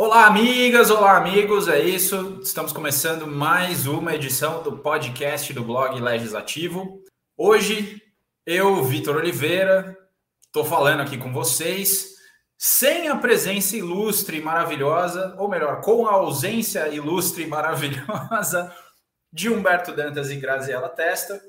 Olá, 0.00 0.28
amigas, 0.28 0.90
olá, 0.90 1.16
amigos, 1.16 1.66
é 1.66 1.80
isso. 1.80 2.38
Estamos 2.40 2.72
começando 2.72 3.26
mais 3.26 3.84
uma 3.84 4.14
edição 4.14 4.62
do 4.62 4.78
podcast 4.78 5.52
do 5.52 5.64
blog 5.64 6.00
Legislativo. 6.00 7.02
Hoje, 7.36 8.00
eu, 8.46 8.84
Vitor 8.84 9.16
Oliveira, 9.16 9.98
estou 10.46 10.64
falando 10.64 11.00
aqui 11.00 11.18
com 11.18 11.32
vocês, 11.32 12.14
sem 12.56 13.08
a 13.08 13.16
presença 13.16 13.76
ilustre 13.76 14.38
e 14.38 14.40
maravilhosa, 14.40 15.34
ou 15.36 15.48
melhor, 15.48 15.80
com 15.80 16.06
a 16.06 16.12
ausência 16.12 16.86
ilustre 16.90 17.42
e 17.42 17.48
maravilhosa 17.48 18.72
de 19.32 19.50
Humberto 19.50 19.90
Dantas 19.90 20.30
e 20.30 20.36
Graziela 20.36 20.90
Testa, 20.90 21.42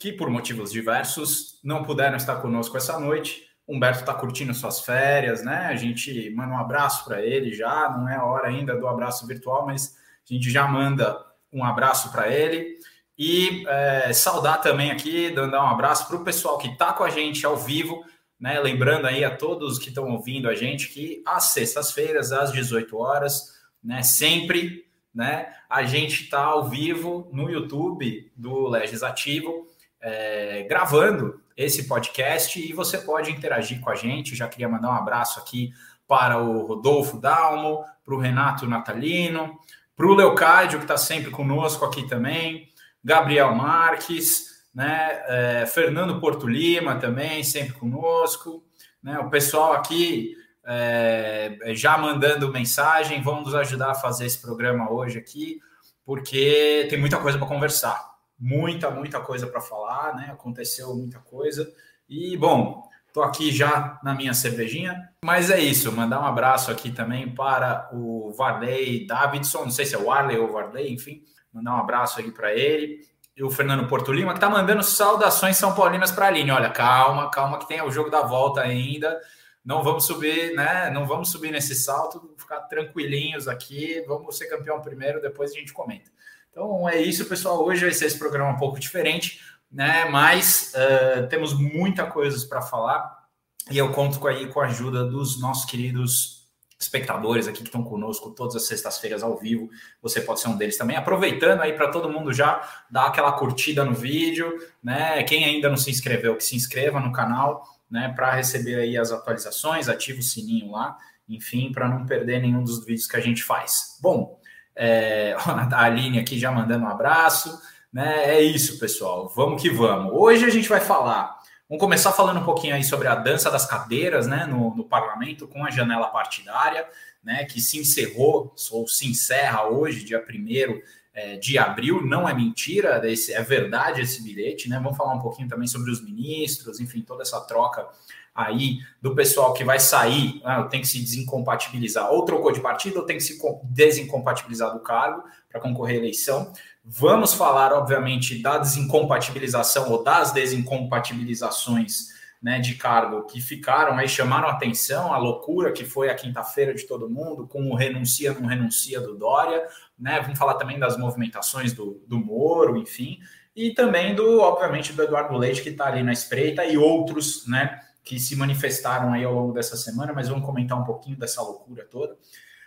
que 0.00 0.12
por 0.12 0.28
motivos 0.28 0.72
diversos 0.72 1.60
não 1.62 1.84
puderam 1.84 2.16
estar 2.16 2.42
conosco 2.42 2.76
essa 2.76 2.98
noite. 2.98 3.53
Humberto 3.66 4.00
está 4.00 4.12
curtindo 4.12 4.52
suas 4.52 4.80
férias, 4.80 5.42
né? 5.42 5.66
A 5.66 5.76
gente 5.76 6.30
manda 6.30 6.52
um 6.52 6.58
abraço 6.58 7.04
para 7.04 7.22
ele 7.22 7.54
já, 7.54 7.90
não 7.90 8.08
é 8.08 8.18
hora 8.18 8.48
ainda 8.48 8.76
do 8.76 8.86
abraço 8.86 9.26
virtual, 9.26 9.64
mas 9.64 9.96
a 10.28 10.32
gente 10.34 10.50
já 10.50 10.66
manda 10.66 11.18
um 11.52 11.64
abraço 11.64 12.12
para 12.12 12.28
ele. 12.28 12.78
E 13.16 13.64
é, 13.66 14.12
saudar 14.12 14.60
também 14.60 14.90
aqui, 14.90 15.30
dando 15.30 15.56
um 15.56 15.66
abraço 15.66 16.06
para 16.08 16.16
o 16.16 16.24
pessoal 16.24 16.58
que 16.58 16.68
está 16.68 16.92
com 16.92 17.04
a 17.04 17.10
gente 17.10 17.46
ao 17.46 17.56
vivo, 17.56 18.04
né? 18.38 18.60
Lembrando 18.60 19.06
aí 19.06 19.24
a 19.24 19.34
todos 19.34 19.78
que 19.78 19.88
estão 19.88 20.10
ouvindo 20.10 20.48
a 20.48 20.54
gente 20.54 20.88
que 20.88 21.22
às 21.24 21.44
sextas-feiras, 21.44 22.32
às 22.32 22.52
18 22.52 22.96
horas, 22.98 23.54
né? 23.82 24.02
Sempre, 24.02 24.84
né? 25.14 25.54
A 25.70 25.84
gente 25.84 26.24
está 26.24 26.42
ao 26.42 26.68
vivo 26.68 27.30
no 27.32 27.48
YouTube 27.48 28.30
do 28.36 28.68
Legislativo, 28.68 29.68
é, 30.00 30.64
gravando 30.64 31.40
esse 31.56 31.86
podcast 31.86 32.60
e 32.60 32.72
você 32.72 32.98
pode 32.98 33.30
interagir 33.30 33.80
com 33.80 33.90
a 33.90 33.94
gente. 33.94 34.34
Já 34.34 34.48
queria 34.48 34.68
mandar 34.68 34.90
um 34.90 34.94
abraço 34.94 35.38
aqui 35.38 35.72
para 36.06 36.38
o 36.38 36.66
Rodolfo 36.66 37.18
Dalmo, 37.18 37.84
para 38.04 38.14
o 38.14 38.18
Renato 38.18 38.66
Natalino, 38.66 39.58
para 39.96 40.06
o 40.06 40.14
Leocádio, 40.14 40.78
que 40.78 40.84
está 40.84 40.96
sempre 40.96 41.30
conosco 41.30 41.84
aqui 41.84 42.06
também, 42.06 42.68
Gabriel 43.02 43.54
Marques, 43.54 44.64
né, 44.74 45.22
é, 45.26 45.66
Fernando 45.66 46.20
Porto 46.20 46.48
Lima 46.48 46.96
também, 46.96 47.44
sempre 47.44 47.74
conosco, 47.74 48.64
né, 49.02 49.18
o 49.20 49.30
pessoal 49.30 49.72
aqui 49.72 50.36
é, 50.66 51.56
já 51.74 51.96
mandando 51.96 52.52
mensagem, 52.52 53.22
vamos 53.22 53.44
nos 53.44 53.54
ajudar 53.54 53.92
a 53.92 53.94
fazer 53.94 54.26
esse 54.26 54.40
programa 54.40 54.90
hoje 54.90 55.18
aqui, 55.18 55.60
porque 56.04 56.86
tem 56.90 56.98
muita 56.98 57.18
coisa 57.18 57.38
para 57.38 57.46
conversar 57.46 58.13
muita, 58.38 58.90
muita 58.90 59.20
coisa 59.20 59.46
para 59.46 59.60
falar, 59.60 60.14
né? 60.14 60.28
Aconteceu 60.32 60.94
muita 60.94 61.18
coisa. 61.18 61.72
E, 62.08 62.36
bom, 62.36 62.88
tô 63.12 63.22
aqui 63.22 63.52
já 63.52 63.98
na 64.02 64.14
minha 64.14 64.34
cervejinha, 64.34 65.08
mas 65.24 65.50
é 65.50 65.60
isso. 65.60 65.90
Mandar 65.92 66.20
um 66.20 66.26
abraço 66.26 66.70
aqui 66.70 66.90
também 66.90 67.34
para 67.34 67.88
o 67.92 68.32
Varley 68.32 69.06
Davidson, 69.06 69.64
não 69.64 69.70
sei 69.70 69.86
se 69.86 69.94
é 69.94 69.98
o 69.98 70.06
Warley 70.06 70.38
ou 70.38 70.52
Varley, 70.52 70.92
enfim, 70.92 71.22
mandar 71.52 71.74
um 71.74 71.78
abraço 71.80 72.20
aqui 72.20 72.30
para 72.30 72.52
ele. 72.52 73.00
E 73.36 73.42
o 73.42 73.50
Fernando 73.50 73.88
Porto 73.88 74.12
Lima, 74.12 74.32
que 74.32 74.38
tá 74.38 74.48
mandando 74.48 74.82
saudações 74.84 75.56
São 75.56 75.74
Paulinas 75.74 76.12
para 76.12 76.26
a 76.26 76.28
Aline. 76.28 76.52
Olha, 76.52 76.70
calma, 76.70 77.28
calma, 77.30 77.58
que 77.58 77.66
tem 77.66 77.82
o 77.82 77.90
jogo 77.90 78.08
da 78.08 78.22
volta 78.22 78.60
ainda. 78.60 79.20
Não 79.64 79.82
vamos 79.82 80.06
subir, 80.06 80.54
né? 80.54 80.88
Não 80.90 81.04
vamos 81.04 81.32
subir 81.32 81.50
nesse 81.50 81.74
salto, 81.74 82.34
ficar 82.38 82.60
tranquilinhos 82.60 83.48
aqui. 83.48 84.04
Vamos 84.06 84.38
ser 84.38 84.46
campeão 84.46 84.80
primeiro, 84.80 85.20
depois 85.20 85.50
a 85.50 85.54
gente 85.54 85.72
comenta. 85.72 86.12
Então 86.54 86.88
é 86.88 87.02
isso, 87.02 87.24
pessoal. 87.24 87.64
Hoje 87.64 87.84
vai 87.84 87.92
ser 87.92 88.06
esse 88.06 88.16
programa 88.16 88.52
um 88.52 88.56
pouco 88.56 88.78
diferente, 88.78 89.40
né? 89.70 90.04
Mas 90.04 90.72
uh, 90.76 91.26
temos 91.26 91.52
muita 91.52 92.06
coisa 92.06 92.46
para 92.46 92.62
falar 92.62 93.24
e 93.68 93.76
eu 93.76 93.90
conto 93.90 94.24
aí, 94.28 94.46
com 94.46 94.60
a 94.60 94.66
ajuda 94.66 95.04
dos 95.04 95.40
nossos 95.40 95.64
queridos 95.64 96.44
espectadores 96.78 97.48
aqui 97.48 97.58
que 97.58 97.68
estão 97.68 97.82
conosco 97.82 98.30
todas 98.30 98.54
as 98.54 98.68
sextas-feiras 98.68 99.24
ao 99.24 99.36
vivo. 99.36 99.68
Você 100.00 100.20
pode 100.20 100.38
ser 100.38 100.48
um 100.48 100.56
deles 100.56 100.78
também. 100.78 100.96
Aproveitando 100.96 101.60
aí 101.60 101.72
para 101.72 101.90
todo 101.90 102.08
mundo 102.08 102.32
já 102.32 102.62
dar 102.88 103.06
aquela 103.06 103.32
curtida 103.32 103.84
no 103.84 103.92
vídeo, 103.92 104.56
né? 104.80 105.24
Quem 105.24 105.44
ainda 105.44 105.68
não 105.68 105.76
se 105.76 105.90
inscreveu, 105.90 106.36
que 106.36 106.44
se 106.44 106.54
inscreva 106.54 107.00
no 107.00 107.10
canal, 107.10 107.64
né? 107.90 108.12
Para 108.14 108.32
receber 108.32 108.76
aí 108.76 108.96
as 108.96 109.10
atualizações, 109.10 109.88
ativa 109.88 110.20
o 110.20 110.22
sininho 110.22 110.70
lá, 110.70 110.96
enfim, 111.28 111.72
para 111.72 111.88
não 111.88 112.06
perder 112.06 112.40
nenhum 112.40 112.62
dos 112.62 112.84
vídeos 112.84 113.08
que 113.08 113.16
a 113.16 113.20
gente 113.20 113.42
faz. 113.42 113.98
Bom, 114.00 114.38
é, 114.76 115.36
a 115.38 115.84
Aline 115.84 116.18
aqui 116.18 116.38
já 116.38 116.50
mandando 116.50 116.84
um 116.84 116.88
abraço. 116.88 117.60
Né? 117.92 118.36
É 118.36 118.42
isso, 118.42 118.78
pessoal. 118.78 119.28
Vamos 119.34 119.62
que 119.62 119.70
vamos. 119.70 120.12
Hoje 120.12 120.44
a 120.44 120.50
gente 120.50 120.68
vai 120.68 120.80
falar. 120.80 121.38
Vamos 121.68 121.80
começar 121.80 122.12
falando 122.12 122.40
um 122.40 122.44
pouquinho 122.44 122.74
aí 122.74 122.84
sobre 122.84 123.08
a 123.08 123.14
dança 123.14 123.50
das 123.50 123.66
cadeiras 123.66 124.26
né, 124.26 124.46
no, 124.46 124.74
no 124.74 124.84
parlamento 124.84 125.48
com 125.48 125.64
a 125.64 125.70
janela 125.70 126.08
partidária, 126.08 126.86
né, 127.22 127.44
que 127.44 127.60
se 127.60 127.78
encerrou, 127.78 128.54
ou 128.70 128.86
se 128.86 129.06
encerra 129.06 129.68
hoje, 129.68 130.04
dia 130.04 130.22
1 130.22 130.80
é, 131.14 131.36
de 131.36 131.56
abril. 131.56 132.04
Não 132.04 132.28
é 132.28 132.34
mentira, 132.34 133.00
é 133.02 133.42
verdade 133.42 134.02
esse 134.02 134.22
bilhete. 134.22 134.68
Né? 134.68 134.78
Vamos 134.82 134.96
falar 134.96 135.14
um 135.14 135.20
pouquinho 135.20 135.48
também 135.48 135.66
sobre 135.66 135.90
os 135.90 136.04
ministros, 136.04 136.80
enfim, 136.80 137.00
toda 137.00 137.22
essa 137.22 137.40
troca 137.40 137.88
aí 138.34 138.78
do 139.00 139.14
pessoal 139.14 139.54
que 139.54 139.62
vai 139.62 139.78
sair, 139.78 140.40
ah, 140.44 140.64
tem 140.64 140.80
que 140.80 140.88
se 140.88 140.98
desincompatibilizar, 140.98 142.10
ou 142.10 142.24
trocou 142.24 142.50
de 142.50 142.60
partido, 142.60 142.98
ou 142.98 143.06
tem 143.06 143.16
que 143.16 143.22
se 143.22 143.38
desincompatibilizar 143.64 144.72
do 144.72 144.80
cargo 144.80 145.22
para 145.48 145.60
concorrer 145.60 145.96
à 145.96 145.98
eleição. 145.98 146.52
Vamos 146.84 147.32
falar, 147.32 147.72
obviamente, 147.72 148.42
da 148.42 148.58
desincompatibilização 148.58 149.90
ou 149.90 150.02
das 150.02 150.32
desincompatibilizações 150.32 152.12
né, 152.44 152.58
de 152.58 152.74
cargo 152.74 153.22
que 153.22 153.40
ficaram 153.40 153.96
aí, 153.96 154.06
chamaram 154.06 154.48
atenção, 154.48 155.14
a 155.14 155.16
loucura 155.16 155.72
que 155.72 155.82
foi 155.82 156.10
a 156.10 156.14
quinta-feira 156.14 156.74
de 156.74 156.86
todo 156.86 157.08
mundo, 157.08 157.46
com 157.46 157.70
o 157.70 157.74
renuncia, 157.74 158.34
não 158.34 158.46
renuncia 158.46 159.00
do 159.00 159.16
Dória, 159.16 159.66
né? 159.98 160.20
Vamos 160.20 160.38
falar 160.38 160.54
também 160.54 160.78
das 160.78 160.98
movimentações 160.98 161.72
do, 161.72 162.02
do 162.06 162.18
Moro, 162.18 162.76
enfim, 162.76 163.18
e 163.56 163.72
também 163.72 164.14
do, 164.14 164.40
obviamente, 164.40 164.92
do 164.92 165.02
Eduardo 165.02 165.38
Leite, 165.38 165.62
que 165.62 165.70
está 165.70 165.86
ali 165.86 166.02
na 166.02 166.12
espreita, 166.12 166.66
e 166.66 166.76
outros, 166.76 167.46
né? 167.48 167.80
Que 168.04 168.20
se 168.20 168.36
manifestaram 168.36 169.12
aí 169.12 169.24
ao 169.24 169.32
longo 169.32 169.52
dessa 169.52 169.76
semana, 169.76 170.12
mas 170.12 170.28
vamos 170.28 170.44
comentar 170.44 170.78
um 170.78 170.84
pouquinho 170.84 171.16
dessa 171.16 171.40
loucura 171.40 171.84
toda. 171.84 172.14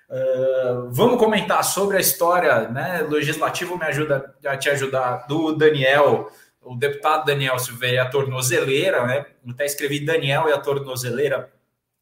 Uh, 0.09 0.89
vamos 0.89 1.19
comentar 1.19 1.63
sobre 1.63 1.97
a 1.97 1.99
história, 1.99 2.69
né? 2.69 3.05
Legislativo 3.07 3.77
me 3.77 3.85
ajuda 3.85 4.33
a 4.45 4.57
te 4.57 4.69
ajudar 4.69 5.27
do 5.27 5.53
Daniel, 5.53 6.31
o 6.61 6.75
deputado 6.75 7.25
Daniel 7.25 7.59
Silveira, 7.59 8.03
a 8.03 8.09
tornozeleira, 8.09 9.05
né? 9.05 9.25
Até 9.47 9.65
escrevi 9.65 10.03
Daniel 10.03 10.49
e 10.49 10.53
a 10.53 10.57
tornozeleira 10.57 11.53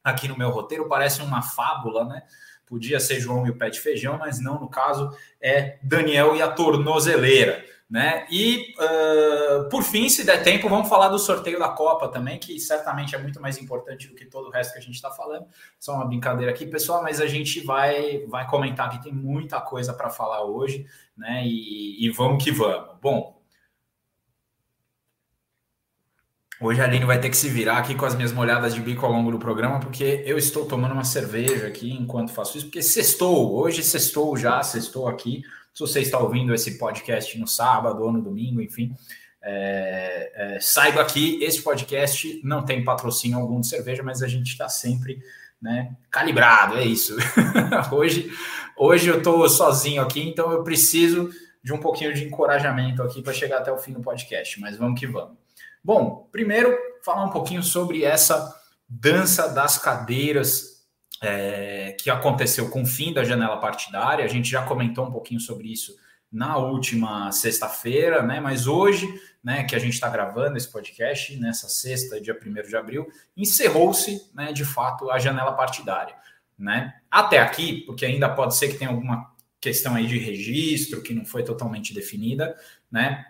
aqui 0.04 0.28
no 0.28 0.38
meu 0.38 0.50
roteiro, 0.50 0.88
parece 0.88 1.22
uma 1.22 1.42
fábula, 1.42 2.06
né? 2.06 2.22
Podia 2.68 3.00
ser 3.00 3.20
João 3.20 3.46
e 3.46 3.50
o 3.50 3.58
pé 3.58 3.70
de 3.70 3.80
feijão, 3.80 4.18
mas 4.18 4.40
não, 4.40 4.60
no 4.60 4.70
caso 4.70 5.16
é 5.42 5.78
Daniel 5.84 6.36
e 6.36 6.42
a 6.42 6.48
tornozeleira 6.48 7.64
né? 7.96 8.28
E 8.30 8.76
uh, 8.78 9.70
por 9.70 9.82
fim, 9.82 10.10
se 10.10 10.26
der 10.26 10.44
tempo, 10.44 10.68
vamos 10.68 10.90
falar 10.90 11.08
do 11.08 11.18
sorteio 11.18 11.58
da 11.58 11.70
Copa 11.70 12.10
também, 12.10 12.38
que 12.38 12.60
certamente 12.60 13.16
é 13.16 13.18
muito 13.18 13.42
mais 13.42 13.58
importante 13.58 14.10
do 14.10 14.16
que 14.16 14.26
todo 14.26 14.50
o 14.50 14.52
resto 14.52 14.74
que 14.74 14.80
a 14.80 14.82
gente 14.82 14.96
está 14.96 15.10
falando. 15.12 15.46
Só 15.80 15.94
uma 15.94 16.04
brincadeira 16.04 16.52
aqui, 16.52 16.66
pessoal, 16.66 17.02
mas 17.02 17.22
a 17.22 17.26
gente 17.26 17.62
vai, 17.62 18.26
vai 18.28 18.46
comentar 18.50 18.90
que 18.90 19.02
tem 19.02 19.14
muita 19.14 19.62
coisa 19.62 19.94
para 19.94 20.10
falar 20.10 20.44
hoje, 20.44 20.86
né? 21.16 21.44
E, 21.46 22.06
e 22.06 22.10
vamos 22.10 22.44
que 22.44 22.52
vamos. 22.52 22.98
Bom, 23.02 23.34
Hoje 26.60 26.80
a 26.82 26.86
Aline 26.86 27.06
vai 27.06 27.20
ter 27.20 27.30
que 27.30 27.36
se 27.36 27.50
virar 27.50 27.78
aqui 27.78 27.96
com 27.96 28.06
as 28.06 28.16
minhas 28.16 28.32
molhadas 28.32 28.74
de 28.74 28.80
bico 28.80 29.06
ao 29.06 29.12
longo 29.12 29.30
do 29.30 29.38
programa, 29.38 29.80
porque 29.80 30.24
eu 30.26 30.38
estou 30.38 30.66
tomando 30.66 30.94
uma 30.94 31.04
cerveja 31.04 31.68
aqui 31.68 31.92
enquanto 31.92 32.32
faço 32.32 32.58
isso, 32.58 32.68
porque 32.68 32.82
sextou, 32.82 33.54
hoje 33.56 33.84
sextou 33.84 34.36
já, 34.38 34.64
sextou 34.64 35.08
aqui. 35.08 35.44
Se 35.76 35.82
você 35.82 36.00
está 36.00 36.18
ouvindo 36.18 36.54
esse 36.54 36.78
podcast 36.78 37.38
no 37.38 37.46
sábado 37.46 38.02
ou 38.02 38.10
no 38.10 38.22
domingo, 38.22 38.62
enfim, 38.62 38.96
é, 39.44 40.32
é, 40.34 40.60
saiba 40.62 41.04
que 41.04 41.44
esse 41.44 41.62
podcast 41.62 42.40
não 42.46 42.64
tem 42.64 42.82
patrocínio 42.82 43.38
algum 43.38 43.60
de 43.60 43.68
cerveja, 43.68 44.02
mas 44.02 44.24
a 44.24 44.28
gente 44.28 44.48
está 44.48 44.70
sempre 44.70 45.20
né, 45.62 45.94
calibrado, 46.10 46.78
é 46.78 46.86
isso. 46.86 47.18
hoje, 47.92 48.32
hoje 48.78 49.10
eu 49.10 49.18
estou 49.18 49.50
sozinho 49.50 50.02
aqui, 50.02 50.22
então 50.22 50.50
eu 50.50 50.64
preciso 50.64 51.30
de 51.62 51.74
um 51.74 51.78
pouquinho 51.78 52.14
de 52.14 52.24
encorajamento 52.24 53.04
aqui 53.04 53.22
para 53.22 53.34
chegar 53.34 53.58
até 53.58 53.72
o 53.72 53.78
fim 53.78 53.92
do 53.92 54.00
podcast, 54.00 54.58
mas 54.62 54.78
vamos 54.78 54.98
que 54.98 55.06
vamos. 55.06 55.38
Bom, 55.84 56.30
primeiro, 56.32 56.74
falar 57.04 57.26
um 57.26 57.32
pouquinho 57.32 57.62
sobre 57.62 58.06
essa 58.06 58.56
dança 58.88 59.50
das 59.50 59.78
cadeiras 59.78 60.75
é, 61.26 61.96
que 62.00 62.10
aconteceu 62.10 62.70
com 62.70 62.84
o 62.84 62.86
fim 62.86 63.12
da 63.14 63.24
janela 63.24 63.58
partidária. 63.58 64.24
A 64.24 64.28
gente 64.28 64.50
já 64.50 64.64
comentou 64.64 65.06
um 65.06 65.12
pouquinho 65.12 65.40
sobre 65.40 65.72
isso 65.72 65.96
na 66.32 66.58
última 66.58 67.32
sexta-feira, 67.32 68.22
né? 68.22 68.40
Mas 68.40 68.68
hoje, 68.68 69.08
né, 69.44 69.64
que 69.64 69.76
a 69.76 69.80
gente 69.80 69.94
está 69.94 70.10
gravando 70.10 70.58
esse 70.58 70.72
podcast, 70.72 71.36
nessa 71.38 71.68
sexta, 71.70 72.20
dia 72.20 72.38
1 72.38 72.68
de 72.68 72.76
abril, 72.76 73.08
encerrou-se, 73.36 74.30
né, 74.34 74.52
de 74.52 74.66
fato, 74.66 75.10
a 75.10 75.18
janela 75.18 75.54
partidária. 75.54 76.16
Né? 76.58 76.94
Até 77.12 77.40
aqui, 77.40 77.82
porque 77.86 78.06
ainda 78.06 78.30
pode 78.30 78.56
ser 78.56 78.70
que 78.70 78.78
tenha 78.78 78.90
alguma 78.90 79.34
questão 79.60 79.96
aí 79.96 80.08
de 80.08 80.18
registro 80.18 81.02
que 81.02 81.14
não 81.14 81.26
foi 81.26 81.44
totalmente 81.44 81.94
definida, 81.94 82.56
né? 82.90 83.26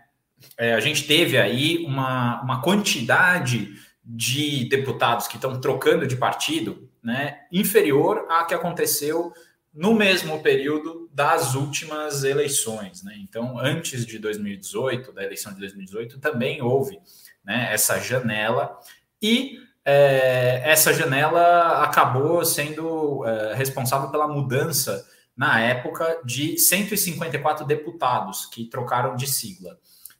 É, 0.58 0.74
a 0.74 0.80
gente 0.80 1.08
teve 1.08 1.38
aí 1.38 1.84
uma, 1.86 2.42
uma 2.44 2.62
quantidade 2.62 3.74
de 4.04 4.66
deputados 4.66 5.28
que 5.28 5.38
estão 5.38 5.60
trocando 5.60 6.06
de 6.06 6.16
partido 6.16 6.85
né, 7.06 7.42
inferior 7.52 8.26
à 8.28 8.44
que 8.44 8.54
aconteceu 8.56 9.32
no 9.72 9.94
mesmo 9.94 10.42
período 10.42 11.08
das 11.14 11.54
últimas 11.54 12.24
eleições. 12.24 13.04
Né? 13.04 13.16
Então, 13.20 13.60
antes 13.60 14.06
de 14.06 14.18
2018, 14.18 15.12
da 15.12 15.24
eleição 15.24 15.54
de 15.54 15.60
2018, 15.60 16.20
também 16.20 16.62
houve 16.64 17.00
né, 17.44 17.70
essa 17.72 18.00
janela 18.00 18.76
e 19.22 19.60
é, 19.86 20.64
essa 20.66 20.92
janela 20.92 21.84
acabou 21.84 22.44
sendo 22.44 23.24
é, 23.26 23.54
responsável 23.54 24.10
pela 24.10 24.28
mudança 24.28 25.06
na 25.38 25.60
época 25.60 26.22
de 26.26 26.58
154 26.58 27.66
deputados 27.68 28.48
que 28.48 28.66
trocaram 28.66 29.16
de 29.16 29.28
sigla. 29.28 29.78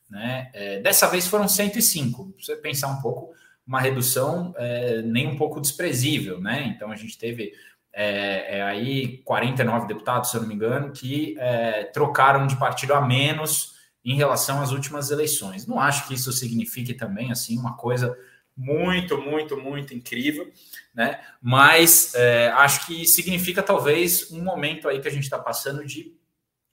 Né? 0.08 0.52
É, 0.54 0.80
dessa 0.82 1.08
vez 1.08 1.26
foram 1.26 1.48
105. 1.48 2.36
Se 2.38 2.46
você 2.46 2.56
pensar 2.58 2.90
um 2.90 3.02
pouco, 3.02 3.34
uma 3.66 3.80
redução 3.80 4.54
é, 4.58 5.02
nem 5.02 5.28
um 5.28 5.36
pouco 5.36 5.60
desprezível, 5.60 6.40
né? 6.40 6.74
Então 6.76 6.92
a 6.92 6.96
gente 6.96 7.18
teve 7.18 7.54
é, 7.92 8.58
é 8.58 8.62
aí 8.62 9.20
49 9.20 9.88
deputados, 9.88 10.30
se 10.30 10.38
eu 10.38 10.42
não 10.42 10.48
me 10.48 10.56
engano, 10.56 10.92
que 10.92 11.36
é, 11.40 11.86
trocaram 11.86 12.46
de 12.46 12.58
partido 12.58 12.94
a 12.94 13.02
menos 13.02 13.76
em 14.04 14.16
relação 14.16 14.62
às 14.62 14.72
últimas 14.72 15.10
eleições. 15.10 15.66
Não 15.66 15.80
acho 15.80 16.08
que 16.08 16.14
isso 16.14 16.32
signifique 16.32 16.94
também 16.94 17.32
assim 17.32 17.58
uma 17.58 17.76
coisa 17.76 18.16
muito, 18.56 19.18
muito, 19.18 19.58
muito 19.58 19.94
incrível, 19.94 20.50
né? 20.94 21.20
Mas 21.42 22.14
é, 22.16 22.50
acho 22.50 22.86
que 22.86 23.06
significa 23.06 23.62
talvez 23.62 24.32
um 24.32 24.44
momento 24.44 24.88
aí 24.88 25.02
que 25.02 25.08
a 25.08 25.12
gente 25.12 25.24
está 25.24 25.40
passando 25.40 25.86
de 25.86 26.16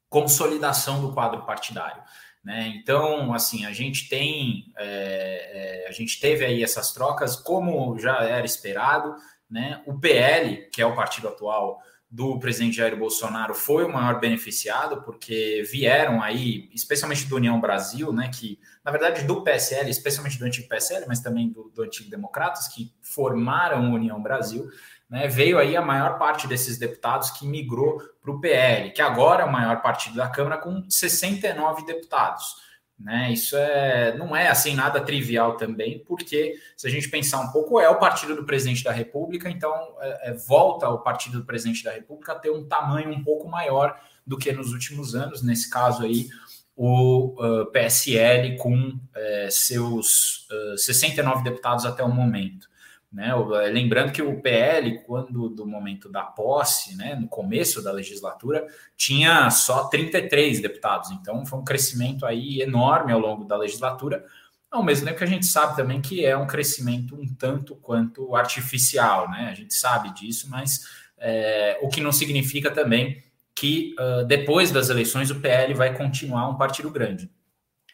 consolidação 0.09 1.01
do 1.01 1.13
quadro 1.13 1.45
partidário. 1.45 2.03
Né? 2.45 2.75
Então, 2.77 3.33
assim, 3.33 3.65
a 3.65 3.73
gente 3.73 4.09
tem, 4.09 4.73
é, 4.77 5.85
é, 5.85 5.89
a 5.89 5.93
gente 5.93 6.19
teve 6.19 6.45
aí 6.45 6.63
essas 6.63 6.93
trocas, 6.93 7.37
como 7.37 7.97
já 7.99 8.25
era 8.25 8.45
esperado, 8.45 9.15
né? 9.49 9.83
O 9.87 9.99
PL, 9.99 10.69
que 10.73 10.83
é 10.83 10.87
o 10.87 10.97
partido 10.97 11.29
atual 11.29 11.81
do 12.11 12.39
presidente 12.39 12.77
Jair 12.77 12.97
Bolsonaro, 12.97 13.55
foi 13.55 13.85
o 13.85 13.93
maior 13.93 14.19
beneficiado, 14.19 15.03
porque 15.03 15.63
vieram 15.71 16.23
aí, 16.23 16.69
especialmente 16.75 17.27
do 17.27 17.37
União 17.37 17.61
Brasil, 17.61 18.13
né? 18.13 18.29
Que, 18.29 18.59
na 18.85 18.91
verdade, 18.91 19.25
do 19.25 19.43
PSL, 19.45 19.89
especialmente 19.89 20.39
do 20.39 20.45
antigo 20.45 20.69
PSL, 20.69 21.07
mas 21.07 21.21
também 21.21 21.49
do, 21.49 21.71
do 21.75 21.83
antigo 21.83 22.11
Democratas, 22.11 22.69
que 22.69 22.93
formaram 23.01 23.87
a 23.87 23.95
União 23.95 24.21
Brasil, 24.21 24.69
né, 25.13 25.29
veio 25.29 25.59
aí 25.59 25.77
a 25.77 25.83
maior 25.83 26.17
parte 26.17 26.49
desses 26.49 26.79
deputados 26.79 27.29
que 27.33 27.47
migrou 27.47 28.01
para 28.23 28.31
o 28.31 28.41
PL, 28.41 28.93
que 28.93 29.03
agora 29.03 29.43
é 29.43 29.45
o 29.45 29.53
maior 29.53 29.83
partido 29.83 30.17
da 30.17 30.27
Câmara, 30.27 30.57
com 30.57 30.87
69 30.89 31.85
deputados. 31.85 32.57
Né? 32.99 33.31
Isso 33.31 33.55
é, 33.55 34.17
não 34.17 34.35
é 34.35 34.49
assim 34.49 34.75
nada 34.75 35.03
trivial 35.03 35.59
também, 35.59 36.03
porque 36.03 36.55
se 36.75 36.87
a 36.87 36.91
gente 36.91 37.11
pensar 37.11 37.41
um 37.41 37.53
pouco, 37.53 37.79
é 37.79 37.91
o 37.91 37.99
partido 37.99 38.35
do 38.35 38.47
presidente 38.47 38.83
da 38.83 38.91
República, 38.91 39.51
então 39.51 39.75
é, 40.01 40.31
é, 40.31 40.33
volta 40.33 40.89
o 40.89 41.01
partido 41.01 41.41
do 41.41 41.45
presidente 41.45 41.85
da 41.85 41.93
República 41.93 42.33
a 42.33 42.37
ter 42.37 42.51
um 42.51 42.67
tamanho 42.67 43.11
um 43.11 43.23
pouco 43.23 43.47
maior 43.47 44.01
do 44.27 44.39
que 44.39 44.51
nos 44.51 44.73
últimos 44.73 45.15
anos, 45.15 45.43
nesse 45.43 45.69
caso 45.69 46.05
aí, 46.05 46.29
o 46.75 47.35
uh, 47.39 47.67
PSL 47.67 48.57
com 48.57 48.73
uh, 48.73 49.51
seus 49.51 50.49
uh, 50.73 50.79
69 50.79 51.45
deputados 51.45 51.85
até 51.85 52.03
o 52.03 52.09
momento. 52.09 52.72
Né? 53.13 53.31
Eh, 53.31 53.69
lembrando 53.69 54.11
que 54.11 54.23
o 54.23 54.41
PL, 54.41 55.03
quando 55.05 55.51
do 55.51 55.67
momento 55.67 56.09
da 56.09 56.23
posse, 56.23 56.97
né, 56.97 57.15
no 57.15 57.29
começo 57.29 57.83
da 57.83 57.93
legislatura, 57.93 58.67
tinha 58.97 59.51
só 59.51 59.85
33 59.89 60.63
deputados, 60.63 61.11
então 61.11 61.45
foi 61.45 61.59
um 61.59 61.65
crescimento 61.65 62.25
aí 62.25 62.63
enorme 62.63 63.13
ao 63.13 63.21
longo 63.21 63.45
da 63.45 63.57
legislatura, 63.57 64.25
ao 64.71 64.83
mesmo 64.83 65.05
tempo 65.05 65.19
que 65.19 65.25
a 65.25 65.27
gente 65.27 65.45
sabe 65.45 65.77
também 65.77 66.01
que 66.01 66.25
é 66.25 66.35
um 66.35 66.47
crescimento 66.47 67.15
um 67.15 67.35
tanto 67.35 67.77
quanto 67.77 68.35
artificial, 68.35 69.31
né? 69.31 69.51
A 69.51 69.55
gente 69.55 69.75
sabe 69.75 70.15
disso, 70.15 70.49
mas 70.49 70.81
é, 71.19 71.79
o 71.83 71.89
que 71.89 72.01
não 72.01 72.11
significa 72.11 72.71
também 72.71 73.23
que 73.55 73.95
uh, 74.01 74.25
depois 74.25 74.71
das 74.71 74.89
eleições 74.89 75.31
o 75.31 75.39
PL 75.39 75.75
vai 75.75 75.95
continuar 75.95 76.49
um 76.49 76.57
partido 76.57 76.91
grande 76.91 77.31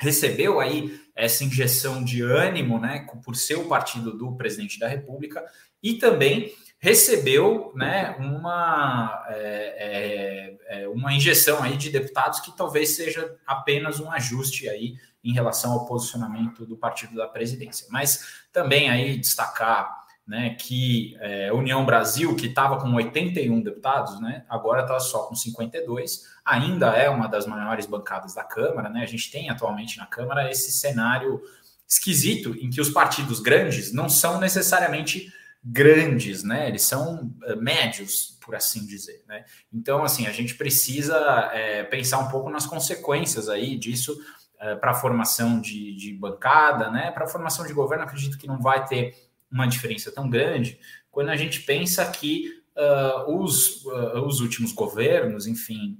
recebeu 0.00 0.60
aí 0.60 1.00
essa 1.14 1.42
injeção 1.42 2.02
de 2.02 2.22
ânimo, 2.22 2.78
né, 2.78 3.06
por 3.24 3.34
ser 3.34 3.56
o 3.56 3.68
partido 3.68 4.16
do 4.16 4.36
presidente 4.36 4.78
da 4.78 4.86
República, 4.86 5.44
e 5.82 5.94
também 5.94 6.54
recebeu, 6.78 7.72
né, 7.74 8.14
uma, 8.20 9.26
é, 9.28 10.56
é, 10.68 10.82
é, 10.82 10.88
uma 10.88 11.12
injeção 11.12 11.62
aí 11.62 11.76
de 11.76 11.90
deputados 11.90 12.38
que 12.38 12.56
talvez 12.56 12.90
seja 12.90 13.36
apenas 13.44 13.98
um 13.98 14.10
ajuste 14.12 14.68
aí 14.68 14.94
em 15.24 15.32
relação 15.32 15.72
ao 15.72 15.86
posicionamento 15.86 16.64
do 16.64 16.76
partido 16.76 17.16
da 17.16 17.26
presidência. 17.26 17.88
Mas 17.90 18.44
também 18.52 18.88
aí 18.88 19.18
destacar 19.18 19.97
né, 20.28 20.50
que 20.50 21.16
é, 21.20 21.50
União 21.50 21.86
Brasil, 21.86 22.36
que 22.36 22.48
estava 22.48 22.78
com 22.78 22.92
81 22.92 23.62
deputados, 23.62 24.20
né, 24.20 24.44
agora 24.46 24.82
está 24.82 25.00
só 25.00 25.22
com 25.22 25.34
52, 25.34 26.24
ainda 26.44 26.88
é 26.88 27.08
uma 27.08 27.26
das 27.26 27.46
maiores 27.46 27.86
bancadas 27.86 28.34
da 28.34 28.44
Câmara. 28.44 28.90
Né, 28.90 29.02
a 29.02 29.06
gente 29.06 29.30
tem 29.30 29.48
atualmente 29.48 29.96
na 29.96 30.04
Câmara 30.04 30.50
esse 30.50 30.70
cenário 30.70 31.40
esquisito 31.88 32.54
em 32.60 32.68
que 32.68 32.78
os 32.78 32.90
partidos 32.90 33.40
grandes 33.40 33.90
não 33.90 34.10
são 34.10 34.38
necessariamente 34.38 35.32
grandes, 35.64 36.44
né, 36.44 36.68
eles 36.68 36.82
são 36.82 37.34
é, 37.44 37.56
médios, 37.56 38.38
por 38.42 38.54
assim 38.54 38.86
dizer. 38.86 39.24
Né? 39.26 39.46
Então, 39.72 40.04
assim, 40.04 40.26
a 40.26 40.32
gente 40.32 40.54
precisa 40.56 41.16
é, 41.54 41.84
pensar 41.84 42.18
um 42.18 42.28
pouco 42.28 42.50
nas 42.50 42.66
consequências 42.66 43.48
aí 43.48 43.78
disso 43.78 44.14
é, 44.60 44.74
para 44.74 44.90
a 44.90 44.94
formação 44.94 45.58
de, 45.58 45.94
de 45.96 46.12
bancada, 46.12 46.90
né, 46.90 47.10
para 47.12 47.24
a 47.24 47.28
formação 47.28 47.66
de 47.66 47.72
governo, 47.72 48.04
acredito 48.04 48.36
que 48.36 48.46
não 48.46 48.60
vai 48.60 48.84
ter 48.84 49.27
uma 49.50 49.66
diferença 49.66 50.10
tão 50.12 50.28
grande 50.28 50.78
quando 51.10 51.30
a 51.30 51.36
gente 51.36 51.62
pensa 51.62 52.08
que 52.10 52.48
uh, 52.76 53.42
os, 53.42 53.84
uh, 53.84 54.24
os 54.24 54.40
últimos 54.40 54.72
governos, 54.72 55.46
enfim, 55.46 55.98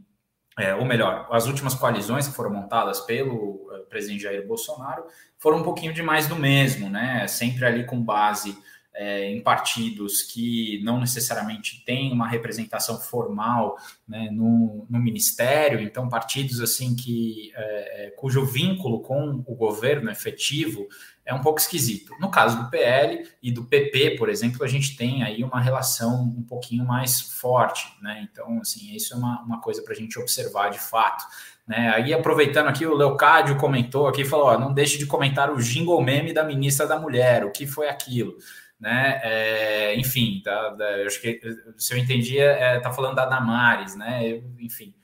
é, 0.58 0.74
ou 0.74 0.84
melhor, 0.84 1.28
as 1.30 1.46
últimas 1.46 1.74
coalizões 1.74 2.28
que 2.28 2.34
foram 2.34 2.50
montadas 2.50 3.00
pelo 3.00 3.34
uh, 3.34 3.86
presidente 3.88 4.22
Jair 4.22 4.46
Bolsonaro 4.46 5.04
foram 5.38 5.58
um 5.58 5.62
pouquinho 5.62 5.92
de 5.92 6.02
mais 6.02 6.26
do 6.26 6.36
mesmo, 6.36 6.90
né? 6.90 7.26
Sempre 7.28 7.64
ali 7.64 7.84
com 7.84 8.02
base 8.02 8.56
é, 8.98 9.30
em 9.30 9.40
partidos 9.40 10.22
que 10.22 10.82
não 10.82 10.98
necessariamente 10.98 11.84
têm 11.84 12.12
uma 12.12 12.26
representação 12.26 12.98
formal 12.98 13.76
né, 14.06 14.28
no, 14.32 14.84
no, 14.90 14.98
ministério, 14.98 15.80
então 15.80 16.08
partidos 16.08 16.60
assim 16.60 16.96
que 16.96 17.52
é, 17.54 18.06
é 18.06 18.10
cujo 18.10 18.44
vínculo 18.44 19.00
com 19.00 19.44
o 19.46 19.54
governo 19.54 20.10
efetivo 20.10 20.88
é 21.28 21.34
um 21.34 21.42
pouco 21.42 21.60
esquisito. 21.60 22.14
No 22.18 22.30
caso 22.30 22.56
do 22.56 22.70
PL 22.70 23.22
e 23.42 23.52
do 23.52 23.62
PP, 23.62 24.16
por 24.16 24.30
exemplo, 24.30 24.64
a 24.64 24.66
gente 24.66 24.96
tem 24.96 25.22
aí 25.22 25.44
uma 25.44 25.60
relação 25.60 26.22
um 26.22 26.42
pouquinho 26.42 26.86
mais 26.86 27.20
forte, 27.20 27.86
né? 28.00 28.26
Então, 28.32 28.58
assim, 28.62 28.94
isso 28.94 29.12
é 29.12 29.16
uma, 29.18 29.42
uma 29.42 29.60
coisa 29.60 29.82
para 29.82 29.92
a 29.92 29.96
gente 29.96 30.18
observar 30.18 30.70
de 30.70 30.78
fato. 30.80 31.22
Né? 31.66 31.92
Aí, 31.94 32.14
aproveitando 32.14 32.68
aqui, 32.68 32.86
o 32.86 32.94
Leocádio 32.94 33.58
comentou 33.58 34.08
aqui, 34.08 34.24
falou: 34.24 34.46
ó, 34.46 34.58
não 34.58 34.72
deixe 34.72 34.96
de 34.96 35.04
comentar 35.04 35.52
o 35.52 35.58
jingle 35.58 36.02
meme 36.02 36.32
da 36.32 36.42
ministra 36.42 36.86
da 36.86 36.98
Mulher, 36.98 37.44
o 37.44 37.52
que 37.52 37.66
foi 37.66 37.90
aquilo? 37.90 38.34
Né? 38.80 39.20
É, 39.22 39.94
enfim, 39.96 40.40
tá, 40.42 40.74
eu 40.78 41.06
acho 41.06 41.20
que 41.20 41.38
se 41.76 41.92
eu 41.92 41.98
entendi, 41.98 42.38
é, 42.38 42.80
tá 42.80 42.90
falando 42.90 43.16
da 43.16 43.26
Damares, 43.26 43.94
né? 43.94 44.26
Eu, 44.26 44.42
enfim, 44.58 44.94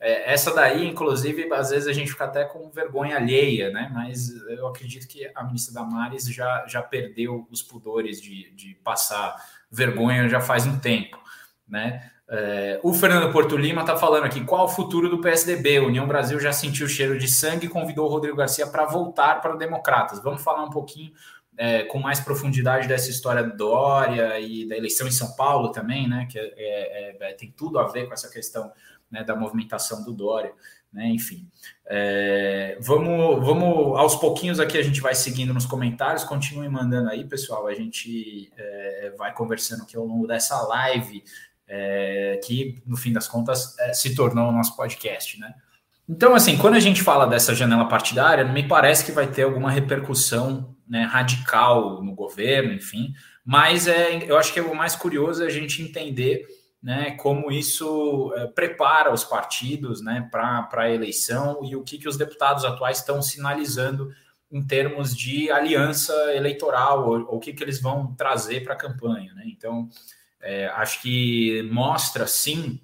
é, 0.00 0.32
essa 0.32 0.54
daí, 0.54 0.88
inclusive, 0.88 1.52
às 1.52 1.68
vezes 1.68 1.86
a 1.86 1.92
gente 1.92 2.10
fica 2.10 2.24
até 2.24 2.44
com 2.44 2.70
vergonha 2.70 3.16
alheia, 3.16 3.70
né? 3.70 3.90
Mas 3.92 4.30
eu 4.48 4.66
acredito 4.66 5.06
que 5.06 5.30
a 5.34 5.44
ministra 5.44 5.74
Damares 5.74 6.24
já, 6.26 6.64
já 6.66 6.80
perdeu 6.80 7.46
os 7.50 7.62
pudores 7.62 8.20
de, 8.20 8.50
de 8.52 8.74
passar 8.82 9.36
vergonha 9.70 10.28
já 10.28 10.40
faz 10.40 10.66
um 10.66 10.78
tempo, 10.78 11.18
né? 11.68 12.10
É, 12.32 12.80
o 12.82 12.94
Fernando 12.94 13.30
Porto 13.32 13.56
Lima 13.56 13.82
está 13.82 13.94
falando 13.94 14.24
aqui: 14.24 14.42
qual 14.42 14.64
o 14.64 14.68
futuro 14.68 15.10
do 15.10 15.20
PSDB? 15.20 15.80
União 15.80 16.06
Brasil 16.06 16.40
já 16.40 16.52
sentiu 16.52 16.86
o 16.86 16.88
cheiro 16.88 17.18
de 17.18 17.28
sangue 17.28 17.66
e 17.66 17.68
convidou 17.68 18.06
o 18.06 18.10
Rodrigo 18.10 18.36
Garcia 18.36 18.66
para 18.66 18.86
voltar 18.86 19.42
para 19.42 19.54
o 19.54 19.58
Democratas. 19.58 20.22
Vamos 20.22 20.42
falar 20.42 20.64
um 20.64 20.70
pouquinho 20.70 21.12
é, 21.58 21.82
com 21.82 21.98
mais 21.98 22.20
profundidade 22.20 22.88
dessa 22.88 23.10
história 23.10 23.42
do 23.42 23.54
Dória 23.54 24.40
e 24.40 24.66
da 24.66 24.76
eleição 24.76 25.06
em 25.06 25.10
São 25.10 25.34
Paulo 25.36 25.72
também, 25.72 26.08
né? 26.08 26.26
Que 26.30 26.38
é, 26.38 26.54
é, 26.56 27.16
é 27.20 27.32
tem 27.34 27.52
tudo 27.54 27.78
a 27.78 27.88
ver 27.88 28.06
com 28.06 28.14
essa 28.14 28.30
questão 28.30 28.72
né, 29.10 29.24
da 29.24 29.34
movimentação 29.34 30.04
do 30.04 30.12
Dória, 30.12 30.52
né, 30.92 31.08
enfim. 31.08 31.48
É, 31.86 32.78
vamos, 32.80 33.44
vamos 33.44 33.98
aos 33.98 34.16
pouquinhos 34.16 34.60
aqui, 34.60 34.78
a 34.78 34.82
gente 34.82 35.00
vai 35.00 35.14
seguindo 35.14 35.54
nos 35.54 35.66
comentários, 35.66 36.24
continuem 36.24 36.68
mandando 36.68 37.10
aí, 37.10 37.24
pessoal, 37.24 37.66
a 37.66 37.74
gente 37.74 38.52
é, 38.56 39.14
vai 39.18 39.32
conversando 39.34 39.82
aqui 39.82 39.96
ao 39.96 40.04
longo 40.04 40.26
dessa 40.26 40.60
live, 40.62 41.22
é, 41.66 42.40
que 42.44 42.82
no 42.86 42.96
fim 42.96 43.12
das 43.12 43.28
contas 43.28 43.78
é, 43.78 43.92
se 43.92 44.14
tornou 44.14 44.48
o 44.48 44.52
nosso 44.52 44.76
podcast, 44.76 45.38
né. 45.38 45.54
Então, 46.08 46.34
assim, 46.34 46.58
quando 46.58 46.74
a 46.74 46.80
gente 46.80 47.02
fala 47.02 47.24
dessa 47.24 47.54
janela 47.54 47.86
partidária, 47.86 48.42
não 48.42 48.52
me 48.52 48.66
parece 48.66 49.04
que 49.04 49.12
vai 49.12 49.28
ter 49.28 49.44
alguma 49.44 49.70
repercussão 49.70 50.74
né, 50.88 51.04
radical 51.04 52.02
no 52.02 52.12
governo, 52.16 52.72
enfim, 52.72 53.14
mas 53.44 53.86
é, 53.86 54.28
eu 54.28 54.36
acho 54.36 54.52
que 54.52 54.60
o 54.60 54.74
mais 54.74 54.96
curioso 54.96 55.44
é 55.44 55.46
a 55.46 55.50
gente 55.50 55.80
entender 55.82 56.46
né, 56.82 57.12
como 57.12 57.50
isso 57.50 58.32
é, 58.36 58.46
prepara 58.46 59.12
os 59.12 59.24
partidos 59.24 60.02
né, 60.02 60.26
para 60.30 60.68
a 60.72 60.90
eleição 60.90 61.60
e 61.64 61.76
o 61.76 61.82
que, 61.82 61.98
que 61.98 62.08
os 62.08 62.16
deputados 62.16 62.64
atuais 62.64 62.98
estão 62.98 63.20
sinalizando 63.20 64.10
em 64.50 64.66
termos 64.66 65.16
de 65.16 65.50
aliança 65.50 66.12
eleitoral, 66.34 67.08
ou 67.08 67.36
o 67.36 67.38
que, 67.38 67.52
que 67.52 67.62
eles 67.62 67.80
vão 67.80 68.14
trazer 68.14 68.64
para 68.64 68.74
a 68.74 68.78
campanha. 68.78 69.32
Né? 69.34 69.44
Então, 69.46 69.88
é, 70.40 70.66
acho 70.68 71.00
que 71.02 71.62
mostra 71.70 72.26
sim 72.26 72.80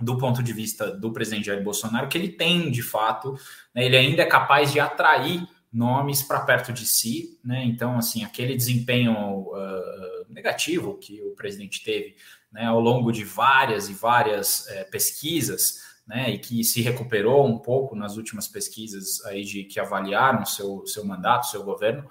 do 0.00 0.16
ponto 0.16 0.42
de 0.42 0.52
vista 0.52 0.90
do 0.90 1.12
presidente 1.12 1.46
Jair 1.46 1.62
Bolsonaro, 1.62 2.08
que 2.08 2.16
ele 2.16 2.28
tem, 2.28 2.70
de 2.70 2.82
fato, 2.82 3.34
né, 3.74 3.84
ele 3.84 3.96
ainda 3.96 4.22
é 4.22 4.26
capaz 4.26 4.72
de 4.72 4.78
atrair 4.78 5.46
nomes 5.72 6.22
para 6.22 6.40
perto 6.40 6.72
de 6.72 6.86
si, 6.86 7.38
né? 7.44 7.62
Então, 7.64 7.98
assim, 7.98 8.24
aquele 8.24 8.56
desempenho 8.56 9.12
uh, 9.12 10.32
negativo 10.32 10.96
que 10.96 11.20
o 11.22 11.34
presidente 11.34 11.82
teve 11.84 12.16
né, 12.52 12.64
ao 12.64 12.80
longo 12.80 13.12
de 13.12 13.24
várias 13.24 13.88
e 13.88 13.94
várias 13.94 14.66
uh, 14.66 14.90
pesquisas, 14.90 15.86
né, 16.06 16.30
e 16.30 16.38
que 16.38 16.64
se 16.64 16.80
recuperou 16.80 17.46
um 17.46 17.58
pouco 17.58 17.94
nas 17.94 18.16
últimas 18.16 18.48
pesquisas 18.48 19.24
aí 19.26 19.44
de 19.44 19.64
que 19.64 19.78
avaliaram 19.78 20.44
seu, 20.44 20.86
seu 20.86 21.04
mandato, 21.04 21.48
seu 21.48 21.62
governo, 21.62 22.08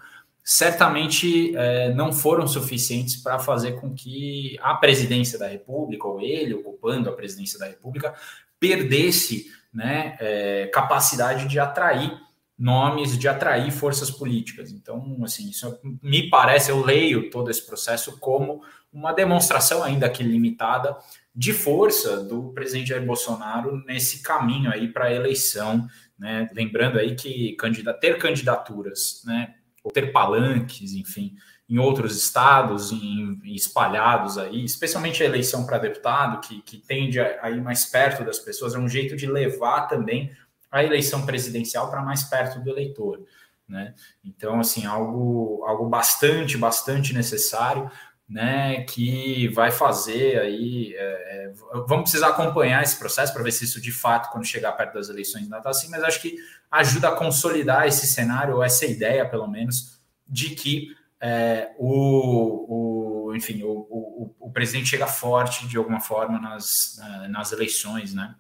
certamente 0.50 1.54
é, 1.58 1.94
não 1.94 2.14
foram 2.14 2.48
suficientes 2.48 3.18
para 3.18 3.38
fazer 3.38 3.74
com 3.82 3.94
que 3.94 4.58
a 4.62 4.76
presidência 4.76 5.38
da 5.38 5.46
República, 5.46 6.08
ou 6.08 6.22
ele 6.22 6.54
ocupando 6.54 7.10
a 7.10 7.14
presidência 7.14 7.60
da 7.60 7.66
República, 7.66 8.14
perdesse 8.58 9.52
né, 9.74 10.16
é, 10.22 10.68
capacidade 10.68 11.50
de 11.50 11.60
atrair 11.60 12.18
nomes, 12.58 13.18
de 13.18 13.28
atrair 13.28 13.72
forças 13.72 14.10
políticas. 14.10 14.72
Então, 14.72 15.18
assim, 15.22 15.50
isso 15.50 15.80
me 16.02 16.30
parece, 16.30 16.72
eu 16.72 16.82
leio 16.82 17.30
todo 17.30 17.52
esse 17.52 17.66
processo 17.66 18.18
como 18.18 18.62
uma 18.98 19.14
demonstração 19.14 19.84
ainda 19.84 20.10
que 20.10 20.24
limitada 20.24 20.98
de 21.36 21.54
força 21.54 22.24
do 22.24 22.52
presidente 22.52 22.90
Jair 22.90 23.06
Bolsonaro 23.06 23.84
nesse 23.86 24.24
caminho 24.24 24.72
aí 24.72 24.88
para 24.88 25.06
a 25.06 25.14
eleição, 25.14 25.88
né? 26.18 26.50
Lembrando 26.52 26.98
aí 26.98 27.16
que 27.16 27.56
ter 28.02 28.18
candidaturas, 28.18 29.22
né, 29.24 29.54
ou 29.84 29.92
ter 29.92 30.12
palanques, 30.12 30.94
enfim, 30.94 31.36
em 31.70 31.78
outros 31.78 32.18
estados, 32.18 32.92
em, 32.92 33.40
espalhados 33.46 34.38
aí, 34.38 34.64
especialmente 34.64 35.22
a 35.22 35.28
eleição 35.28 35.66
para 35.66 35.78
deputado, 35.78 36.40
que, 36.40 36.62
que 36.64 36.78
tende 36.78 37.20
a, 37.20 37.52
ir 37.52 37.62
mais 37.62 37.86
perto 37.86 38.24
das 38.24 38.40
pessoas, 38.40 38.74
é 38.74 38.80
um 38.80 38.90
jeito 38.90 39.16
de 39.16 39.28
levar 39.28 39.82
também 39.82 40.32
a 40.72 40.84
eleição 40.84 41.26
presidencial 41.26 41.90
para 41.90 42.02
mais 42.02 42.24
perto 42.24 42.60
do 42.60 42.70
eleitor. 42.70 43.24
Né? 43.68 43.94
Então, 44.24 44.60
assim, 44.60 44.86
algo, 44.86 45.64
algo 45.66 45.88
bastante, 45.90 46.58
bastante 46.58 47.14
necessário, 47.14 47.92
né? 48.28 48.84
Que 48.84 49.48
vai 49.50 49.72
fazer 49.72 50.40
aí. 50.40 50.94
É, 50.96 51.00
é, 51.00 51.54
vamos 51.88 52.04
precisar 52.04 52.30
acompanhar 52.30 52.84
esse 52.84 52.98
processo 52.98 53.34
para 53.34 53.44
ver 53.44 53.52
se 53.52 53.66
isso 53.66 53.82
de 53.82 53.92
fato, 53.92 54.30
quando 54.32 54.46
chegar 54.46 54.74
perto 54.74 54.96
das 54.96 55.10
eleições, 55.10 55.44
ainda 55.44 55.58
está 55.58 55.70
assim, 55.70 55.90
mas 55.90 56.04
acho 56.04 56.22
que 56.22 56.38
ajuda 56.70 57.10
a 57.10 57.16
consolidar 57.16 57.88
esse 57.88 58.06
cenário, 58.06 58.56
ou 58.56 58.64
essa 58.64 58.86
ideia, 58.86 59.28
pelo 59.28 59.48
menos, 59.48 60.00
de 60.28 60.50
que 60.50 60.96
é, 61.20 61.72
o, 61.78 63.30
o, 63.30 63.36
enfim, 63.36 63.64
o, 63.64 63.88
o, 63.90 64.36
o, 64.40 64.52
presidente 64.52 64.90
chega 64.90 65.08
forte 65.08 65.68
de 65.68 65.78
alguma 65.78 66.00
forma 66.00 66.40
nas, 66.40 67.00
nas 67.30 67.52
eleições, 67.52 68.14
né? 68.14 68.36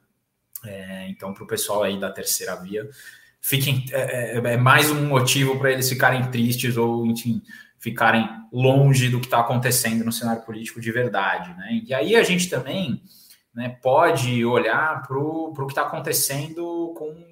É, 0.65 1.07
então, 1.09 1.33
para 1.33 1.43
o 1.43 1.47
pessoal 1.47 1.83
aí 1.83 1.99
da 1.99 2.11
terceira 2.11 2.55
via, 2.55 2.87
fiquem, 3.41 3.85
é, 3.91 4.37
é, 4.37 4.53
é 4.53 4.57
mais 4.57 4.91
um 4.91 5.05
motivo 5.05 5.57
para 5.57 5.71
eles 5.71 5.89
ficarem 5.89 6.29
tristes 6.29 6.77
ou, 6.77 7.05
enfim, 7.05 7.41
ficarem 7.79 8.27
longe 8.51 9.09
do 9.09 9.19
que 9.19 9.27
está 9.27 9.39
acontecendo 9.39 10.03
no 10.03 10.11
cenário 10.11 10.43
político 10.43 10.81
de 10.81 10.91
verdade, 10.91 11.53
né? 11.55 11.81
E 11.85 11.93
aí 11.93 12.15
a 12.15 12.23
gente 12.23 12.49
também 12.49 13.01
né, 13.53 13.69
pode 13.81 14.43
olhar 14.45 15.01
para 15.07 15.17
o 15.17 15.53
que 15.53 15.71
está 15.71 15.83
acontecendo 15.83 16.93
com 16.95 17.27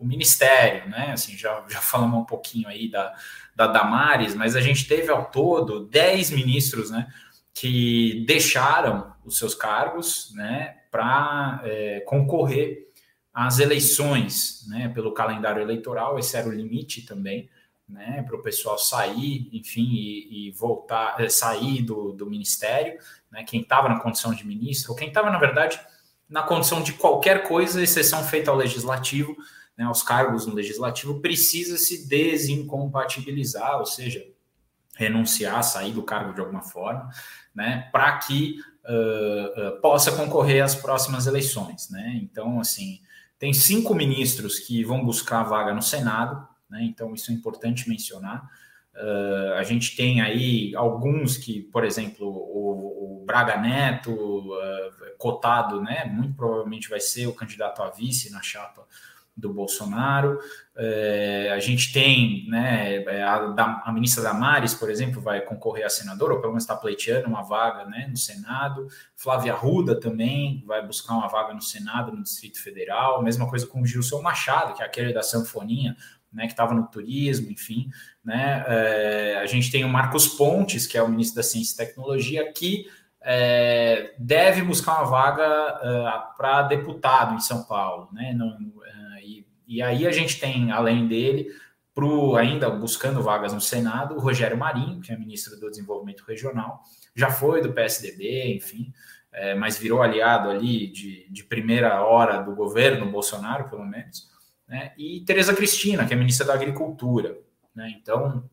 o 0.00 0.06
ministério, 0.06 0.88
né? 0.88 1.12
Assim, 1.12 1.36
já, 1.36 1.64
já 1.68 1.80
falamos 1.80 2.20
um 2.20 2.24
pouquinho 2.24 2.68
aí 2.68 2.90
da, 2.90 3.14
da 3.54 3.66
Damares, 3.66 4.34
mas 4.34 4.56
a 4.56 4.60
gente 4.60 4.88
teve 4.88 5.10
ao 5.10 5.26
todo 5.26 5.86
10 5.86 6.30
ministros, 6.30 6.90
né? 6.90 7.06
Que 7.52 8.24
deixaram 8.26 9.12
os 9.24 9.36
seus 9.36 9.54
cargos, 9.54 10.32
né? 10.34 10.76
Para 10.90 11.60
é, 11.64 12.00
concorrer 12.00 12.88
às 13.32 13.58
eleições, 13.58 14.66
né? 14.68 14.88
Pelo 14.88 15.12
calendário 15.12 15.62
eleitoral, 15.62 16.18
esse 16.18 16.36
era 16.36 16.48
o 16.48 16.52
limite 16.52 17.02
também, 17.02 17.48
né? 17.90 18.22
Para 18.22 18.36
o 18.36 18.42
pessoal 18.42 18.78
sair, 18.78 19.48
enfim, 19.52 19.88
e, 19.90 20.48
e 20.48 20.50
voltar, 20.52 21.20
é, 21.20 21.28
sair 21.28 21.82
do, 21.82 22.12
do 22.12 22.26
ministério, 22.26 22.98
né? 23.30 23.44
Quem 23.44 23.60
estava 23.60 23.88
na 23.88 24.00
condição 24.00 24.32
de 24.32 24.46
ministro, 24.46 24.92
ou 24.92 24.96
quem 24.96 25.08
estava, 25.08 25.30
na 25.30 25.38
verdade, 25.38 25.80
na 26.28 26.42
condição 26.42 26.80
de 26.80 26.92
qualquer 26.92 27.48
coisa, 27.48 27.82
exceção 27.82 28.22
feita 28.22 28.50
ao 28.50 28.56
legislativo, 28.56 29.36
né, 29.76 29.84
aos 29.84 30.02
cargos 30.02 30.46
no 30.46 30.54
legislativo, 30.54 31.20
precisa 31.20 31.76
se 31.76 32.06
desincompatibilizar, 32.06 33.78
ou 33.78 33.86
seja, 33.86 34.24
renunciar, 34.94 35.64
sair 35.64 35.92
do 35.92 36.02
cargo 36.02 36.34
de 36.34 36.40
alguma 36.40 36.62
forma, 36.62 37.10
né, 37.54 37.88
para 37.90 38.18
que 38.18 38.60
uh, 38.84 39.68
uh, 39.68 39.80
possa 39.80 40.12
concorrer 40.12 40.62
às 40.62 40.74
próximas 40.74 41.26
eleições. 41.26 41.90
Né? 41.90 42.20
Então, 42.22 42.60
assim, 42.60 43.00
tem 43.38 43.52
cinco 43.52 43.94
ministros 43.94 44.58
que 44.58 44.84
vão 44.84 45.04
buscar 45.04 45.42
vaga 45.42 45.74
no 45.74 45.82
Senado, 45.82 46.46
né, 46.70 46.82
então 46.84 47.12
isso 47.14 47.30
é 47.30 47.34
importante 47.34 47.88
mencionar. 47.88 48.48
Uh, 48.94 49.54
a 49.54 49.62
gente 49.62 49.96
tem 49.96 50.20
aí 50.20 50.74
alguns 50.74 51.36
que, 51.36 51.62
por 51.62 51.84
exemplo, 51.84 52.26
o, 52.26 53.22
o 53.22 53.24
Braga 53.24 53.56
Neto, 53.56 54.50
cotado, 55.18 55.82
né, 55.82 56.04
muito 56.06 56.34
provavelmente 56.34 56.88
vai 56.88 56.98
ser 56.98 57.26
o 57.26 57.34
candidato 57.34 57.82
a 57.82 57.90
vice 57.90 58.30
na 58.32 58.42
chapa 58.42 58.84
do 59.36 59.52
Bolsonaro. 59.52 60.38
É, 60.76 61.50
a 61.54 61.58
gente 61.58 61.92
tem 61.92 62.46
né, 62.48 62.96
é, 62.96 63.22
a, 63.22 63.82
a, 63.84 63.92
ministra 63.92 64.22
Damares, 64.22 64.74
por 64.74 64.90
exemplo, 64.90 65.20
vai 65.20 65.40
concorrer 65.40 65.84
a 65.84 65.90
senadora, 65.90 66.34
ou 66.34 66.40
pelo 66.40 66.52
menos 66.52 66.64
está 66.64 66.76
pleiteando 66.76 67.28
uma 67.28 67.42
vaga 67.42 67.84
né, 67.86 68.06
no 68.08 68.16
Senado. 68.16 68.86
Flávia 69.16 69.52
Arruda 69.52 69.98
também 69.98 70.62
vai 70.66 70.84
buscar 70.86 71.14
uma 71.14 71.28
vaga 71.28 71.54
no 71.54 71.62
Senado, 71.62 72.12
no 72.12 72.22
Distrito 72.22 72.62
Federal. 72.62 73.22
Mesma 73.22 73.48
coisa 73.48 73.66
com 73.66 73.80
o 73.80 73.86
Gilson 73.86 74.22
Machado, 74.22 74.74
que 74.74 74.82
é 74.82 74.86
aquele 74.86 75.12
da 75.12 75.22
Sanfoninha, 75.22 75.96
né, 76.32 76.46
que 76.46 76.52
estava 76.52 76.74
no 76.74 76.86
turismo, 76.86 77.50
enfim. 77.50 77.88
Né, 78.24 78.64
é, 78.66 79.38
a 79.42 79.46
gente 79.46 79.70
tem 79.70 79.84
o 79.84 79.88
Marcos 79.88 80.28
Pontes, 80.28 80.86
que 80.86 80.96
é 80.96 81.02
o 81.02 81.08
ministro 81.08 81.36
da 81.36 81.42
Ciência 81.42 81.74
e 81.74 81.86
Tecnologia, 81.86 82.52
que 82.52 82.86
é, 83.22 84.14
deve 84.18 84.62
buscar 84.62 84.98
uma 84.98 85.10
vaga 85.10 85.44
uh, 85.44 86.36
para 86.36 86.62
deputado 86.62 87.34
em 87.34 87.40
São 87.40 87.64
Paulo, 87.64 88.08
né? 88.12 88.32
No, 88.32 88.56
e 89.70 89.80
aí 89.82 90.04
a 90.04 90.10
gente 90.10 90.40
tem, 90.40 90.72
além 90.72 91.06
dele, 91.06 91.48
pro, 91.94 92.34
ainda 92.34 92.68
buscando 92.68 93.22
vagas 93.22 93.52
no 93.52 93.60
Senado, 93.60 94.16
o 94.16 94.18
Rogério 94.18 94.58
Marinho, 94.58 95.00
que 95.00 95.12
é 95.12 95.16
ministro 95.16 95.60
do 95.60 95.70
Desenvolvimento 95.70 96.24
Regional, 96.26 96.82
já 97.14 97.30
foi 97.30 97.62
do 97.62 97.72
PSDB, 97.72 98.56
enfim, 98.56 98.92
é, 99.32 99.54
mas 99.54 99.78
virou 99.78 100.02
aliado 100.02 100.50
ali 100.50 100.88
de, 100.88 101.24
de 101.30 101.44
primeira 101.44 102.02
hora 102.02 102.42
do 102.42 102.52
governo 102.52 103.12
Bolsonaro, 103.12 103.68
pelo 103.68 103.86
menos, 103.86 104.28
né? 104.70 104.92
e 104.96 105.20
Tereza 105.22 105.52
Cristina, 105.52 106.06
que 106.06 106.14
é 106.14 106.16
ministra 106.16 106.46
da 106.46 106.54
Agricultura. 106.54 107.36
Né? 107.74 107.92
Então, 108.00 108.48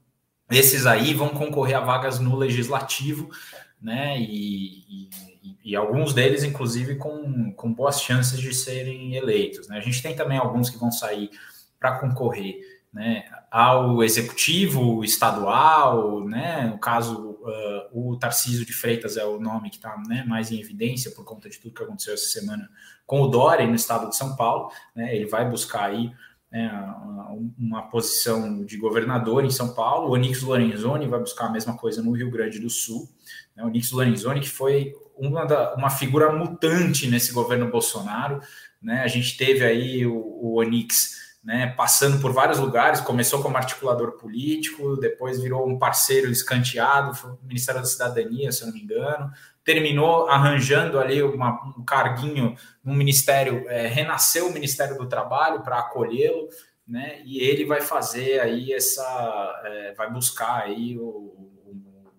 esses 0.50 0.88
aí 0.88 1.14
vão 1.14 1.30
concorrer 1.30 1.78
a 1.78 1.82
vagas 1.82 2.20
no 2.20 2.36
Legislativo, 2.36 3.30
né? 3.80 4.20
E, 4.20 5.10
e, 5.44 5.60
e, 5.64 5.76
alguns 5.76 6.16
deles, 6.16 6.44
inclusive, 6.44 6.96
com, 6.96 7.54
com 7.54 7.72
boas 7.72 8.02
chances 8.02 8.40
de 8.40 8.52
serem 8.52 9.16
eleitos. 9.16 9.68
Né? 9.68 9.78
A 9.78 9.82
gente 9.82 10.02
tem 10.02 10.16
também 10.16 10.40
alguns 10.40 10.72
que 10.72 10.80
vão 10.80 10.92
sair 10.92 11.30
para 11.80 12.00
concorrer 12.00 12.58
né, 12.92 13.24
ao 13.52 14.04
executivo 14.04 15.04
estadual, 15.04 16.26
né? 16.26 16.70
No 16.72 16.80
caso, 16.80 17.27
uh, 17.48 18.10
o 18.12 18.18
Tarcísio 18.18 18.66
de 18.66 18.74
Freitas 18.74 19.18
é 19.18 19.26
o 19.26 19.40
nome 19.40 19.70
que 19.70 19.78
está 19.78 19.96
né, 20.08 20.24
mais 20.28 20.52
em 20.52 20.60
evidência 20.60 21.12
por 21.12 21.24
conta 21.24 21.50
de 21.50 21.60
tudo 21.60 21.74
que 21.74 21.84
aconteceu 21.84 22.14
essa 22.14 22.28
semana 22.28 22.70
com 23.06 23.22
o 23.22 23.28
Dória 23.28 23.66
no 23.66 23.76
estado 23.76 24.10
de 24.10 24.16
São 24.16 24.36
Paulo. 24.36 24.72
Né? 24.96 25.16
Ele 25.16 25.26
vai 25.26 25.50
buscar 25.50 25.86
aí 25.86 26.12
né, 26.52 26.72
uma 27.58 27.84
posição 27.90 28.64
de 28.64 28.78
governador 28.78 29.44
em 29.44 29.50
São 29.50 29.74
Paulo. 29.74 30.10
O 30.10 30.14
Onix 30.14 30.42
Lorenzoni 30.42 31.08
vai 31.08 31.20
buscar 31.20 31.46
a 31.46 31.52
mesma 31.52 31.76
coisa 31.78 32.02
no 32.02 32.12
Rio 32.12 32.30
Grande 32.30 32.60
do 32.60 32.70
Sul. 32.70 33.10
Né? 33.56 33.64
O 33.64 33.68
Onix 33.68 33.92
Lorenzoni, 33.92 34.42
que 34.42 34.50
foi 34.50 34.94
uma, 35.16 35.46
da, 35.46 35.76
uma 35.76 35.90
figura 35.90 36.32
mutante 36.32 37.08
nesse 37.08 37.32
governo 37.34 37.70
Bolsonaro. 37.70 38.42
Né? 38.82 39.02
A 39.02 39.08
gente 39.08 39.38
teve 39.38 39.64
aí 39.64 40.06
o, 40.06 40.16
o 40.16 40.60
Onix 40.60 41.27
né, 41.48 41.74
passando 41.78 42.20
por 42.20 42.34
vários 42.34 42.60
lugares, 42.60 43.00
começou 43.00 43.42
como 43.42 43.56
articulador 43.56 44.18
político, 44.18 44.98
depois 44.98 45.42
virou 45.42 45.66
um 45.66 45.80
parceiro 45.80 46.30
escanteado, 46.30 47.16
foi 47.16 47.32
Ministério 47.42 47.80
da 47.80 47.88
Cidadania, 47.88 48.52
se 48.52 48.64
eu 48.64 48.68
não 48.68 48.74
me 48.74 48.82
engano, 48.82 49.32
terminou 49.64 50.28
arranjando 50.28 51.00
ali 51.00 51.24
uma, 51.24 51.74
um 51.78 51.86
carguinho 51.86 52.54
no 52.84 52.94
Ministério, 52.94 53.64
é, 53.70 53.88
renasceu 53.88 54.50
o 54.50 54.54
Ministério 54.54 54.98
do 54.98 55.08
Trabalho 55.08 55.62
para 55.62 55.80
acolhê-lo, 55.80 56.50
né, 56.86 57.22
e 57.24 57.40
ele 57.40 57.64
vai 57.64 57.80
fazer 57.80 58.42
aí 58.42 58.74
essa, 58.74 59.62
é, 59.64 59.94
vai 59.94 60.12
buscar 60.12 60.64
aí 60.64 60.98
o, 60.98 61.02
o 61.02 61.57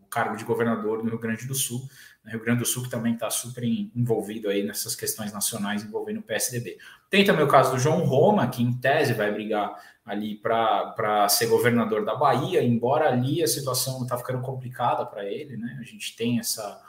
cargo 0.08 0.36
de 0.36 0.44
governador 0.44 1.02
no 1.02 1.10
Rio 1.10 1.18
Grande 1.18 1.46
do 1.46 1.54
Sul, 1.54 1.88
Rio 2.28 2.40
Grande 2.40 2.60
do 2.60 2.66
Sul, 2.66 2.82
que 2.82 2.90
também 2.90 3.14
está 3.14 3.30
super 3.30 3.64
envolvido 3.64 4.48
aí 4.48 4.62
nessas 4.62 4.94
questões 4.94 5.32
nacionais 5.32 5.82
envolvendo 5.82 6.20
o 6.20 6.22
PSDB. 6.22 6.78
Tem 7.10 7.24
também 7.24 7.44
o 7.44 7.48
caso 7.48 7.72
do 7.72 7.78
João 7.78 8.04
Roma, 8.04 8.48
que 8.48 8.62
em 8.62 8.72
tese 8.72 9.14
vai 9.14 9.32
brigar 9.32 9.74
ali 10.04 10.36
para 10.36 11.28
ser 11.28 11.46
governador 11.46 12.04
da 12.04 12.14
Bahia, 12.14 12.62
embora 12.62 13.08
ali 13.08 13.42
a 13.42 13.48
situação 13.48 14.02
está 14.02 14.16
ficando 14.16 14.40
complicada 14.40 15.04
para 15.04 15.24
ele, 15.24 15.56
né? 15.56 15.78
A 15.80 15.84
gente 15.84 16.16
tem 16.16 16.38
essa, 16.38 16.80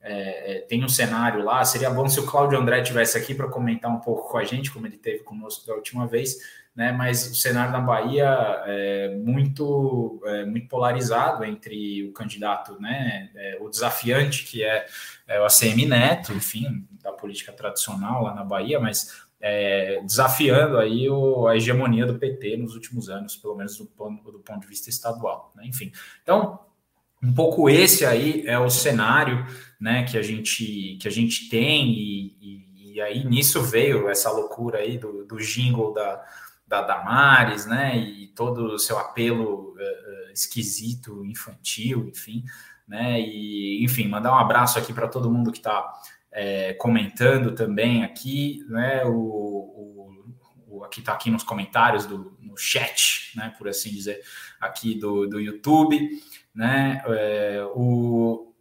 é, 0.00 0.58
é, 0.58 0.60
tem 0.60 0.84
um 0.84 0.88
cenário 0.88 1.44
lá. 1.44 1.64
Seria 1.64 1.90
bom 1.90 2.08
se 2.08 2.20
o 2.20 2.26
Cláudio 2.26 2.58
André 2.58 2.82
tivesse 2.82 3.18
aqui 3.18 3.34
para 3.34 3.48
comentar 3.48 3.90
um 3.90 4.00
pouco 4.00 4.30
com 4.30 4.38
a 4.38 4.44
gente, 4.44 4.70
como 4.70 4.86
ele 4.86 4.96
teve 4.96 5.24
conosco 5.24 5.66
da 5.66 5.74
última 5.74 6.06
vez, 6.06 6.36
né? 6.74 6.92
Mas 6.92 7.30
o 7.30 7.34
cenário 7.34 7.72
na 7.72 7.80
Bahia 7.80 8.28
é 8.66 9.16
muito, 9.16 10.20
é, 10.26 10.44
muito 10.44 10.68
polarizado 10.68 11.44
entre 11.44 12.04
o 12.04 12.12
candidato, 12.12 12.80
né? 12.80 13.30
É, 13.34 13.58
o 13.60 13.68
desafiante, 13.68 14.44
que 14.44 14.62
é, 14.62 14.86
é, 15.26 15.40
o 15.40 15.44
ACM 15.44 15.86
Neto, 15.86 16.32
enfim, 16.32 16.86
da 17.02 17.12
política 17.12 17.52
tradicional 17.52 18.22
lá 18.22 18.34
na 18.34 18.44
Bahia, 18.44 18.78
mas 18.78 19.26
é, 19.40 20.00
desafiando 20.04 20.78
aí 20.78 21.08
o, 21.08 21.46
a 21.46 21.56
hegemonia 21.56 22.06
do 22.06 22.18
PT 22.18 22.56
nos 22.58 22.74
últimos 22.74 23.08
anos, 23.08 23.36
pelo 23.36 23.56
menos 23.56 23.76
do, 23.76 23.84
do 23.84 24.38
ponto 24.40 24.60
de 24.60 24.66
vista 24.66 24.90
estadual, 24.90 25.52
né? 25.56 25.64
Enfim, 25.66 25.90
então 26.22 26.65
um 27.22 27.32
pouco 27.32 27.68
esse 27.68 28.04
aí 28.04 28.42
é 28.46 28.58
o 28.58 28.70
cenário 28.70 29.46
né, 29.80 30.04
que, 30.04 30.16
a 30.16 30.22
gente, 30.22 30.98
que 31.00 31.08
a 31.08 31.10
gente 31.10 31.48
tem, 31.48 31.90
e, 31.90 32.36
e, 32.40 32.92
e 32.94 33.00
aí 33.00 33.24
nisso 33.24 33.62
veio 33.62 34.08
essa 34.08 34.30
loucura 34.30 34.78
aí 34.78 34.98
do, 34.98 35.24
do 35.24 35.36
jingle 35.38 35.92
da, 35.92 36.24
da 36.66 36.82
Damares, 36.82 37.66
né, 37.66 37.96
e 37.96 38.28
todo 38.28 38.74
o 38.74 38.78
seu 38.78 38.98
apelo 38.98 39.74
uh, 39.74 40.32
esquisito, 40.32 41.24
infantil, 41.24 42.08
enfim, 42.08 42.44
né, 42.86 43.20
e 43.20 43.84
enfim, 43.84 44.08
mandar 44.08 44.32
um 44.32 44.38
abraço 44.38 44.78
aqui 44.78 44.92
para 44.92 45.08
todo 45.08 45.30
mundo 45.30 45.52
que 45.52 45.58
está 45.58 45.92
é, 46.32 46.74
comentando 46.74 47.54
também 47.54 48.04
aqui, 48.04 48.64
né, 48.68 49.04
o, 49.04 49.10
o, 49.10 50.24
o 50.68 50.84
aqui 50.84 51.00
está 51.00 51.12
aqui 51.12 51.30
nos 51.30 51.42
comentários 51.42 52.06
do 52.06 52.36
no 52.40 52.56
chat, 52.56 53.32
né, 53.36 53.54
por 53.58 53.68
assim 53.68 53.90
dizer, 53.90 54.22
aqui 54.58 54.94
do, 54.94 55.26
do 55.26 55.38
YouTube, 55.38 56.08
né? 56.56 57.02
É, 57.06 57.68
o, 57.74 58.52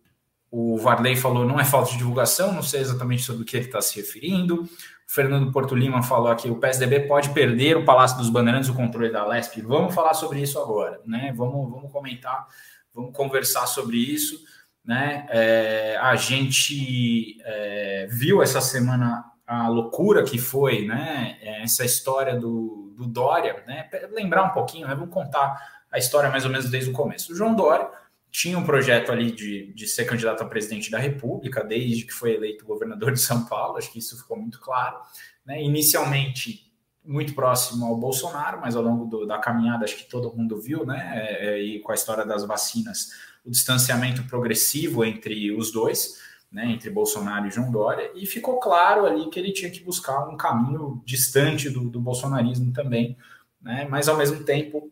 o 0.52 0.78
Varley 0.78 1.16
falou 1.16 1.46
não 1.46 1.60
é 1.60 1.64
falta 1.64 1.92
de 1.92 1.98
divulgação, 1.98 2.52
não 2.52 2.62
sei 2.62 2.82
exatamente 2.82 3.24
sobre 3.24 3.44
o 3.44 3.46
que 3.46 3.56
ele 3.56 3.66
está 3.66 3.82
se 3.82 3.96
referindo. 3.96 4.64
O 4.64 4.68
Fernando 5.08 5.52
Porto 5.52 5.74
Lima 5.74 6.04
falou 6.04 6.28
aqui: 6.28 6.50
o 6.50 6.60
PSDB 6.60 7.08
pode 7.08 7.30
perder 7.30 7.78
o 7.78 7.86
Palácio 7.86 8.18
dos 8.18 8.30
Bandeirantes, 8.30 8.70
o 8.70 8.76
controle 8.76 9.12
da 9.12 9.26
Lesp. 9.26 9.62
Vamos 9.62 9.96
falar 9.96 10.14
sobre 10.14 10.42
isso 10.42 10.60
agora, 10.60 11.00
né? 11.06 11.34
Vamos, 11.36 11.72
vamos 11.72 11.92
comentar, 11.92 12.46
vamos 12.94 13.16
conversar 13.16 13.66
sobre 13.66 13.98
isso. 13.98 14.44
Né? 14.84 15.26
É, 15.30 15.98
a 16.00 16.16
gente 16.16 17.38
é, 17.44 18.08
viu 18.08 18.44
essa 18.44 18.62
semana 18.62 19.26
a 19.48 19.68
loucura 19.68 20.24
que 20.24 20.38
foi 20.38 20.86
né? 20.86 21.38
essa 21.42 21.84
história 21.84 22.36
do, 22.36 22.94
do 22.96 23.08
Dória, 23.08 23.64
né? 23.66 23.90
lembrar 24.12 24.44
um 24.44 24.50
pouquinho, 24.50 24.88
né? 24.88 24.94
vamos 24.94 25.14
contar 25.14 25.75
a 25.96 25.98
história 25.98 26.30
mais 26.30 26.44
ou 26.44 26.52
menos 26.52 26.70
desde 26.70 26.90
o 26.90 26.94
começo. 26.94 27.32
O 27.32 27.36
João 27.36 27.56
Dória 27.56 27.90
tinha 28.30 28.60
um 28.60 28.66
projeto 28.66 29.14
ali 29.14 29.32
de, 29.32 29.72
de 29.74 29.88
ser 29.88 30.04
candidato 30.04 30.44
a 30.44 30.46
presidente 30.46 30.92
da 30.92 31.00
República, 31.00 31.64
desde 31.64 32.04
que 32.04 32.12
foi 32.12 32.34
eleito 32.34 32.66
governador 32.66 33.14
de 33.14 33.22
São 33.22 33.46
Paulo, 33.46 33.78
acho 33.78 33.90
que 33.90 34.00
isso 34.00 34.18
ficou 34.18 34.38
muito 34.38 34.60
claro. 34.60 34.98
Né? 35.46 35.64
Inicialmente, 35.64 36.70
muito 37.02 37.34
próximo 37.34 37.86
ao 37.86 37.96
Bolsonaro, 37.96 38.60
mas 38.60 38.76
ao 38.76 38.84
longo 38.84 39.06
do, 39.06 39.26
da 39.26 39.38
caminhada, 39.38 39.86
acho 39.86 39.96
que 39.96 40.10
todo 40.10 40.36
mundo 40.36 40.60
viu, 40.60 40.86
né? 40.86 41.12
É, 41.16 41.48
é, 41.48 41.64
e 41.64 41.80
com 41.80 41.94
a 41.94 41.96
história 41.96 42.26
das 42.26 42.44
vacinas, 42.44 43.12
o 43.46 43.50
distanciamento 43.50 44.24
progressivo 44.24 45.06
entre 45.06 45.50
os 45.54 45.72
dois, 45.72 46.20
né? 46.52 46.66
entre 46.72 46.90
Bolsonaro 46.90 47.48
e 47.48 47.52
João 47.52 47.72
Dória, 47.72 48.12
e 48.16 48.26
ficou 48.26 48.60
claro 48.60 49.06
ali 49.06 49.30
que 49.30 49.40
ele 49.40 49.54
tinha 49.54 49.72
que 49.72 49.82
buscar 49.82 50.28
um 50.28 50.36
caminho 50.36 51.02
distante 51.06 51.70
do, 51.70 51.90
do 51.90 52.02
bolsonarismo 52.02 52.74
também, 52.74 53.18
né? 53.62 53.88
mas 53.90 54.10
ao 54.10 54.18
mesmo 54.18 54.44
tempo 54.44 54.92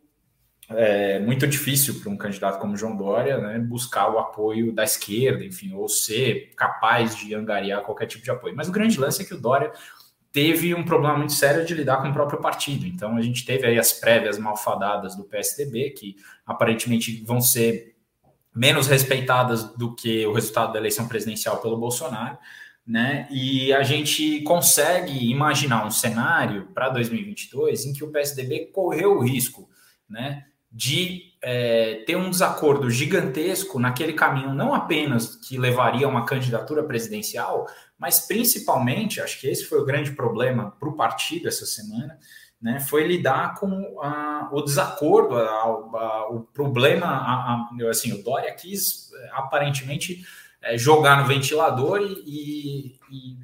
é 0.70 1.18
muito 1.18 1.46
difícil 1.46 2.00
para 2.00 2.10
um 2.10 2.16
candidato 2.16 2.58
como 2.58 2.76
João 2.76 2.96
Dória 2.96 3.38
né, 3.38 3.58
buscar 3.58 4.10
o 4.10 4.18
apoio 4.18 4.72
da 4.72 4.84
esquerda, 4.84 5.44
enfim, 5.44 5.74
ou 5.74 5.88
ser 5.88 6.52
capaz 6.56 7.16
de 7.16 7.34
angariar 7.34 7.82
qualquer 7.82 8.06
tipo 8.06 8.24
de 8.24 8.30
apoio. 8.30 8.56
Mas 8.56 8.68
o 8.68 8.72
grande 8.72 8.98
lance 8.98 9.22
é 9.22 9.24
que 9.24 9.34
o 9.34 9.40
Dória 9.40 9.72
teve 10.32 10.74
um 10.74 10.84
problema 10.84 11.18
muito 11.18 11.32
sério 11.32 11.64
de 11.64 11.74
lidar 11.74 12.02
com 12.02 12.08
o 12.08 12.12
próprio 12.12 12.40
partido. 12.40 12.86
Então 12.86 13.16
a 13.16 13.22
gente 13.22 13.44
teve 13.44 13.66
aí 13.66 13.78
as 13.78 13.92
prévias 13.92 14.38
malfadadas 14.38 15.14
do 15.14 15.24
PSDB, 15.24 15.90
que 15.90 16.16
aparentemente 16.46 17.22
vão 17.24 17.40
ser 17.40 17.94
menos 18.54 18.86
respeitadas 18.86 19.64
do 19.76 19.94
que 19.94 20.26
o 20.26 20.32
resultado 20.32 20.72
da 20.72 20.78
eleição 20.78 21.06
presidencial 21.06 21.58
pelo 21.58 21.76
Bolsonaro. 21.76 22.38
Né? 22.86 23.28
E 23.30 23.72
a 23.72 23.82
gente 23.82 24.42
consegue 24.42 25.30
imaginar 25.30 25.86
um 25.86 25.90
cenário 25.90 26.68
para 26.74 26.88
2022 26.88 27.86
em 27.86 27.92
que 27.92 28.04
o 28.04 28.10
PSDB 28.10 28.66
correu 28.72 29.16
o 29.16 29.22
risco 29.22 29.68
né, 30.08 30.44
de 30.76 31.32
é, 31.40 32.02
ter 32.04 32.16
um 32.16 32.28
desacordo 32.28 32.90
gigantesco 32.90 33.78
naquele 33.78 34.12
caminho, 34.12 34.52
não 34.52 34.74
apenas 34.74 35.36
que 35.36 35.56
levaria 35.56 36.04
a 36.04 36.10
uma 36.10 36.26
candidatura 36.26 36.82
presidencial, 36.82 37.68
mas 37.96 38.26
principalmente, 38.26 39.20
acho 39.20 39.40
que 39.40 39.46
esse 39.46 39.64
foi 39.66 39.78
o 39.78 39.84
grande 39.84 40.10
problema 40.10 40.72
para 40.72 40.88
o 40.88 40.96
partido 40.96 41.46
essa 41.46 41.64
semana, 41.64 42.18
né, 42.60 42.80
foi 42.80 43.06
lidar 43.06 43.54
com 43.54 44.00
a, 44.02 44.48
o 44.52 44.62
desacordo, 44.62 45.36
a, 45.36 45.42
a, 45.42 46.28
o 46.30 46.40
problema, 46.40 47.68
assim, 47.88 48.12
o 48.12 48.22
Dória 48.24 48.52
quis 48.52 49.10
aparentemente 49.30 50.26
é, 50.60 50.76
jogar 50.76 51.20
no 51.20 51.28
ventilador 51.28 52.00
e, 52.00 52.24
e, 52.26 52.98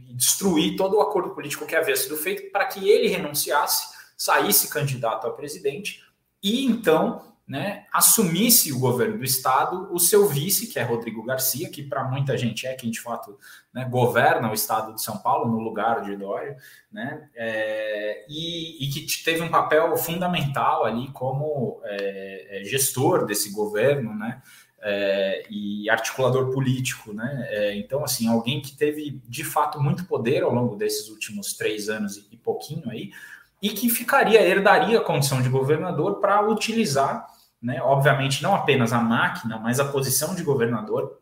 e, 0.08 0.14
destruir 0.14 0.74
todo 0.74 0.96
o 0.96 1.00
acordo 1.00 1.30
político 1.30 1.66
que 1.66 1.76
havia 1.76 1.94
sido 1.94 2.16
feito 2.16 2.50
para 2.50 2.64
que 2.64 2.88
ele 2.88 3.08
renunciasse, 3.08 3.94
saísse 4.16 4.68
candidato 4.68 5.26
a 5.26 5.30
presidente 5.30 6.02
e 6.42 6.64
então 6.64 7.31
né, 7.50 7.85
assumisse 7.92 8.72
o 8.72 8.79
governo 8.79 9.18
do 9.18 9.24
estado 9.24 9.92
o 9.92 9.98
seu 9.98 10.29
vice, 10.29 10.68
que 10.68 10.79
é 10.79 10.85
Rodrigo 10.85 11.24
Garcia, 11.24 11.68
que 11.68 11.83
para 11.83 12.05
muita 12.05 12.38
gente 12.38 12.64
é 12.64 12.74
quem 12.74 12.92
de 12.92 13.00
fato 13.00 13.37
né, 13.74 13.85
governa 13.85 14.48
o 14.48 14.55
estado 14.55 14.94
de 14.94 15.03
São 15.03 15.18
Paulo 15.18 15.50
no 15.50 15.59
lugar 15.59 16.03
de 16.03 16.14
Dória, 16.16 16.57
né, 16.92 17.29
é, 17.35 18.24
e, 18.29 18.85
e, 18.85 18.88
que 18.88 19.24
teve 19.24 19.42
um 19.42 19.48
papel 19.48 19.96
fundamental 19.96 20.85
ali 20.85 21.11
como 21.11 21.81
é, 21.83 22.61
é 22.61 22.64
gestor 22.64 23.26
desse 23.26 23.50
governo, 23.50 24.14
né, 24.14 24.40
é, 24.83 25.44
e 25.50 25.90
articulador 25.90 26.53
político, 26.53 27.12
né? 27.12 27.46
É, 27.50 27.76
então, 27.76 28.03
assim, 28.03 28.29
alguém 28.29 28.62
que 28.62 28.76
teve 28.76 29.20
de 29.29 29.44
fato 29.44 29.81
muito 29.81 30.07
poder 30.07 30.42
ao 30.42 30.55
longo 30.55 30.74
desses 30.74 31.09
últimos 31.09 31.53
três 31.55 31.88
anos 31.88 32.16
e, 32.16 32.26
e 32.33 32.37
pouquinho 32.37 32.88
aí, 32.88 33.11
e 33.60 33.70
que 33.70 33.90
ficaria, 33.90 34.40
herdaria 34.40 34.98
a 34.98 35.04
condição 35.04 35.42
de 35.42 35.48
governador 35.48 36.20
para 36.20 36.40
utilizar, 36.48 37.26
né, 37.60 37.80
obviamente, 37.82 38.42
não 38.42 38.54
apenas 38.54 38.92
a 38.92 39.00
máquina, 39.00 39.58
mas 39.58 39.78
a 39.78 39.84
posição 39.84 40.34
de 40.34 40.42
governador 40.42 41.20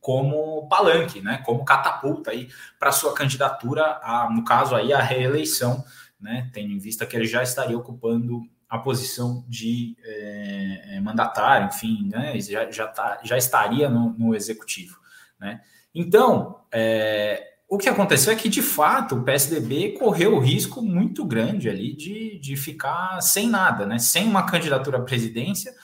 como 0.00 0.68
palanque, 0.68 1.20
né, 1.20 1.42
como 1.44 1.64
catapulta 1.64 2.30
aí 2.30 2.48
para 2.78 2.92
sua 2.92 3.14
candidatura, 3.14 3.98
a, 4.02 4.28
no 4.30 4.44
caso 4.44 4.76
aí, 4.76 4.92
a 4.92 5.00
reeleição, 5.00 5.84
né, 6.20 6.48
tendo 6.52 6.72
em 6.72 6.78
vista 6.78 7.06
que 7.06 7.16
ele 7.16 7.26
já 7.26 7.42
estaria 7.42 7.76
ocupando 7.76 8.42
a 8.68 8.78
posição 8.78 9.44
de 9.48 9.96
é, 10.04 11.00
mandatário, 11.02 11.68
enfim, 11.68 12.08
né, 12.08 12.38
já, 12.38 12.70
já, 12.70 12.86
tá, 12.86 13.20
já 13.24 13.36
estaria 13.36 13.88
no, 13.88 14.10
no 14.10 14.34
executivo, 14.34 14.98
né. 15.40 15.60
Então, 15.94 16.60
é, 16.72 17.53
o 17.68 17.78
que 17.78 17.88
aconteceu 17.88 18.32
é 18.32 18.36
que, 18.36 18.48
de 18.48 18.62
fato, 18.62 19.16
o 19.16 19.22
PSDB 19.22 19.92
correu 19.98 20.34
o 20.34 20.38
risco 20.38 20.82
muito 20.82 21.24
grande 21.24 21.68
ali 21.68 21.94
de, 21.94 22.38
de 22.38 22.56
ficar 22.56 23.20
sem 23.20 23.48
nada, 23.48 23.86
né? 23.86 23.98
sem 23.98 24.26
uma 24.26 24.44
candidatura 24.44 24.98
à 24.98 25.02
presidência 25.02 25.74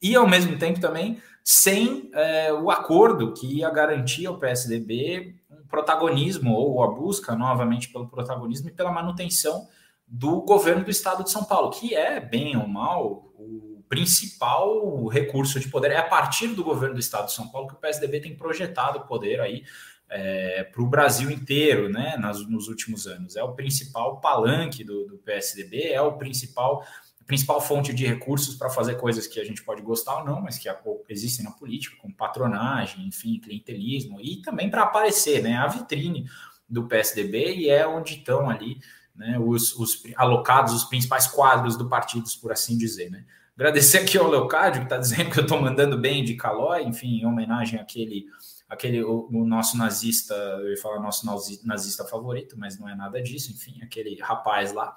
e, 0.00 0.14
ao 0.14 0.28
mesmo 0.28 0.58
tempo, 0.58 0.80
também 0.80 1.20
sem 1.42 2.10
é, 2.14 2.52
o 2.52 2.70
acordo 2.70 3.32
que 3.32 3.46
ia 3.58 3.70
garantir 3.70 4.26
ao 4.26 4.38
PSDB 4.38 5.34
um 5.50 5.66
protagonismo 5.66 6.54
ou 6.54 6.82
a 6.82 6.88
busca 6.88 7.34
novamente 7.34 7.88
pelo 7.90 8.08
protagonismo 8.08 8.68
e 8.68 8.72
pela 8.72 8.92
manutenção 8.92 9.66
do 10.06 10.42
governo 10.42 10.84
do 10.84 10.90
estado 10.90 11.24
de 11.24 11.30
São 11.30 11.44
Paulo, 11.44 11.70
que 11.70 11.94
é, 11.94 12.20
bem 12.20 12.56
ou 12.56 12.66
mal, 12.66 13.32
o 13.38 13.82
principal 13.88 15.06
recurso 15.06 15.58
de 15.58 15.68
poder. 15.68 15.92
É 15.92 15.96
a 15.96 16.08
partir 16.08 16.48
do 16.48 16.62
governo 16.62 16.94
do 16.94 17.00
estado 17.00 17.26
de 17.26 17.32
São 17.32 17.48
Paulo 17.48 17.68
que 17.68 17.74
o 17.74 17.78
PSDB 17.78 18.20
tem 18.20 18.36
projetado 18.36 18.98
o 18.98 19.06
poder 19.06 19.40
aí 19.40 19.64
é, 20.10 20.64
para 20.64 20.82
o 20.82 20.86
Brasil 20.86 21.30
inteiro, 21.30 21.88
né, 21.88 22.16
nas, 22.18 22.46
nos 22.48 22.68
últimos 22.68 23.06
anos. 23.06 23.36
É 23.36 23.42
o 23.42 23.54
principal 23.54 24.20
palanque 24.20 24.82
do, 24.82 25.06
do 25.06 25.18
PSDB, 25.18 25.88
é 25.88 26.02
o 26.02 26.18
principal 26.18 26.84
principal 27.26 27.60
fonte 27.60 27.94
de 27.94 28.04
recursos 28.04 28.56
para 28.56 28.68
fazer 28.68 28.96
coisas 28.96 29.24
que 29.24 29.38
a 29.38 29.44
gente 29.44 29.62
pode 29.62 29.80
gostar 29.82 30.18
ou 30.18 30.24
não, 30.24 30.40
mas 30.40 30.58
que 30.58 30.68
existem 31.08 31.44
na 31.44 31.52
política, 31.52 31.96
como 32.02 32.12
patronagem, 32.12 33.06
enfim, 33.06 33.38
clientelismo, 33.38 34.20
e 34.20 34.42
também 34.42 34.68
para 34.68 34.82
aparecer, 34.82 35.40
né, 35.40 35.56
a 35.56 35.68
vitrine 35.68 36.28
do 36.68 36.88
PSDB 36.88 37.54
e 37.54 37.70
é 37.70 37.86
onde 37.86 38.14
estão 38.14 38.50
ali 38.50 38.80
né, 39.14 39.38
os, 39.38 39.76
os 39.76 40.02
alocados, 40.16 40.74
os 40.74 40.82
principais 40.82 41.28
quadros 41.28 41.76
do 41.76 41.88
partido, 41.88 42.24
por 42.42 42.50
assim 42.50 42.76
dizer, 42.76 43.10
né. 43.12 43.24
Agradecer 43.54 43.98
aqui 43.98 44.18
ao 44.18 44.28
Leocádio, 44.28 44.80
que 44.80 44.86
está 44.86 44.96
dizendo 44.96 45.30
que 45.30 45.38
eu 45.38 45.42
estou 45.42 45.60
mandando 45.60 45.98
bem 45.98 46.24
de 46.24 46.34
Calói, 46.34 46.82
enfim, 46.82 47.20
em 47.20 47.26
homenagem 47.26 47.78
àquele 47.78 48.26
aquele 48.70 49.02
o, 49.02 49.28
o, 49.30 49.44
nosso 49.44 49.76
nazista, 49.76 50.32
eu 50.32 50.70
ia 50.70 50.76
falar 50.76 51.00
nosso 51.00 51.26
nazista 51.64 52.04
favorito, 52.04 52.56
mas 52.56 52.78
não 52.78 52.88
é 52.88 52.94
nada 52.94 53.20
disso, 53.20 53.50
enfim, 53.50 53.82
aquele 53.82 54.18
rapaz 54.20 54.72
lá, 54.72 54.94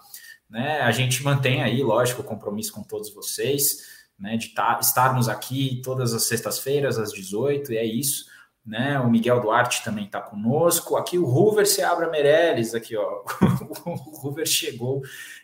né? 0.48 0.82
A 0.82 0.92
gente 0.92 1.24
mantém 1.24 1.64
aí, 1.64 1.82
lógico, 1.82 2.22
o 2.22 2.24
compromisso 2.24 2.72
com 2.72 2.84
todos 2.84 3.12
vocês, 3.12 3.80
né? 4.18 4.38
De 4.38 4.50
tá, 4.50 4.78
estarmos 4.80 5.28
aqui 5.28 5.82
todas 5.84 6.14
as 6.14 6.24
sextas-feiras 6.24 7.00
às 7.00 7.12
18, 7.12 7.74
e 7.74 7.78
é 7.78 7.84
isso. 7.84 8.32
né? 8.66 9.00
O 9.00 9.10
Miguel 9.10 9.42
Duarte 9.42 9.84
também 9.84 10.06
está 10.06 10.22
conosco. 10.22 10.96
Aqui 10.96 11.18
o 11.18 11.26
Hoover 11.26 11.68
se 11.68 11.82
abra 11.82 12.10
Meirelles, 12.10 12.76
aqui, 12.76 12.96
ó. 12.96 13.24
o 13.86 14.26
Hoover 14.26 14.46
chegou 14.46 15.02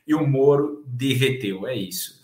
e 0.07 0.13
o 0.13 0.25
Moro 0.25 0.83
derreteu, 0.87 1.67
é 1.67 1.75
isso. 1.75 2.18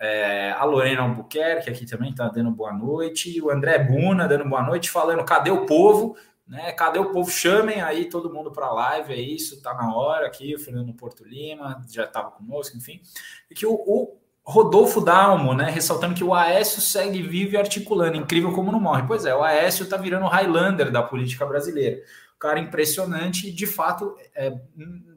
É, 0.00 0.52
a 0.52 0.64
Lorena 0.64 1.02
Albuquerque 1.02 1.68
aqui 1.68 1.84
também 1.84 2.10
está 2.10 2.26
dando 2.28 2.50
boa 2.50 2.72
noite. 2.72 3.38
O 3.42 3.50
André 3.50 3.78
Buna 3.78 4.26
dando 4.26 4.48
boa 4.48 4.62
noite, 4.62 4.90
falando: 4.90 5.22
cadê 5.24 5.50
o 5.50 5.66
povo? 5.66 6.16
Né? 6.48 6.72
Cadê 6.72 6.98
o 6.98 7.12
povo? 7.12 7.30
Chamem 7.30 7.82
aí 7.82 8.06
todo 8.06 8.32
mundo 8.32 8.50
para 8.50 8.66
a 8.66 8.72
live, 8.72 9.12
é 9.12 9.20
isso, 9.20 9.62
tá 9.62 9.74
na 9.74 9.94
hora 9.94 10.26
aqui. 10.26 10.54
O 10.54 10.58
Fernando 10.58 10.94
Porto 10.94 11.22
Lima 11.22 11.84
já 11.88 12.04
estava 12.04 12.30
conosco, 12.30 12.78
enfim. 12.78 13.02
E 13.50 13.54
que 13.54 13.66
o, 13.66 13.74
o, 13.74 14.18
Rodolfo 14.42 15.02
Dalmo, 15.02 15.52
né, 15.52 15.70
ressaltando 15.70 16.14
que 16.14 16.24
o 16.24 16.34
Aécio 16.34 16.80
segue 16.80 17.22
vivo 17.22 17.52
e 17.54 17.56
articulando, 17.58 18.16
incrível 18.16 18.52
como 18.52 18.72
não 18.72 18.80
morre. 18.80 19.04
Pois 19.06 19.26
é, 19.26 19.34
o 19.34 19.42
Aécio 19.42 19.84
está 19.84 19.98
virando 19.98 20.24
o 20.24 20.28
Highlander 20.28 20.90
da 20.90 21.02
política 21.02 21.44
brasileira. 21.44 22.02
Cara 22.38 22.58
impressionante, 22.58 23.48
e 23.48 23.52
de 23.52 23.66
fato, 23.66 24.16
é, 24.34 24.58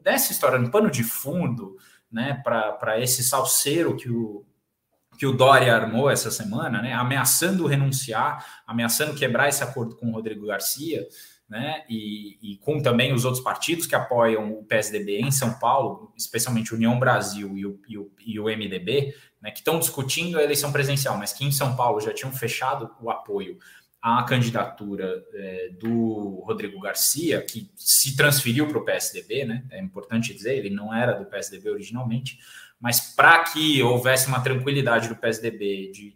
nessa 0.04 0.30
história, 0.30 0.58
no 0.58 0.70
pano 0.70 0.90
de 0.90 1.02
fundo, 1.02 1.78
né, 2.12 2.40
para 2.44 3.00
esse 3.00 3.24
salseiro 3.24 3.96
que 3.96 4.10
o, 4.10 4.44
que 5.18 5.26
o 5.26 5.32
Dória 5.32 5.74
armou 5.74 6.10
essa 6.10 6.30
semana, 6.30 6.82
né, 6.82 6.92
ameaçando 6.92 7.66
renunciar, 7.66 8.62
ameaçando 8.66 9.14
quebrar 9.14 9.48
esse 9.48 9.62
acordo 9.62 9.96
com 9.96 10.08
o 10.08 10.12
Rodrigo 10.12 10.46
Garcia, 10.46 11.06
né, 11.48 11.84
e, 11.88 12.38
e, 12.42 12.56
com 12.58 12.80
também 12.80 13.12
os 13.12 13.24
outros 13.24 13.42
partidos 13.42 13.86
que 13.86 13.94
apoiam 13.94 14.52
o 14.52 14.64
PSDB 14.64 15.20
em 15.20 15.30
São 15.30 15.58
Paulo, 15.58 16.12
especialmente 16.16 16.74
União 16.74 16.98
Brasil 16.98 17.56
e 17.56 17.66
o, 17.66 17.80
e 17.86 17.98
o, 17.98 18.12
e 18.26 18.40
o 18.40 18.44
MDB, 18.44 19.14
né, 19.40 19.50
que 19.50 19.58
estão 19.58 19.78
discutindo 19.78 20.38
a 20.38 20.42
eleição 20.42 20.72
presidencial, 20.72 21.18
mas 21.18 21.32
que 21.32 21.44
em 21.44 21.52
São 21.52 21.76
Paulo 21.76 22.00
já 22.00 22.14
tinham 22.14 22.32
fechado 22.32 22.90
o 23.00 23.10
apoio 23.10 23.58
à 24.00 24.22
candidatura 24.22 25.22
é, 25.34 25.70
do 25.78 26.42
Rodrigo 26.46 26.80
Garcia, 26.80 27.42
que 27.42 27.70
se 27.76 28.16
transferiu 28.16 28.66
para 28.66 28.78
o 28.78 28.84
PSDB, 28.84 29.44
né, 29.44 29.64
é 29.70 29.80
importante 29.80 30.34
dizer, 30.34 30.56
ele 30.56 30.70
não 30.70 30.94
era 30.94 31.12
do 31.12 31.26
PSDB 31.26 31.70
originalmente, 31.70 32.38
mas 32.84 33.00
para 33.00 33.42
que 33.44 33.82
houvesse 33.82 34.28
uma 34.28 34.42
tranquilidade 34.42 35.08
do 35.08 35.16
PSDB 35.16 35.90
de 35.90 36.14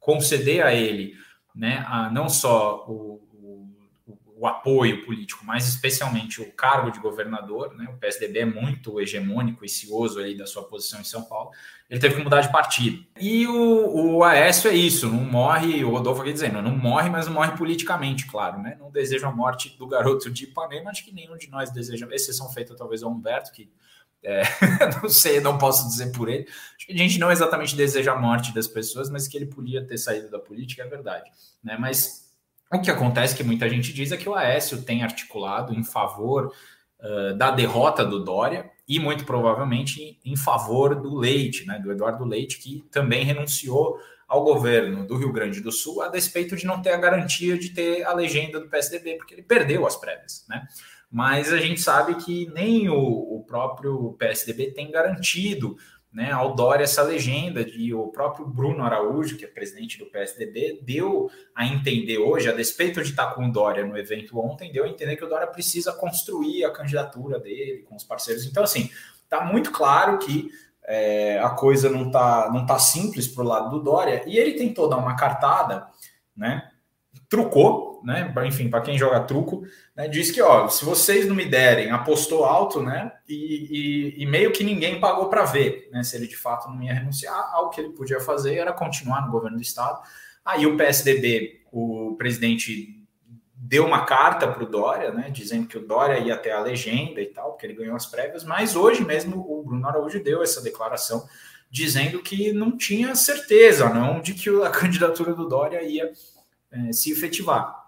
conceder 0.00 0.64
a 0.64 0.72
ele 0.72 1.14
né, 1.54 1.84
a, 1.86 2.08
não 2.08 2.26
só 2.26 2.86
o, 2.88 3.20
o, 3.34 4.16
o, 4.38 4.46
apoio 4.46 5.04
político, 5.04 5.44
mas 5.44 5.68
especialmente 5.68 6.40
o 6.40 6.50
cargo 6.52 6.90
de 6.90 6.98
governador, 7.00 7.74
né, 7.74 7.86
o 7.90 7.98
PSDB 7.98 8.38
é 8.38 8.44
muito 8.46 8.98
hegemônico 8.98 9.62
e 9.62 9.68
cioso 9.68 10.18
aí 10.18 10.34
da 10.34 10.46
sua 10.46 10.62
posição 10.62 11.02
em 11.02 11.04
São 11.04 11.22
Paulo, 11.22 11.50
ele 11.90 12.00
teve 12.00 12.14
que 12.16 12.22
mudar 12.22 12.40
de 12.40 12.50
partido. 12.50 13.04
E 13.20 13.46
o, 13.46 14.14
o 14.16 14.24
Aécio 14.24 14.70
é 14.70 14.74
isso, 14.74 15.10
não 15.10 15.22
morre, 15.22 15.84
o 15.84 15.90
Rodolfo 15.90 16.22
aqui 16.22 16.32
dizendo, 16.32 16.62
não 16.62 16.74
morre, 16.74 17.10
mas 17.10 17.26
não 17.26 17.34
morre 17.34 17.54
politicamente, 17.58 18.26
claro, 18.26 18.58
né? 18.62 18.74
Não 18.80 18.90
deseja 18.90 19.28
a 19.28 19.30
morte 19.32 19.76
do 19.76 19.86
garoto 19.86 20.30
de 20.30 20.44
Ipanema, 20.44 20.90
acho 20.90 21.04
que 21.04 21.12
nenhum 21.12 21.36
de 21.36 21.50
nós 21.50 21.70
deseja, 21.70 22.08
exceção 22.10 22.50
feita 22.50 22.74
talvez 22.74 23.02
ao 23.02 23.10
Humberto, 23.10 23.52
que 23.52 23.70
é, 24.26 24.42
não 25.00 25.08
sei, 25.08 25.40
não 25.40 25.56
posso 25.56 25.86
dizer 25.86 26.10
por 26.10 26.28
ele. 26.28 26.48
Acho 26.76 26.86
que 26.88 26.92
a 26.92 26.96
gente 26.96 27.16
não 27.16 27.30
exatamente 27.30 27.76
deseja 27.76 28.12
a 28.12 28.20
morte 28.20 28.52
das 28.52 28.66
pessoas, 28.66 29.08
mas 29.08 29.28
que 29.28 29.36
ele 29.36 29.46
podia 29.46 29.86
ter 29.86 29.96
saído 29.96 30.28
da 30.28 30.38
política, 30.40 30.82
é 30.82 30.88
verdade. 30.88 31.30
Né? 31.62 31.76
Mas 31.78 32.28
o 32.72 32.80
que 32.80 32.90
acontece, 32.90 33.36
que 33.36 33.44
muita 33.44 33.68
gente 33.68 33.92
diz, 33.92 34.10
é 34.10 34.16
que 34.16 34.28
o 34.28 34.34
Aécio 34.34 34.82
tem 34.82 35.04
articulado 35.04 35.72
em 35.72 35.84
favor 35.84 36.52
uh, 37.00 37.36
da 37.36 37.52
derrota 37.52 38.04
do 38.04 38.24
Dória 38.24 38.68
e 38.88 38.98
muito 38.98 39.24
provavelmente 39.24 40.18
em 40.24 40.34
favor 40.34 40.96
do 41.00 41.14
Leite, 41.14 41.64
né, 41.64 41.78
do 41.78 41.92
Eduardo 41.92 42.24
Leite, 42.24 42.58
que 42.58 42.84
também 42.90 43.24
renunciou 43.24 43.96
ao 44.26 44.42
governo 44.42 45.06
do 45.06 45.16
Rio 45.16 45.32
Grande 45.32 45.60
do 45.60 45.70
Sul 45.70 46.02
a 46.02 46.08
despeito 46.08 46.56
de 46.56 46.66
não 46.66 46.82
ter 46.82 46.90
a 46.90 46.96
garantia 46.96 47.56
de 47.56 47.70
ter 47.70 48.02
a 48.02 48.12
legenda 48.12 48.58
do 48.58 48.68
PSDB, 48.68 49.18
porque 49.18 49.34
ele 49.34 49.42
perdeu 49.42 49.86
as 49.86 49.94
prévias, 49.94 50.44
né? 50.48 50.66
Mas 51.10 51.52
a 51.52 51.58
gente 51.58 51.80
sabe 51.80 52.14
que 52.16 52.50
nem 52.52 52.88
o, 52.88 52.96
o 52.96 53.44
próprio 53.46 54.14
PSDB 54.18 54.72
tem 54.72 54.90
garantido 54.90 55.76
né, 56.16 56.32
ao 56.32 56.54
Dória 56.54 56.84
essa 56.84 57.02
legenda 57.02 57.62
de 57.62 57.92
o 57.92 58.08
próprio 58.08 58.46
Bruno 58.46 58.82
Araújo, 58.82 59.36
que 59.36 59.44
é 59.44 59.48
presidente 59.48 59.98
do 59.98 60.06
PSDB, 60.06 60.80
deu 60.82 61.30
a 61.54 61.66
entender 61.66 62.16
hoje, 62.16 62.48
a 62.48 62.52
despeito 62.52 63.02
de 63.02 63.10
estar 63.10 63.34
com 63.34 63.46
o 63.46 63.52
Dória 63.52 63.84
no 63.84 63.98
evento 63.98 64.38
ontem, 64.38 64.72
deu 64.72 64.84
a 64.84 64.88
entender 64.88 65.16
que 65.16 65.24
o 65.24 65.28
Dória 65.28 65.46
precisa 65.46 65.92
construir 65.92 66.64
a 66.64 66.72
candidatura 66.72 67.38
dele 67.38 67.82
com 67.82 67.96
os 67.96 68.02
parceiros. 68.02 68.46
Então, 68.46 68.64
assim, 68.64 68.90
está 69.24 69.44
muito 69.44 69.70
claro 69.70 70.18
que 70.18 70.50
é, 70.84 71.38
a 71.38 71.50
coisa 71.50 71.90
não 71.90 72.06
está 72.06 72.50
não 72.50 72.64
tá 72.64 72.78
simples 72.78 73.28
para 73.28 73.44
o 73.44 73.46
lado 73.46 73.68
do 73.68 73.84
Dória, 73.84 74.24
e 74.26 74.38
ele 74.38 74.54
tentou 74.54 74.88
dar 74.88 74.96
uma 74.96 75.16
cartada, 75.16 75.86
né? 76.34 76.70
Trucou, 77.28 77.85
né? 78.04 78.32
Enfim, 78.46 78.68
para 78.68 78.80
quem 78.80 78.98
joga 78.98 79.20
truco, 79.20 79.64
né, 79.94 80.08
diz 80.08 80.30
que, 80.30 80.40
ó, 80.42 80.68
se 80.68 80.84
vocês 80.84 81.26
não 81.26 81.34
me 81.34 81.44
derem, 81.44 81.90
apostou 81.90 82.44
alto, 82.44 82.82
né, 82.82 83.12
e, 83.28 84.14
e, 84.16 84.22
e 84.22 84.26
meio 84.26 84.52
que 84.52 84.64
ninguém 84.64 85.00
pagou 85.00 85.28
para 85.28 85.44
ver, 85.44 85.88
né, 85.92 86.02
se 86.02 86.16
ele 86.16 86.26
de 86.26 86.36
fato 86.36 86.68
não 86.68 86.82
ia 86.82 86.94
renunciar, 86.94 87.50
algo 87.52 87.70
que 87.70 87.80
ele 87.80 87.90
podia 87.90 88.20
fazer 88.20 88.56
era 88.56 88.72
continuar 88.72 89.24
no 89.24 89.32
governo 89.32 89.56
do 89.56 89.62
estado. 89.62 90.00
Aí 90.44 90.66
o 90.66 90.76
PSDB, 90.76 91.62
o 91.72 92.14
presidente 92.16 92.96
deu 93.54 93.84
uma 93.84 94.04
carta 94.04 94.46
para 94.46 94.62
o 94.62 94.68
Dória, 94.68 95.12
né, 95.12 95.30
dizendo 95.30 95.66
que 95.66 95.78
o 95.78 95.86
Dória 95.86 96.18
ia 96.18 96.36
ter 96.36 96.52
a 96.52 96.60
legenda 96.60 97.20
e 97.20 97.26
tal, 97.26 97.52
porque 97.52 97.66
ele 97.66 97.74
ganhou 97.74 97.96
as 97.96 98.06
prévias, 98.06 98.44
mas 98.44 98.76
hoje 98.76 99.04
mesmo 99.04 99.38
o 99.40 99.62
Bruno 99.64 99.88
Araújo 99.88 100.22
deu 100.22 100.42
essa 100.42 100.62
declaração 100.62 101.26
dizendo 101.70 102.22
que 102.22 102.52
não 102.52 102.76
tinha 102.76 103.14
certeza, 103.14 103.88
não, 103.88 104.20
de 104.20 104.34
que 104.34 104.48
a 104.62 104.70
candidatura 104.70 105.34
do 105.34 105.48
Dória 105.48 105.82
ia 105.82 106.12
é, 106.70 106.92
se 106.92 107.12
efetivar. 107.12 107.85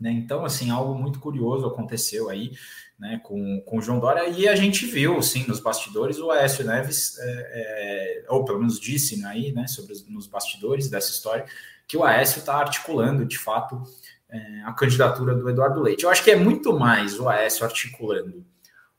Né? 0.00 0.12
Então, 0.12 0.44
assim, 0.44 0.70
algo 0.70 0.94
muito 0.94 1.18
curioso 1.18 1.66
aconteceu 1.66 2.28
aí 2.28 2.52
né, 2.98 3.20
com, 3.22 3.60
com 3.60 3.78
o 3.78 3.82
João 3.82 4.00
Dória, 4.00 4.28
e 4.28 4.48
a 4.48 4.56
gente 4.56 4.84
viu, 4.86 5.22
sim, 5.22 5.46
nos 5.46 5.60
bastidores, 5.60 6.18
o 6.18 6.30
Aécio 6.30 6.66
Neves, 6.66 7.16
é, 7.18 8.24
é, 8.24 8.24
ou 8.28 8.44
pelo 8.44 8.58
menos 8.58 8.80
disse 8.80 9.24
aí, 9.24 9.52
né, 9.52 9.66
sobre 9.68 9.92
os, 9.92 10.08
nos 10.08 10.26
bastidores 10.26 10.90
dessa 10.90 11.10
história, 11.10 11.46
que 11.86 11.96
o 11.96 12.04
Aécio 12.04 12.40
está 12.40 12.56
articulando, 12.56 13.24
de 13.24 13.38
fato, 13.38 13.80
é, 14.28 14.62
a 14.64 14.72
candidatura 14.72 15.34
do 15.34 15.48
Eduardo 15.48 15.80
Leite. 15.80 16.04
Eu 16.04 16.10
acho 16.10 16.24
que 16.24 16.30
é 16.30 16.36
muito 16.36 16.76
mais 16.76 17.18
o 17.18 17.28
Aécio 17.28 17.64
articulando 17.64 18.44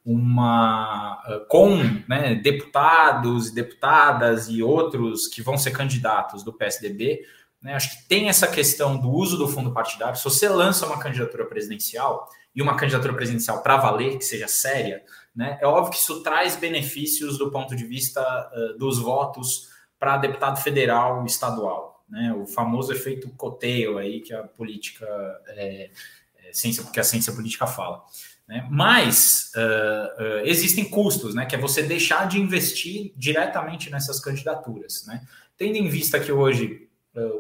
uma 0.06 1.22
com 1.50 1.78
né, 2.08 2.34
deputados 2.36 3.50
e 3.50 3.54
deputadas 3.54 4.48
e 4.48 4.64
outros 4.64 5.28
que 5.28 5.42
vão 5.42 5.58
ser 5.58 5.72
candidatos 5.72 6.42
do 6.42 6.54
PSDB 6.54 7.22
né? 7.62 7.74
Acho 7.74 7.98
que 7.98 8.08
tem 8.08 8.30
essa 8.30 8.48
questão 8.48 8.98
do 8.98 9.10
uso 9.10 9.38
do 9.38 9.48
fundo 9.48 9.72
partidário. 9.72 10.16
Se 10.16 10.24
você 10.24 10.48
lança 10.48 10.86
uma 10.86 11.00
candidatura 11.00 11.46
presidencial 11.46 12.30
e 12.56 12.62
uma 12.62 12.78
candidatura 12.78 13.14
presidencial 13.14 13.62
para 13.62 13.78
valer, 13.78 14.18
que 14.18 14.26
seja 14.26 14.48
séria, 14.48 15.04
né? 15.36 15.58
é 15.62 15.68
óbvio 15.68 15.92
que 15.92 16.00
isso 16.00 16.24
traz 16.24 16.56
benefícios 16.56 17.38
do 17.38 17.52
ponto 17.52 17.76
de 17.76 17.86
vista 17.86 18.22
uh, 18.22 18.78
dos 18.78 19.00
votos 19.00 19.70
para 20.00 20.18
deputado 20.18 20.62
federal 20.62 21.24
e 21.24 21.28
estadual. 21.28 22.04
Né? 22.10 22.34
O 22.34 22.48
famoso 22.48 22.92
efeito 22.92 23.30
coteio 23.36 23.98
aí 23.98 24.22
que 24.22 24.34
a 24.34 24.44
política, 24.44 25.06
é, 25.50 25.92
é, 26.38 26.54
ciência, 26.54 26.84
que 26.86 27.00
a 27.00 27.04
ciência 27.04 27.34
política 27.34 27.68
fala. 27.68 28.04
Né? 28.48 28.66
Mas 28.72 29.52
uh, 29.56 30.24
uh, 30.24 30.40
existem 30.46 30.86
custos, 30.86 31.36
né? 31.36 31.46
que 31.46 31.56
é 31.56 31.60
você 31.60 31.84
deixar 31.84 32.28
de 32.28 32.40
investir 32.40 33.14
diretamente 33.16 33.92
nessas 33.92 34.20
candidaturas. 34.20 35.06
Né? 35.06 35.22
Tendo 35.58 35.76
em 35.76 35.88
vista 35.90 36.20
que 36.20 36.32
hoje 36.32 36.89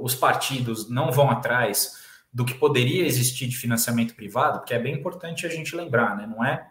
os 0.01 0.15
partidos 0.15 0.89
não 0.89 1.12
vão 1.12 1.29
atrás 1.29 1.99
do 2.32 2.45
que 2.45 2.53
poderia 2.53 3.05
existir 3.05 3.47
de 3.47 3.58
financiamento 3.58 4.15
privado, 4.15 4.60
porque 4.60 4.73
é 4.73 4.79
bem 4.79 4.95
importante 4.95 5.45
a 5.45 5.49
gente 5.49 5.75
lembrar, 5.75 6.15
né? 6.15 6.27
Não 6.27 6.43
é 6.43 6.69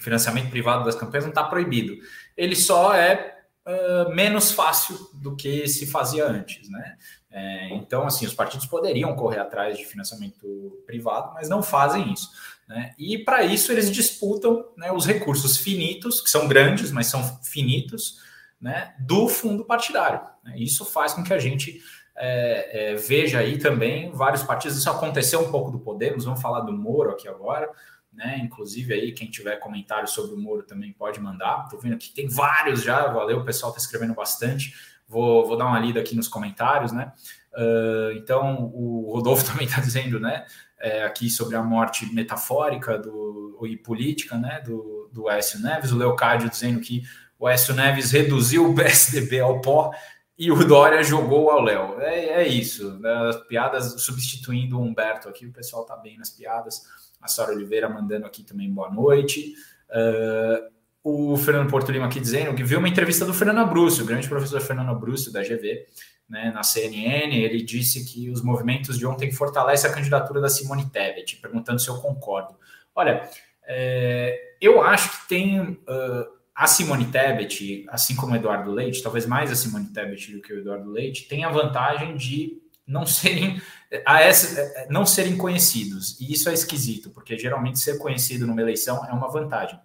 financiamento 0.00 0.50
privado 0.50 0.84
das 0.84 0.94
campanhas 0.94 1.24
não 1.24 1.30
está 1.30 1.44
proibido. 1.44 1.96
Ele 2.36 2.56
só 2.56 2.94
é 2.94 3.38
uh, 3.66 4.14
menos 4.14 4.52
fácil 4.52 4.98
do 5.14 5.36
que 5.36 5.66
se 5.68 5.86
fazia 5.86 6.26
antes, 6.26 6.68
né? 6.68 6.96
É, 7.30 7.74
então, 7.74 8.06
assim, 8.06 8.26
os 8.26 8.34
partidos 8.34 8.66
poderiam 8.66 9.16
correr 9.16 9.38
atrás 9.38 9.78
de 9.78 9.86
financiamento 9.86 10.82
privado, 10.86 11.32
mas 11.32 11.48
não 11.48 11.62
fazem 11.62 12.12
isso. 12.12 12.30
Né? 12.68 12.92
E 12.98 13.16
para 13.18 13.42
isso 13.42 13.72
eles 13.72 13.90
disputam 13.90 14.66
né, 14.76 14.92
os 14.92 15.06
recursos 15.06 15.56
finitos, 15.56 16.20
que 16.20 16.28
são 16.28 16.46
grandes, 16.46 16.92
mas 16.92 17.06
são 17.06 17.22
finitos, 17.42 18.18
né, 18.60 18.94
do 19.00 19.28
fundo 19.28 19.64
partidário. 19.64 20.20
Né? 20.44 20.56
Isso 20.58 20.84
faz 20.84 21.14
com 21.14 21.24
que 21.24 21.32
a 21.32 21.38
gente 21.38 21.82
é, 22.16 22.92
é, 22.92 22.94
veja 22.94 23.38
aí 23.38 23.58
também 23.58 24.10
vários 24.12 24.42
partidos. 24.42 24.76
Isso 24.76 24.90
aconteceu 24.90 25.40
um 25.40 25.50
pouco 25.50 25.70
do 25.70 25.78
Podemos, 25.78 26.24
vamos 26.24 26.40
falar 26.40 26.60
do 26.60 26.72
Moro 26.72 27.10
aqui 27.10 27.28
agora, 27.28 27.70
né? 28.12 28.40
Inclusive 28.42 28.92
aí, 28.92 29.12
quem 29.12 29.30
tiver 29.30 29.56
comentários 29.56 30.10
sobre 30.10 30.34
o 30.34 30.38
Moro 30.38 30.62
também 30.62 30.92
pode 30.92 31.20
mandar. 31.20 31.64
Estou 31.64 31.80
vendo 31.80 31.94
aqui, 31.94 32.12
tem 32.12 32.28
vários 32.28 32.82
já, 32.82 33.06
valeu, 33.08 33.38
o 33.38 33.44
pessoal 33.44 33.70
está 33.70 33.80
escrevendo 33.80 34.14
bastante. 34.14 34.74
Vou, 35.08 35.46
vou 35.46 35.56
dar 35.56 35.66
uma 35.66 35.78
lida 35.78 36.00
aqui 36.00 36.14
nos 36.14 36.28
comentários, 36.28 36.92
né? 36.92 37.12
Uh, 37.52 38.12
então, 38.16 38.70
o 38.72 39.10
Rodolfo 39.12 39.44
também 39.50 39.66
está 39.66 39.80
dizendo, 39.80 40.20
né? 40.20 40.46
É, 40.80 41.04
aqui 41.04 41.30
sobre 41.30 41.54
a 41.54 41.62
morte 41.62 42.12
metafórica 42.12 42.98
do, 42.98 43.60
e 43.66 43.76
política, 43.76 44.36
né? 44.36 44.60
Do, 44.60 45.08
do 45.12 45.30
Écio 45.30 45.60
Neves. 45.60 45.92
O 45.92 45.96
Leocádio 45.96 46.50
dizendo 46.50 46.80
que 46.80 47.02
o 47.38 47.48
Écio 47.48 47.74
Neves 47.74 48.10
reduziu 48.10 48.70
o 48.70 48.74
PSDB 48.76 49.40
ao 49.40 49.60
pó 49.60 49.92
e 50.38 50.50
o 50.50 50.64
Dória 50.66 51.02
jogou 51.02 51.50
ao 51.50 51.62
Léo. 51.62 52.00
É, 52.00 52.42
é, 52.42 52.48
isso, 52.48 52.98
né? 52.98 53.28
as 53.28 53.36
piadas 53.46 54.02
substituindo 54.02 54.78
o 54.78 54.82
Humberto 54.82 55.28
aqui, 55.28 55.46
o 55.46 55.52
pessoal 55.52 55.84
tá 55.84 55.96
bem 55.96 56.18
nas 56.18 56.30
piadas. 56.30 56.82
A 57.20 57.28
Sara 57.28 57.52
Oliveira 57.52 57.88
mandando 57.88 58.26
aqui 58.26 58.42
também 58.42 58.72
boa 58.72 58.90
noite. 58.90 59.54
Uh, 59.90 60.72
o 61.04 61.36
Fernando 61.36 61.70
Porto 61.70 61.92
Lima 61.92 62.06
aqui 62.06 62.18
dizendo 62.18 62.54
que 62.54 62.64
viu 62.64 62.78
uma 62.78 62.88
entrevista 62.88 63.24
do 63.24 63.34
Fernando 63.34 63.58
Abrúcio, 63.58 64.04
o 64.04 64.06
grande 64.06 64.28
professor 64.28 64.60
Fernando 64.60 64.90
Abrúcio 64.90 65.32
da 65.32 65.42
GV, 65.42 65.86
né, 66.28 66.50
na 66.52 66.62
CNN. 66.62 67.36
Ele 67.36 67.62
disse 67.62 68.04
que 68.04 68.30
os 68.30 68.42
movimentos 68.42 68.98
de 68.98 69.06
ontem 69.06 69.30
fortalecem 69.30 69.90
a 69.90 69.94
candidatura 69.94 70.40
da 70.40 70.48
Simone 70.48 70.88
Tebet, 70.90 71.36
perguntando 71.36 71.78
se 71.78 71.88
eu 71.88 72.00
concordo. 72.00 72.56
Olha, 72.94 73.28
é, 73.64 74.56
eu 74.60 74.82
acho 74.82 75.22
que 75.22 75.28
tem. 75.28 75.60
Uh, 75.60 76.41
a 76.54 76.66
Simone 76.66 77.06
Tebet, 77.06 77.86
assim 77.88 78.14
como 78.14 78.32
o 78.32 78.36
Eduardo 78.36 78.70
Leite, 78.70 79.02
talvez 79.02 79.26
mais 79.26 79.50
a 79.50 79.56
Simone 79.56 79.86
Tebet 79.86 80.32
do 80.32 80.42
que 80.42 80.52
o 80.52 80.58
Eduardo 80.58 80.90
Leite, 80.90 81.26
tem 81.28 81.44
a 81.44 81.50
vantagem 81.50 82.16
de 82.16 82.60
não 82.86 83.06
serem 83.06 83.60
a 84.06 84.20
essa, 84.20 84.86
não 84.88 85.06
serem 85.06 85.36
conhecidos. 85.36 86.20
E 86.20 86.32
isso 86.32 86.48
é 86.48 86.54
esquisito, 86.54 87.10
porque 87.10 87.38
geralmente 87.38 87.78
ser 87.78 87.98
conhecido 87.98 88.46
numa 88.46 88.60
eleição 88.60 89.04
é 89.06 89.12
uma 89.12 89.30
vantagem. 89.30 89.78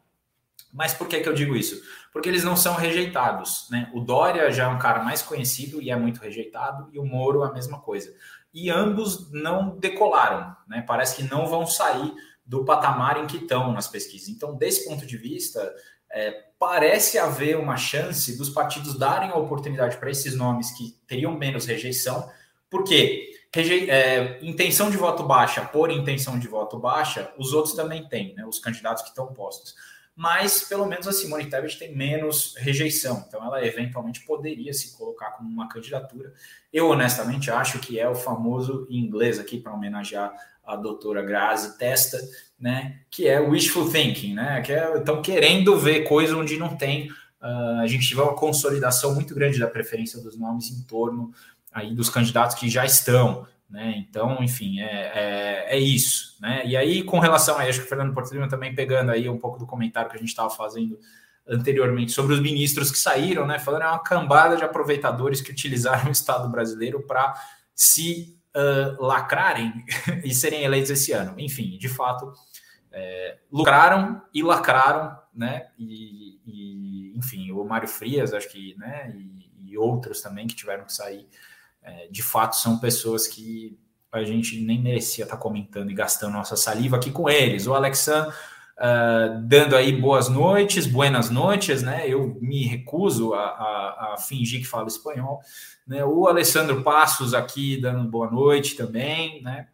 Mas 0.74 0.94
por 0.94 1.08
que, 1.08 1.22
que 1.22 1.30
eu 1.30 1.34
digo 1.34 1.56
isso? 1.56 1.82
Porque 2.12 2.30
eles 2.30 2.44
não 2.44 2.56
são 2.56 2.76
rejeitados. 2.76 3.68
Né? 3.72 3.90
O 3.94 4.02
Dória 4.02 4.52
já 4.52 4.66
é 4.66 4.68
um 4.68 4.80
cara 4.80 5.04
mais 5.04 5.22
conhecido 5.22 5.82
e 5.82 5.90
é 5.90 5.96
muito 5.96 6.20
rejeitado, 6.20 6.90
e 6.92 7.00
o 7.00 7.06
Moro 7.06 7.44
a 7.44 7.54
mesma 7.54 7.80
coisa. 7.80 8.14
E 8.54 8.70
ambos 8.70 9.32
não 9.32 9.78
decolaram, 9.78 10.56
né? 10.68 10.84
parece 10.86 11.16
que 11.16 11.24
não 11.24 11.48
vão 11.48 11.66
sair 11.66 12.14
do 12.46 12.64
patamar 12.64 13.22
em 13.22 13.28
que 13.28 13.38
estão 13.38 13.74
nas 13.74 13.88
pesquisas. 13.88 14.30
Então, 14.30 14.56
desse 14.56 14.88
ponto 14.88 15.06
de 15.06 15.18
vista, 15.18 15.74
é, 16.12 16.46
parece 16.60 17.18
haver 17.18 17.58
uma 17.58 17.78
chance 17.78 18.38
dos 18.38 18.50
partidos 18.50 18.98
darem 18.98 19.30
a 19.30 19.36
oportunidade 19.36 19.98
para 19.98 20.10
esses 20.10 20.36
nomes 20.36 20.72
que 20.72 20.96
teriam 21.08 21.38
menos 21.38 21.66
rejeição, 21.66 22.30
porque 22.70 23.32
reje... 23.54 23.90
é, 23.90 24.40
intenção 24.42 24.90
de 24.90 24.98
voto 24.98 25.24
baixa 25.24 25.62
por 25.62 25.92
intenção 25.92 26.40
de 26.40 26.48
voto 26.48 26.80
baixa, 26.80 27.32
os 27.38 27.54
outros 27.54 27.76
também 27.76 28.08
têm, 28.08 28.34
né, 28.36 28.46
os 28.46 28.60
candidatos 28.60 29.04
que 29.04 29.10
estão 29.10 29.28
postos. 29.28 29.76
Mas 30.16 30.64
pelo 30.64 30.88
menos 30.88 31.08
a 31.08 31.12
Simone 31.12 31.48
Tebet 31.48 31.78
tem 31.78 31.96
menos 31.96 32.56
rejeição, 32.58 33.24
então 33.28 33.46
ela 33.46 33.64
eventualmente 33.64 34.26
poderia 34.26 34.74
se 34.74 34.98
colocar 34.98 35.32
como 35.32 35.48
uma 35.48 35.70
candidatura. 35.70 36.34
Eu 36.74 36.90
honestamente 36.90 37.52
acho 37.52 37.78
que 37.78 38.00
é 38.00 38.10
o 38.10 38.16
famoso 38.16 38.88
em 38.90 38.98
inglês 38.98 39.38
aqui 39.38 39.60
para 39.60 39.74
homenagear 39.74 40.34
a 40.68 40.76
doutora 40.76 41.24
Grazi 41.24 41.78
Testa, 41.78 42.20
né, 42.60 43.00
que 43.10 43.28
é 43.28 43.40
wishful 43.40 43.90
thinking, 43.90 44.34
né, 44.34 44.62
que 44.62 44.74
é, 44.74 44.98
estão 44.98 45.22
querendo 45.22 45.78
ver 45.78 46.04
coisa 46.04 46.36
onde 46.36 46.58
não 46.58 46.76
tem. 46.76 47.10
Uh, 47.42 47.82
a 47.82 47.88
gente 47.88 48.08
tiver 48.08 48.24
uma 48.24 48.36
consolidação 48.36 49.16
muito 49.16 49.34
grande 49.34 49.60
da 49.60 49.68
preferência 49.68 50.20
dos 50.22 50.38
nomes 50.38 50.70
em 50.72 50.84
torno 50.84 51.32
aí 51.72 51.94
dos 51.94 52.10
candidatos 52.10 52.56
que 52.56 52.68
já 52.68 52.84
estão, 52.84 53.48
né? 53.70 53.96
Então, 53.98 54.42
enfim, 54.42 54.80
é, 54.80 55.12
é, 55.14 55.76
é, 55.76 55.80
isso, 55.80 56.36
né? 56.42 56.64
E 56.66 56.76
aí, 56.76 57.04
com 57.04 57.20
relação 57.20 57.58
a, 57.58 57.64
acho 57.64 57.80
que 57.80 57.86
o 57.86 57.90
Fernando 57.90 58.14
Porto 58.14 58.34
Lima 58.34 58.48
também 58.48 58.74
pegando 58.74 59.12
aí 59.12 59.30
um 59.30 59.38
pouco 59.38 59.60
do 59.60 59.68
comentário 59.68 60.10
que 60.10 60.16
a 60.16 60.20
gente 60.20 60.30
estava 60.30 60.50
fazendo 60.50 60.98
anteriormente 61.48 62.12
sobre 62.12 62.34
os 62.34 62.42
ministros 62.42 62.92
que 62.92 62.98
saíram, 62.98 63.46
né? 63.46 63.60
Falando 63.60 63.84
é 63.84 63.88
uma 63.88 64.00
cambada 64.00 64.58
de 64.58 64.64
aproveitadores 64.64 65.42
que 65.42 65.52
utilizaram 65.52 66.10
o 66.10 66.12
Estado 66.12 66.50
brasileiro 66.50 67.02
para 67.04 67.36
se 67.76 68.37
lacrarem 69.00 69.86
e 70.24 70.34
serem 70.34 70.64
eleitos 70.64 70.92
esse 70.92 71.12
ano. 71.12 71.36
Enfim, 71.38 71.78
de 71.78 71.90
fato, 71.90 72.32
é, 72.92 73.38
lucraram 73.52 74.22
e 74.34 74.42
lacraram, 74.44 75.18
né? 75.34 75.68
E, 75.78 76.40
e, 76.46 77.14
enfim, 77.18 77.52
o 77.52 77.64
Mário 77.64 77.88
Frias, 77.88 78.34
acho 78.34 78.50
que, 78.50 78.76
né? 78.78 79.14
E, 79.16 79.72
e 79.72 79.78
outros 79.78 80.22
também 80.22 80.48
que 80.48 80.56
tiveram 80.56 80.86
que 80.86 80.94
sair, 80.94 81.28
é, 81.82 82.08
de 82.08 82.24
fato, 82.24 82.56
são 82.56 82.80
pessoas 82.80 83.28
que 83.28 83.78
a 84.12 84.24
gente 84.24 84.60
nem 84.62 84.82
merecia 84.82 85.26
estar 85.26 85.38
comentando 85.38 85.92
e 85.92 85.94
gastando 85.94 86.34
nossa 86.34 86.56
saliva 86.56 86.98
aqui 86.98 87.12
com 87.12 87.30
eles. 87.30 87.68
O 87.68 87.74
Alexandre 87.74 88.34
Uh, 88.78 89.42
dando 89.48 89.76
aí 89.76 89.92
boas 89.92 90.30
noites, 90.30 90.86
buenas 90.86 91.32
noites, 91.32 91.82
né? 91.82 92.08
Eu 92.08 92.38
me 92.40 92.64
recuso 92.64 93.34
a, 93.34 93.40
a, 93.40 94.14
a, 94.14 94.18
fingir 94.18 94.60
que 94.60 94.68
falo 94.68 94.88
espanhol, 94.88 95.42
né? 95.88 96.06
O 96.06 96.28
Alessandro 96.28 96.84
Passos 96.84 97.34
aqui 97.34 97.82
dando 97.82 98.08
boa 98.08 98.30
noite 98.30 98.76
também, 98.76 99.42
né? 99.42 99.68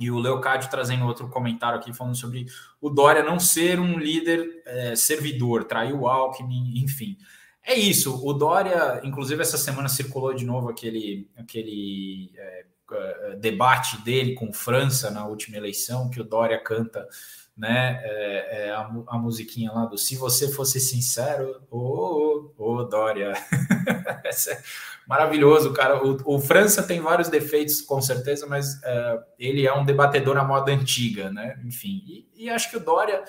E 0.00 0.10
o 0.10 0.18
Leocádio 0.18 0.70
trazendo 0.70 1.06
outro 1.06 1.28
comentário 1.28 1.78
aqui 1.78 1.92
falando 1.92 2.16
sobre 2.16 2.46
o 2.80 2.88
Dória 2.88 3.22
não 3.22 3.38
ser 3.38 3.78
um 3.78 3.98
líder 3.98 4.62
é, 4.64 4.96
servidor, 4.96 5.64
traiu 5.64 6.00
o 6.00 6.08
Alckmin, 6.08 6.82
enfim. 6.82 7.18
É 7.62 7.74
isso. 7.74 8.26
O 8.26 8.32
Dória, 8.32 9.00
inclusive, 9.04 9.42
essa 9.42 9.58
semana 9.58 9.88
circulou 9.88 10.32
de 10.32 10.44
novo 10.44 10.70
aquele, 10.70 11.30
aquele 11.36 12.32
é, 12.34 12.64
debate 13.38 14.00
dele 14.02 14.34
com 14.34 14.52
França 14.52 15.10
na 15.10 15.26
última 15.26 15.56
eleição, 15.56 16.10
que 16.10 16.20
o 16.20 16.24
Dória 16.24 16.58
canta 16.58 17.06
né? 17.56 18.00
É, 18.02 18.66
é 18.66 18.70
a, 18.70 18.90
a, 19.08 19.18
musiquinha 19.18 19.70
lá 19.72 19.84
do 19.84 19.98
Se 19.98 20.16
Você 20.16 20.50
Fosse 20.50 20.80
Sincero, 20.80 21.62
ô, 21.70 21.78
oh, 21.78 22.54
oh, 22.56 22.84
Dória. 22.84 23.32
é 24.24 24.62
maravilhoso, 25.06 25.72
cara. 25.72 26.02
O, 26.04 26.36
o, 26.36 26.40
França 26.40 26.82
tem 26.82 27.00
vários 27.00 27.28
defeitos, 27.28 27.80
com 27.80 28.00
certeza, 28.00 28.46
mas 28.46 28.82
é, 28.82 29.20
ele 29.38 29.66
é 29.66 29.74
um 29.74 29.84
debatedor 29.84 30.36
à 30.38 30.44
moda 30.44 30.72
antiga, 30.72 31.30
né? 31.30 31.60
Enfim, 31.64 32.02
e, 32.06 32.44
e 32.44 32.50
acho 32.50 32.70
que 32.70 32.76
o 32.76 32.84
Dória 32.84 33.22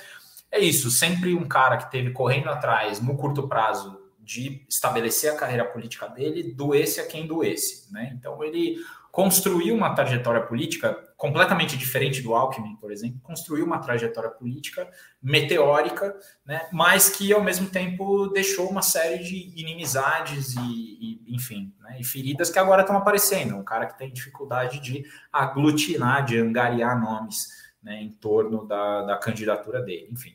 é 0.51 0.59
isso, 0.59 0.89
sempre 0.91 1.33
um 1.33 1.47
cara 1.47 1.77
que 1.77 1.91
teve 1.91 2.11
correndo 2.11 2.49
atrás, 2.49 3.01
no 3.01 3.17
curto 3.17 3.47
prazo, 3.47 3.99
de 4.19 4.65
estabelecer 4.69 5.31
a 5.31 5.35
carreira 5.35 5.65
política 5.65 6.07
dele, 6.07 6.53
doesse 6.53 7.01
a 7.01 7.07
quem 7.07 7.27
doesse, 7.27 7.91
né? 7.91 8.15
Então 8.17 8.41
ele 8.43 8.77
construiu 9.13 9.75
uma 9.75 9.93
trajetória 9.93 10.41
política 10.41 10.91
completamente 11.15 11.77
diferente 11.77 12.19
do 12.19 12.33
Alckmin, 12.33 12.75
por 12.77 12.91
exemplo, 12.91 13.19
construiu 13.21 13.63
uma 13.63 13.77
trajetória 13.77 14.31
política 14.31 14.89
meteórica, 15.21 16.17
né, 16.43 16.67
mas 16.71 17.09
que 17.09 17.31
ao 17.31 17.43
mesmo 17.43 17.69
tempo 17.69 18.25
deixou 18.29 18.67
uma 18.67 18.81
série 18.81 19.23
de 19.23 19.53
inimizades 19.55 20.55
e, 20.55 21.21
e 21.29 21.35
enfim, 21.35 21.71
né, 21.79 21.97
e 21.99 22.03
feridas 22.03 22.49
que 22.49 22.57
agora 22.57 22.81
estão 22.81 22.97
aparecendo. 22.97 23.55
Um 23.55 23.63
cara 23.63 23.85
que 23.85 23.99
tem 23.99 24.11
dificuldade 24.11 24.79
de 24.79 25.05
aglutinar, 25.31 26.25
de 26.25 26.39
angariar 26.39 26.99
nomes 26.99 27.49
né, 27.83 28.01
em 28.01 28.09
torno 28.13 28.65
da, 28.65 29.03
da 29.03 29.17
candidatura 29.17 29.79
dele, 29.83 30.07
enfim. 30.11 30.33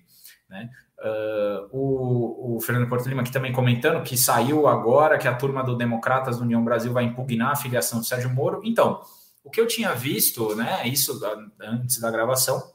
Né? 0.48 0.70
Uh, 1.00 1.68
o, 1.70 2.56
o, 2.56 2.60
Fernando 2.60 2.88
Porto 2.88 3.08
Lima 3.08 3.22
aqui 3.22 3.30
também 3.30 3.52
comentando 3.52 4.02
que 4.02 4.16
saiu 4.16 4.66
agora 4.66 5.16
que 5.16 5.28
a 5.28 5.34
turma 5.34 5.62
do 5.62 5.76
Democratas 5.76 6.38
do 6.38 6.42
União 6.42 6.64
Brasil 6.64 6.92
vai 6.92 7.04
impugnar 7.04 7.52
a 7.52 7.56
filiação 7.56 8.00
do 8.00 8.04
Sérgio 8.04 8.30
Moro. 8.30 8.60
Então, 8.64 9.00
o 9.44 9.50
que 9.50 9.60
eu 9.60 9.66
tinha 9.68 9.94
visto, 9.94 10.56
né, 10.56 10.82
isso 10.88 11.20
antes 11.60 12.00
da 12.00 12.10
gravação, 12.10 12.72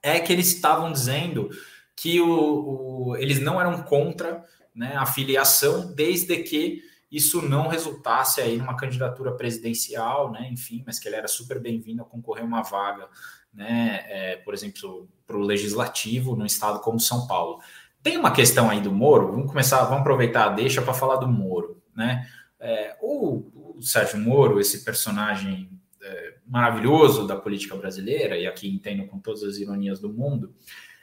é 0.00 0.20
que 0.20 0.32
eles 0.32 0.54
estavam 0.54 0.92
dizendo 0.92 1.50
que 1.96 2.20
o, 2.20 3.08
o, 3.08 3.16
eles 3.16 3.40
não 3.40 3.60
eram 3.60 3.82
contra 3.82 4.44
né, 4.72 4.94
a 4.96 5.04
filiação, 5.04 5.92
desde 5.92 6.36
que 6.44 6.82
isso 7.10 7.40
não 7.40 7.68
resultasse 7.68 8.40
aí 8.40 8.56
numa 8.56 8.76
candidatura 8.76 9.32
presidencial, 9.32 10.30
né, 10.30 10.48
enfim, 10.50 10.82
mas 10.86 10.98
que 10.98 11.08
ele 11.08 11.16
era 11.16 11.28
super 11.28 11.58
bem-vindo 11.58 12.02
a 12.02 12.04
concorrer 12.04 12.44
uma 12.44 12.62
vaga, 12.62 13.08
né, 13.52 14.04
é, 14.06 14.36
por 14.36 14.52
exemplo, 14.52 15.08
para 15.26 15.36
o 15.36 15.40
legislativo 15.40 16.36
no 16.36 16.44
estado 16.44 16.80
como 16.80 17.00
São 17.00 17.26
Paulo. 17.26 17.60
Tem 18.02 18.16
uma 18.16 18.30
questão 18.30 18.70
aí 18.70 18.80
do 18.80 18.92
Moro, 18.92 19.32
vamos 19.32 19.50
começar, 19.50 19.82
vamos 19.84 20.00
aproveitar 20.00 20.46
a 20.46 20.54
deixa 20.54 20.82
para 20.82 20.94
falar 20.94 21.16
do 21.16 21.28
Moro, 21.28 21.82
né? 21.94 22.28
É, 22.60 22.96
o, 23.00 23.76
o, 23.76 23.82
Sérgio 23.82 24.18
Moro, 24.18 24.60
esse 24.60 24.84
personagem 24.84 25.70
é, 26.02 26.34
maravilhoso 26.46 27.26
da 27.26 27.36
política 27.36 27.76
brasileira, 27.76 28.36
e 28.36 28.46
aqui 28.46 28.68
entendo 28.68 29.06
com 29.06 29.18
todas 29.18 29.42
as 29.42 29.56
ironias 29.58 30.00
do 30.00 30.12
mundo, 30.12 30.54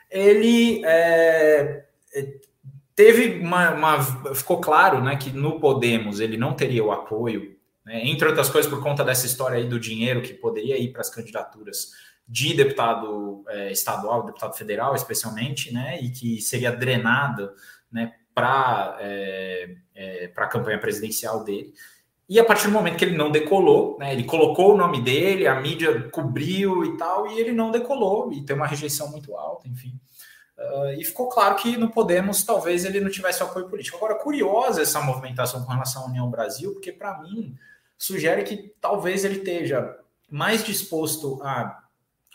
ele 0.09 0.83
é, 0.85 1.85
é 2.13 2.39
teve 2.95 3.39
uma, 3.39 3.71
uma, 3.71 4.33
ficou 4.33 4.61
claro, 4.61 5.03
né, 5.03 5.15
que 5.17 5.31
no 5.31 5.59
Podemos 5.59 6.19
ele 6.19 6.37
não 6.37 6.53
teria 6.53 6.83
o 6.83 6.91
apoio, 6.91 7.57
né, 7.85 8.07
entre 8.07 8.27
outras 8.27 8.49
coisas 8.49 8.71
por 8.71 8.81
conta 8.81 9.03
dessa 9.03 9.25
história 9.25 9.57
aí 9.57 9.67
do 9.67 9.79
dinheiro 9.79 10.21
que 10.21 10.33
poderia 10.33 10.77
ir 10.77 10.91
para 10.91 11.01
as 11.01 11.09
candidaturas 11.09 11.91
de 12.27 12.55
deputado 12.55 13.43
é, 13.49 13.71
estadual, 13.71 14.25
deputado 14.25 14.55
federal, 14.55 14.95
especialmente, 14.95 15.71
né, 15.73 15.99
e 16.01 16.09
que 16.09 16.41
seria 16.41 16.71
drenado, 16.71 17.51
né, 17.91 18.13
para 18.33 18.97
é, 18.99 19.75
é, 19.93 20.31
a 20.35 20.47
campanha 20.47 20.79
presidencial 20.79 21.43
dele. 21.43 21.73
E 22.27 22.39
a 22.39 22.43
partir 22.43 22.65
do 22.65 22.73
momento 22.73 22.97
que 22.97 23.05
ele 23.05 23.15
não 23.15 23.29
decolou, 23.29 23.97
né, 23.99 24.11
ele 24.11 24.23
colocou 24.23 24.73
o 24.73 24.77
nome 24.77 25.01
dele, 25.01 25.45
a 25.45 25.59
mídia 25.59 26.09
cobriu 26.09 26.83
e 26.83 26.97
tal, 26.97 27.27
e 27.27 27.39
ele 27.39 27.51
não 27.51 27.69
decolou, 27.69 28.33
e 28.33 28.43
tem 28.43 28.55
uma 28.55 28.65
rejeição 28.65 29.11
muito 29.11 29.35
alta, 29.35 29.67
enfim. 29.67 29.93
Uh, 30.57 30.99
e 30.99 31.03
ficou 31.03 31.27
claro 31.27 31.55
que 31.57 31.75
no 31.75 31.91
Podemos 31.91 32.43
talvez 32.43 32.85
ele 32.85 33.01
não 33.01 33.09
tivesse 33.09 33.43
apoio 33.43 33.67
político. 33.67 33.97
Agora, 33.97 34.15
curiosa 34.15 34.81
essa 34.81 35.01
movimentação 35.01 35.63
com 35.63 35.71
relação 35.71 36.03
à 36.03 36.07
União 36.07 36.29
Brasil, 36.29 36.73
porque 36.73 36.93
para 36.93 37.21
mim 37.21 37.57
sugere 37.97 38.43
que 38.43 38.73
talvez 38.79 39.25
ele 39.25 39.39
esteja 39.39 39.97
mais 40.29 40.63
disposto 40.63 41.41
a 41.43 41.83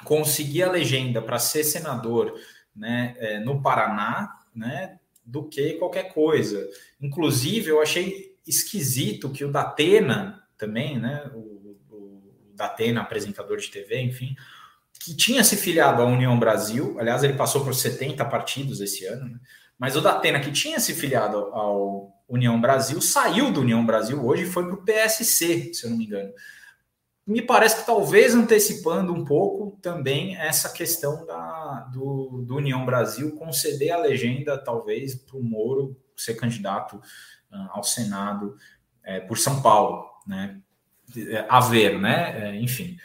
conseguir 0.04 0.62
a 0.62 0.70
legenda 0.70 1.20
para 1.20 1.38
ser 1.38 1.64
senador 1.64 2.34
né, 2.74 3.14
é, 3.18 3.38
no 3.40 3.60
Paraná, 3.62 4.38
né, 4.54 4.98
do 5.24 5.48
que 5.48 5.74
qualquer 5.74 6.12
coisa. 6.12 6.68
Inclusive, 7.00 7.70
eu 7.70 7.80
achei 7.80 8.36
esquisito 8.46 9.30
que 9.30 9.44
o 9.44 9.52
Datena 9.52 10.42
também, 10.56 10.98
né? 10.98 11.30
O, 11.34 11.76
o 11.90 12.22
Datena, 12.54 13.00
apresentador 13.00 13.58
de 13.58 13.70
TV, 13.70 14.00
enfim, 14.02 14.34
que 15.00 15.16
tinha 15.16 15.42
se 15.42 15.56
filiado 15.56 16.02
à 16.02 16.04
União 16.04 16.38
Brasil, 16.38 16.94
aliás, 17.00 17.24
ele 17.24 17.32
passou 17.32 17.64
por 17.64 17.74
70 17.74 18.22
partidos 18.26 18.80
esse 18.82 19.06
ano, 19.06 19.30
né? 19.30 19.40
mas 19.78 19.96
o 19.96 20.00
Datena, 20.02 20.40
que 20.40 20.52
tinha 20.52 20.78
se 20.78 20.92
filiado 20.92 21.38
ao 21.38 22.12
União 22.28 22.60
Brasil, 22.60 23.00
saiu 23.00 23.50
do 23.50 23.62
União 23.62 23.84
Brasil 23.84 24.22
hoje 24.24 24.42
e 24.42 24.46
foi 24.46 24.66
para 24.66 24.74
o 24.74 24.84
PSC, 24.84 25.72
se 25.72 25.86
eu 25.86 25.90
não 25.90 25.96
me 25.96 26.04
engano. 26.04 26.30
Me 27.26 27.40
parece 27.40 27.80
que 27.80 27.86
talvez 27.86 28.34
antecipando 28.34 29.14
um 29.14 29.24
pouco 29.24 29.78
também 29.80 30.36
essa 30.36 30.70
questão 30.70 31.24
da, 31.24 31.88
do, 31.92 32.42
do 32.46 32.56
União 32.56 32.84
Brasil 32.84 33.34
conceder 33.36 33.92
a 33.92 33.98
legenda, 33.98 34.58
talvez, 34.58 35.14
para 35.14 35.38
o 35.38 35.42
Moro 35.42 35.96
ser 36.14 36.34
candidato 36.34 36.96
uh, 36.96 37.68
ao 37.70 37.82
Senado 37.82 38.56
uh, 39.06 39.26
por 39.26 39.38
São 39.38 39.62
Paulo, 39.62 40.04
né? 40.26 40.60
A 41.48 41.60
ver, 41.60 41.98
né? 41.98 42.50
Uh, 42.50 42.54
enfim. 42.56 42.96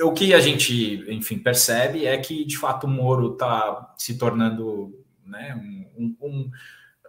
O 0.00 0.12
que 0.12 0.34
a 0.34 0.40
gente, 0.40 1.04
enfim, 1.08 1.38
percebe 1.38 2.06
é 2.06 2.16
que, 2.18 2.44
de 2.44 2.58
fato, 2.58 2.84
o 2.84 2.90
Moro 2.90 3.32
está 3.32 3.94
se 3.96 4.18
tornando 4.18 4.92
né, 5.24 5.54
um, 5.96 6.16
um 6.20 6.50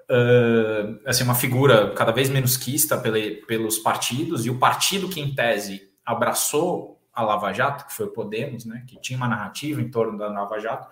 uh, 0.09 0.99
assim, 1.05 1.23
uma 1.23 1.35
figura 1.35 1.93
cada 1.93 2.11
vez 2.11 2.29
menos 2.29 2.57
quista 2.57 2.97
pele, 2.97 3.37
pelos 3.47 3.77
partidos, 3.79 4.45
e 4.45 4.49
o 4.49 4.59
partido 4.59 5.09
que, 5.09 5.19
em 5.19 5.33
tese, 5.33 5.89
abraçou 6.05 6.99
a 7.13 7.23
Lava 7.23 7.51
Jato, 7.53 7.85
que 7.87 7.93
foi 7.93 8.05
o 8.05 8.13
Podemos, 8.13 8.65
né, 8.65 8.83
que 8.87 8.99
tinha 8.99 9.17
uma 9.17 9.27
narrativa 9.27 9.81
em 9.81 9.89
torno 9.89 10.17
da 10.17 10.27
Lava 10.27 10.59
Jato, 10.59 10.87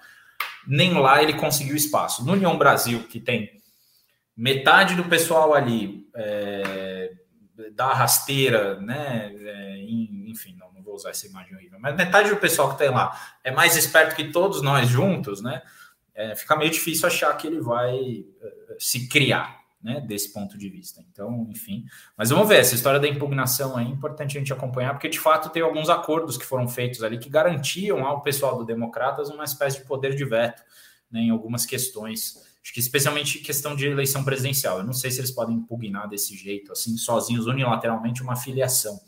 nem 0.67 0.93
lá 0.93 1.21
ele 1.23 1.33
conseguiu 1.33 1.75
espaço. 1.75 2.25
No 2.25 2.33
União 2.33 2.57
Brasil, 2.57 3.03
que 3.03 3.19
tem 3.19 3.51
metade 4.35 4.95
do 4.95 5.05
pessoal 5.05 5.53
ali 5.53 6.05
é, 6.15 7.13
da 7.71 7.93
rasteira, 7.93 8.79
né, 8.79 9.33
é, 9.33 9.77
enfim, 10.27 10.55
vou 10.88 10.95
usar 10.95 11.10
essa 11.10 11.28
imagem 11.28 11.56
horrível, 11.56 11.80
mas 11.80 11.95
metade 11.95 12.30
do 12.30 12.38
pessoal 12.38 12.71
que 12.71 12.78
tem 12.78 12.89
lá 12.89 13.38
é 13.43 13.52
mais 13.52 13.76
esperto 13.76 14.15
que 14.15 14.32
todos 14.32 14.62
nós 14.62 14.88
juntos, 14.88 15.41
né, 15.41 15.62
é, 16.15 16.36
fica 16.36 16.56
meio 16.56 16.71
difícil 16.71 17.06
achar 17.06 17.36
que 17.38 17.45
ele 17.45 17.60
vai 17.60 17.95
uh, 17.95 18.76
se 18.80 19.08
criar, 19.08 19.60
né, 19.84 20.02
desse 20.02 20.34
ponto 20.34 20.58
de 20.58 20.67
vista. 20.69 21.04
Então, 21.12 21.45
enfim, 21.52 21.86
mas 22.17 22.30
vamos 22.30 22.47
ver, 22.47 22.60
essa 22.60 22.73
história 22.73 23.00
da 23.00 23.08
impugnação 23.08 23.78
é 23.78 23.84
importante 23.84 24.36
a 24.36 24.39
gente 24.39 24.52
acompanhar, 24.52 24.93
porque 24.93 25.10
de 25.10 25.19
fato 25.19 25.50
tem 25.50 25.62
alguns 25.62 25.89
acordos 25.89 26.38
que 26.38 26.45
foram 26.45 26.67
feitos 26.67 27.04
ali 27.04 27.19
que 27.19 27.30
garantiam 27.30 28.06
ao 28.06 28.21
pessoal 28.21 28.58
do 28.58 28.65
Democratas 28.65 29.30
uma 29.30 29.43
espécie 29.43 29.80
de 29.80 29.86
poder 29.86 30.15
de 30.15 30.26
veto 30.26 30.63
né, 31.12 31.21
em 31.21 31.30
algumas 31.30 31.65
questões, 31.65 32.36
acho 32.63 32.73
que 32.73 32.80
especialmente 32.80 33.39
questão 33.39 33.76
de 33.76 33.86
eleição 33.86 34.23
presidencial. 34.23 34.80
Eu 34.80 34.84
não 34.84 34.93
sei 34.93 35.12
se 35.12 35.19
eles 35.19 35.32
podem 35.32 35.56
impugnar 35.56 36.10
desse 36.10 36.36
jeito, 36.36 36.71
assim, 36.71 36.97
sozinhos, 36.97 37.45
unilateralmente, 37.45 38.23
uma 38.23 38.36
filiação. 38.36 39.00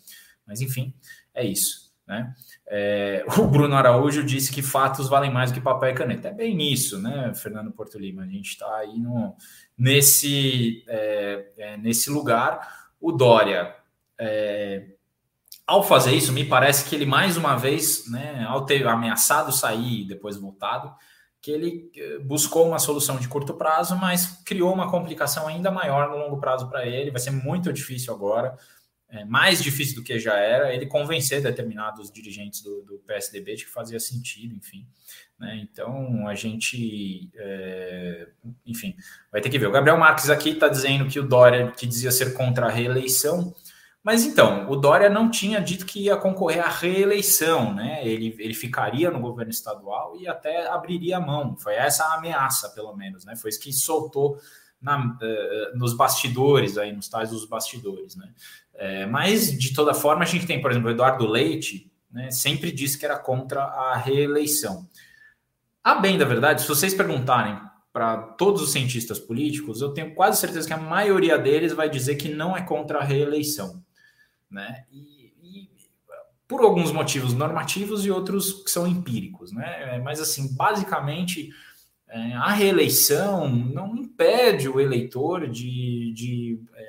Mas, 0.45 0.61
enfim, 0.61 0.93
é 1.39 1.45
isso, 1.45 1.91
né? 2.07 2.33
É, 2.67 3.25
o 3.37 3.47
Bruno 3.47 3.75
Araújo 3.75 4.23
disse 4.23 4.51
que 4.51 4.61
fatos 4.61 5.09
valem 5.09 5.31
mais 5.31 5.51
do 5.51 5.55
que 5.55 5.61
papel 5.61 5.89
e 5.89 5.93
caneta. 5.93 6.27
É 6.27 6.33
bem 6.33 6.61
isso, 6.71 7.01
né, 7.01 7.33
Fernando 7.33 7.71
Porto 7.71 7.97
Lima? 7.97 8.23
A 8.23 8.27
gente 8.27 8.49
está 8.49 8.77
aí 8.77 8.97
no, 8.99 9.35
nesse, 9.77 10.83
é, 10.87 11.51
é, 11.57 11.77
nesse 11.77 12.09
lugar. 12.09 12.89
O 13.01 13.11
Dória, 13.11 13.73
é, 14.19 14.85
ao 15.65 15.81
fazer 15.81 16.11
isso, 16.11 16.33
me 16.33 16.45
parece 16.45 16.87
que 16.87 16.95
ele 16.95 17.05
mais 17.05 17.37
uma 17.37 17.55
vez, 17.55 18.09
né, 18.11 18.45
ao 18.47 18.65
ter 18.65 18.85
ameaçado 18.85 19.51
sair 19.51 20.01
e 20.01 20.07
depois 20.07 20.37
voltado, 20.37 20.93
que 21.41 21.49
ele 21.49 21.89
é, 21.95 22.19
buscou 22.19 22.67
uma 22.67 22.79
solução 22.79 23.17
de 23.17 23.27
curto 23.27 23.53
prazo, 23.53 23.95
mas 23.95 24.43
criou 24.45 24.73
uma 24.73 24.91
complicação 24.91 25.47
ainda 25.47 25.71
maior 25.71 26.09
no 26.09 26.17
longo 26.17 26.39
prazo 26.39 26.69
para 26.69 26.85
ele. 26.85 27.11
Vai 27.11 27.21
ser 27.21 27.31
muito 27.31 27.71
difícil 27.71 28.13
agora 28.13 28.55
é, 29.11 29.25
mais 29.25 29.61
difícil 29.61 29.95
do 29.95 30.03
que 30.03 30.19
já 30.19 30.35
era, 30.37 30.73
ele 30.73 30.85
convencer 30.85 31.41
determinados 31.41 32.11
dirigentes 32.11 32.61
do, 32.61 32.81
do 32.83 32.99
PSDB 32.99 33.55
de 33.55 33.65
que 33.65 33.71
fazia 33.71 33.99
sentido, 33.99 34.55
enfim. 34.55 34.87
Né? 35.39 35.59
Então, 35.63 36.27
a 36.27 36.35
gente, 36.35 37.29
é, 37.35 38.27
enfim, 38.65 38.95
vai 39.31 39.41
ter 39.41 39.49
que 39.49 39.57
ver. 39.57 39.67
O 39.67 39.71
Gabriel 39.71 39.97
Marques 39.97 40.29
aqui 40.29 40.51
está 40.51 40.67
dizendo 40.67 41.09
que 41.09 41.19
o 41.19 41.27
Dória, 41.27 41.71
que 41.71 41.87
dizia 41.87 42.11
ser 42.11 42.33
contra 42.33 42.67
a 42.67 42.69
reeleição, 42.69 43.55
mas 44.03 44.25
então, 44.25 44.69
o 44.69 44.75
Dória 44.75 45.09
não 45.09 45.29
tinha 45.29 45.59
dito 45.59 45.85
que 45.85 46.05
ia 46.05 46.15
concorrer 46.15 46.65
à 46.65 46.69
reeleição, 46.69 47.73
né? 47.73 48.01
Ele, 48.07 48.35
ele 48.39 48.53
ficaria 48.53 49.11
no 49.11 49.19
governo 49.19 49.51
estadual 49.51 50.15
e 50.17 50.27
até 50.27 50.67
abriria 50.67 51.17
a 51.17 51.21
mão. 51.21 51.57
Foi 51.57 51.73
essa 51.73 52.05
a 52.05 52.15
ameaça, 52.15 52.69
pelo 52.69 52.95
menos, 52.95 53.25
né? 53.25 53.35
Foi 53.35 53.49
isso 53.49 53.59
que 53.59 53.73
soltou 53.73 54.39
na, 54.81 54.97
uh, 54.97 55.77
nos 55.77 55.93
bastidores, 55.95 56.77
aí, 56.77 56.93
nos 56.93 57.09
tais 57.09 57.29
dos 57.31 57.45
bastidores, 57.45 58.15
né? 58.15 58.31
É, 58.79 59.05
mas, 59.05 59.51
de 59.51 59.73
toda 59.73 59.93
forma, 59.93 60.23
a 60.23 60.25
gente 60.25 60.47
tem, 60.47 60.61
por 60.61 60.71
exemplo, 60.71 60.87
o 60.87 60.91
Eduardo 60.91 61.27
Leite, 61.27 61.91
né, 62.09 62.31
sempre 62.31 62.71
disse 62.71 62.97
que 62.97 63.03
era 63.03 63.19
contra 63.19 63.61
a 63.61 63.97
reeleição. 63.97 64.87
A 65.83 65.95
bem 65.95 66.17
da 66.17 66.23
verdade, 66.23 66.61
se 66.61 66.67
vocês 66.67 66.93
perguntarem 66.93 67.59
para 67.91 68.17
todos 68.17 68.61
os 68.61 68.71
cientistas 68.71 69.19
políticos, 69.19 69.81
eu 69.81 69.89
tenho 69.89 70.15
quase 70.15 70.39
certeza 70.39 70.65
que 70.65 70.73
a 70.73 70.77
maioria 70.77 71.37
deles 71.37 71.73
vai 71.73 71.89
dizer 71.89 72.15
que 72.15 72.29
não 72.29 72.55
é 72.55 72.61
contra 72.61 72.99
a 72.99 73.03
reeleição. 73.03 73.83
Né? 74.49 74.85
E, 74.89 75.33
e 75.43 75.69
por 76.47 76.61
alguns 76.61 76.93
motivos 76.93 77.33
normativos 77.33 78.05
e 78.05 78.11
outros 78.11 78.63
que 78.63 78.71
são 78.71 78.87
empíricos. 78.87 79.51
Né? 79.51 79.99
Mas, 80.01 80.21
assim, 80.21 80.55
basicamente, 80.55 81.49
é, 82.07 82.33
a 82.33 82.51
reeleição 82.51 83.49
não 83.49 83.95
impede 83.95 84.69
o 84.69 84.79
eleitor 84.79 85.47
de. 85.49 86.13
de 86.13 86.59
é, 86.73 86.88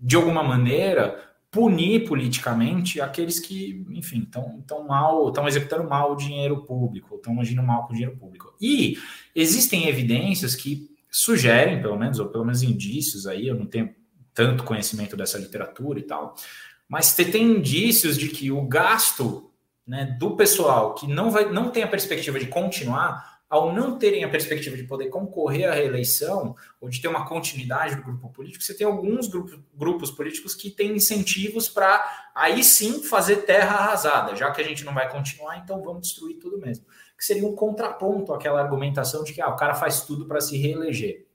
de 0.00 0.16
alguma 0.16 0.42
maneira, 0.42 1.22
punir 1.50 2.06
politicamente 2.08 3.00
aqueles 3.00 3.38
que, 3.38 3.86
enfim, 3.90 4.22
estão 4.22 4.84
mal, 4.86 5.28
estão 5.28 5.46
executando 5.46 5.88
mal 5.88 6.12
o 6.12 6.16
dinheiro 6.16 6.64
público, 6.64 7.14
estão 7.14 7.40
agindo 7.40 7.62
mal 7.62 7.86
com 7.86 7.92
o 7.92 7.96
dinheiro 7.96 8.16
público. 8.16 8.52
E 8.60 8.98
existem 9.34 9.88
evidências 9.88 10.56
que 10.56 10.90
sugerem, 11.10 11.80
pelo 11.80 11.96
menos, 11.96 12.18
ou 12.18 12.26
pelo 12.26 12.44
menos 12.44 12.64
indícios 12.64 13.26
aí, 13.26 13.46
eu 13.46 13.54
não 13.54 13.66
tenho 13.66 13.94
tanto 14.34 14.64
conhecimento 14.64 15.16
dessa 15.16 15.38
literatura 15.38 16.00
e 16.00 16.02
tal, 16.02 16.34
mas 16.88 17.14
tem 17.14 17.44
indícios 17.44 18.18
de 18.18 18.28
que 18.28 18.50
o 18.50 18.66
gasto 18.66 19.48
né, 19.86 20.16
do 20.18 20.34
pessoal 20.34 20.94
que 20.94 21.06
não, 21.06 21.30
vai, 21.30 21.52
não 21.52 21.70
tem 21.70 21.84
a 21.84 21.88
perspectiva 21.88 22.38
de 22.38 22.46
continuar 22.46 23.33
ao 23.48 23.72
não 23.72 23.98
terem 23.98 24.24
a 24.24 24.28
perspectiva 24.28 24.76
de 24.76 24.84
poder 24.84 25.08
concorrer 25.10 25.70
à 25.70 25.74
reeleição 25.74 26.56
ou 26.80 26.88
de 26.88 27.00
ter 27.00 27.08
uma 27.08 27.26
continuidade 27.26 27.94
do 27.94 28.02
grupo 28.02 28.28
político, 28.30 28.64
você 28.64 28.74
tem 28.74 28.86
alguns 28.86 29.28
grupos, 29.28 29.58
grupos 29.74 30.10
políticos 30.10 30.54
que 30.54 30.70
têm 30.70 30.96
incentivos 30.96 31.68
para 31.68 32.30
aí 32.34 32.64
sim 32.64 33.02
fazer 33.02 33.44
terra 33.44 33.76
arrasada, 33.76 34.34
já 34.34 34.50
que 34.50 34.60
a 34.60 34.64
gente 34.64 34.84
não 34.84 34.94
vai 34.94 35.10
continuar, 35.10 35.58
então 35.58 35.82
vamos 35.82 36.08
destruir 36.08 36.38
tudo 36.38 36.58
mesmo. 36.58 36.84
Que 37.16 37.24
seria 37.24 37.46
um 37.46 37.54
contraponto 37.54 38.32
àquela 38.32 38.60
argumentação 38.60 39.22
de 39.22 39.32
que 39.32 39.40
ah, 39.40 39.48
o 39.48 39.56
cara 39.56 39.74
faz 39.74 40.00
tudo 40.02 40.26
para 40.26 40.40
se 40.40 40.56
reeleger. 40.56 41.26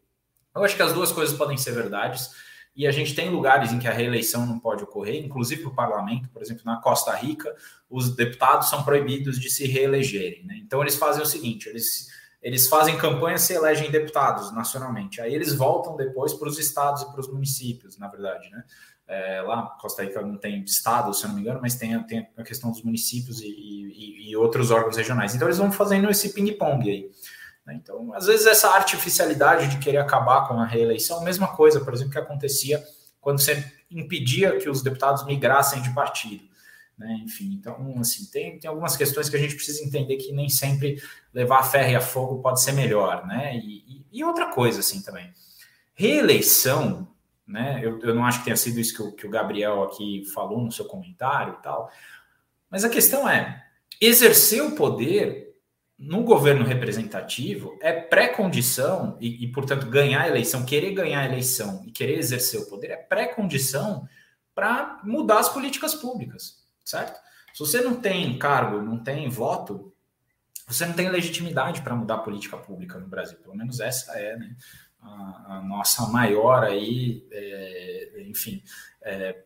Eu 0.54 0.64
acho 0.64 0.76
que 0.76 0.82
as 0.82 0.92
duas 0.92 1.12
coisas 1.12 1.38
podem 1.38 1.58
ser 1.58 1.72
verdades. 1.72 2.32
E 2.76 2.88
a 2.88 2.92
gente 2.92 3.14
tem 3.14 3.30
lugares 3.30 3.74
em 3.74 3.80
que 3.80 3.88
a 3.88 3.94
reeleição 3.94 4.46
não 4.46 4.60
pode 4.60 4.84
ocorrer, 4.84 5.24
inclusive 5.24 5.66
o 5.66 5.74
parlamento, 5.74 6.30
por 6.30 6.42
exemplo, 6.42 6.64
na 6.66 6.78
Costa 6.78 7.14
Rica, 7.16 7.54
os 7.90 8.16
deputados 8.16 8.70
são 8.70 8.84
proibidos 8.84 9.40
de 9.40 9.50
se 9.50 9.68
reelegerem. 9.68 10.46
Né? 10.46 10.60
Então 10.64 10.82
eles 10.82 10.96
fazem 10.96 11.22
o 11.22 11.26
seguinte: 11.26 11.68
eles, 11.68 12.08
eles 12.42 12.68
fazem 12.68 12.98
campanha 12.98 13.38
se 13.38 13.54
elegem 13.54 13.92
deputados 13.92 14.54
nacionalmente. 14.54 15.20
Aí 15.20 15.34
eles 15.34 15.54
voltam 15.54 15.98
depois 15.98 16.34
para 16.34 16.48
os 16.48 16.58
estados 16.58 17.02
e 17.02 17.12
para 17.12 17.20
os 17.20 17.28
municípios, 17.28 17.98
na 17.98 18.08
verdade. 18.08 18.50
Né? 18.50 18.64
É, 19.08 19.42
lá, 19.42 19.64
Costa 19.82 20.04
Rica 20.04 20.22
não 20.22 20.38
tem 20.38 20.64
estado, 20.64 21.14
se 21.14 21.24
eu 21.24 21.30
não 21.30 21.36
me 21.36 21.42
engano, 21.42 21.60
mas 21.60 21.76
tem, 21.76 22.02
tem 22.04 22.30
a 22.38 22.44
questão 22.44 22.70
dos 22.70 22.84
municípios 22.84 23.42
e, 23.42 23.48
e, 23.48 24.30
e 24.30 24.38
outros 24.38 24.70
órgãos 24.70 24.96
regionais. 24.96 25.34
Então 25.34 25.48
eles 25.48 25.58
vão 25.58 25.72
fazendo 25.72 26.10
esse 26.10 26.32
ping-pong 26.32 26.90
aí. 26.90 27.12
Né? 27.70 27.76
Então, 27.76 28.12
às 28.14 28.26
vezes, 28.26 28.48
essa 28.48 28.70
artificialidade 28.70 29.68
de 29.68 29.78
querer 29.78 29.98
acabar 29.98 30.48
com 30.48 30.60
a 30.60 30.66
reeleição, 30.66 31.20
a 31.20 31.24
mesma 31.24 31.56
coisa, 31.56 31.80
por 31.80 31.94
exemplo, 31.94 32.12
que 32.12 32.18
acontecia 32.18 32.84
quando 33.22 33.40
você 33.40 33.64
impedia 33.92 34.58
que 34.58 34.70
os 34.70 34.82
deputados 34.82 35.24
migrassem 35.26 35.82
de 35.82 35.94
partido. 35.94 36.44
Né? 36.98 37.22
Enfim, 37.24 37.54
então, 37.54 37.96
assim, 38.00 38.26
tem, 38.26 38.60
tem 38.60 38.68
algumas 38.68 38.98
questões 38.98 39.30
que 39.30 39.36
a 39.36 39.40
gente 39.40 39.56
precisa 39.56 39.84
entender 39.84 40.18
que 40.18 40.34
nem 40.34 40.50
sempre 40.50 41.02
levar 41.34 41.60
a 41.60 41.64
ferro 41.64 41.92
e 41.92 41.96
a 41.96 42.02
fogo 42.02 42.42
pode 42.42 42.60
ser 42.60 42.74
melhor, 42.74 43.26
né? 43.26 43.56
E, 43.56 43.78
e, 43.88 44.06
e 44.12 44.24
outra 44.24 44.48
coisa, 44.48 44.80
assim, 44.80 45.02
também. 45.02 45.32
Reeleição, 45.94 47.08
né? 47.48 47.80
Eu, 47.82 48.00
eu 48.00 48.16
não 48.16 48.26
acho 48.26 48.40
que 48.40 48.46
tenha 48.46 48.58
sido 48.58 48.80
isso 48.80 48.96
que 48.96 49.02
o, 49.02 49.12
que 49.14 49.28
o 49.28 49.30
Gabriel 49.30 49.84
aqui 49.84 50.26
falou 50.34 50.60
no 50.60 50.72
seu 50.72 50.86
comentário 50.86 51.56
e 51.58 51.64
tal, 51.64 51.90
mas 52.70 52.84
a 52.84 52.90
questão 52.90 53.30
é, 53.30 53.66
exercer 54.02 54.62
o 54.62 54.76
poder 54.76 55.49
no 56.00 56.24
governo 56.24 56.64
representativo 56.64 57.78
é 57.82 57.92
pré-condição, 57.92 59.18
e, 59.20 59.44
e, 59.44 59.52
portanto, 59.52 59.86
ganhar 59.88 60.22
a 60.22 60.28
eleição, 60.30 60.66
querer 60.66 60.94
ganhar 60.94 61.20
a 61.20 61.26
eleição 61.26 61.84
e 61.86 61.92
querer 61.92 62.18
exercer 62.18 62.62
o 62.62 62.70
poder 62.70 62.92
é 62.92 62.96
pré-condição 62.96 64.08
para 64.56 65.02
mudar 65.04 65.40
as 65.40 65.50
políticas 65.50 65.94
públicas, 65.94 66.64
certo? 66.86 67.20
Se 67.54 67.60
você 67.60 67.82
não 67.82 68.00
tem 68.00 68.40
cargo, 68.40 68.82
não 68.82 69.04
tem 69.04 69.28
voto, 69.28 69.94
você 70.66 70.86
não 70.86 70.94
tem 70.94 71.10
legitimidade 71.10 71.82
para 71.82 71.96
mudar 71.96 72.16
a 72.16 72.20
política 72.20 72.56
pública 72.56 72.98
no 72.98 73.08
Brasil. 73.08 73.38
Pelo 73.40 73.56
menos 73.56 73.82
essa 73.82 74.18
é, 74.18 74.38
né? 74.38 74.56
a, 75.02 75.58
a 75.58 75.62
nossa 75.64 76.08
maior 76.08 76.64
aí, 76.64 77.28
é, 77.32 78.24
enfim, 78.28 78.64
é, 79.02 79.44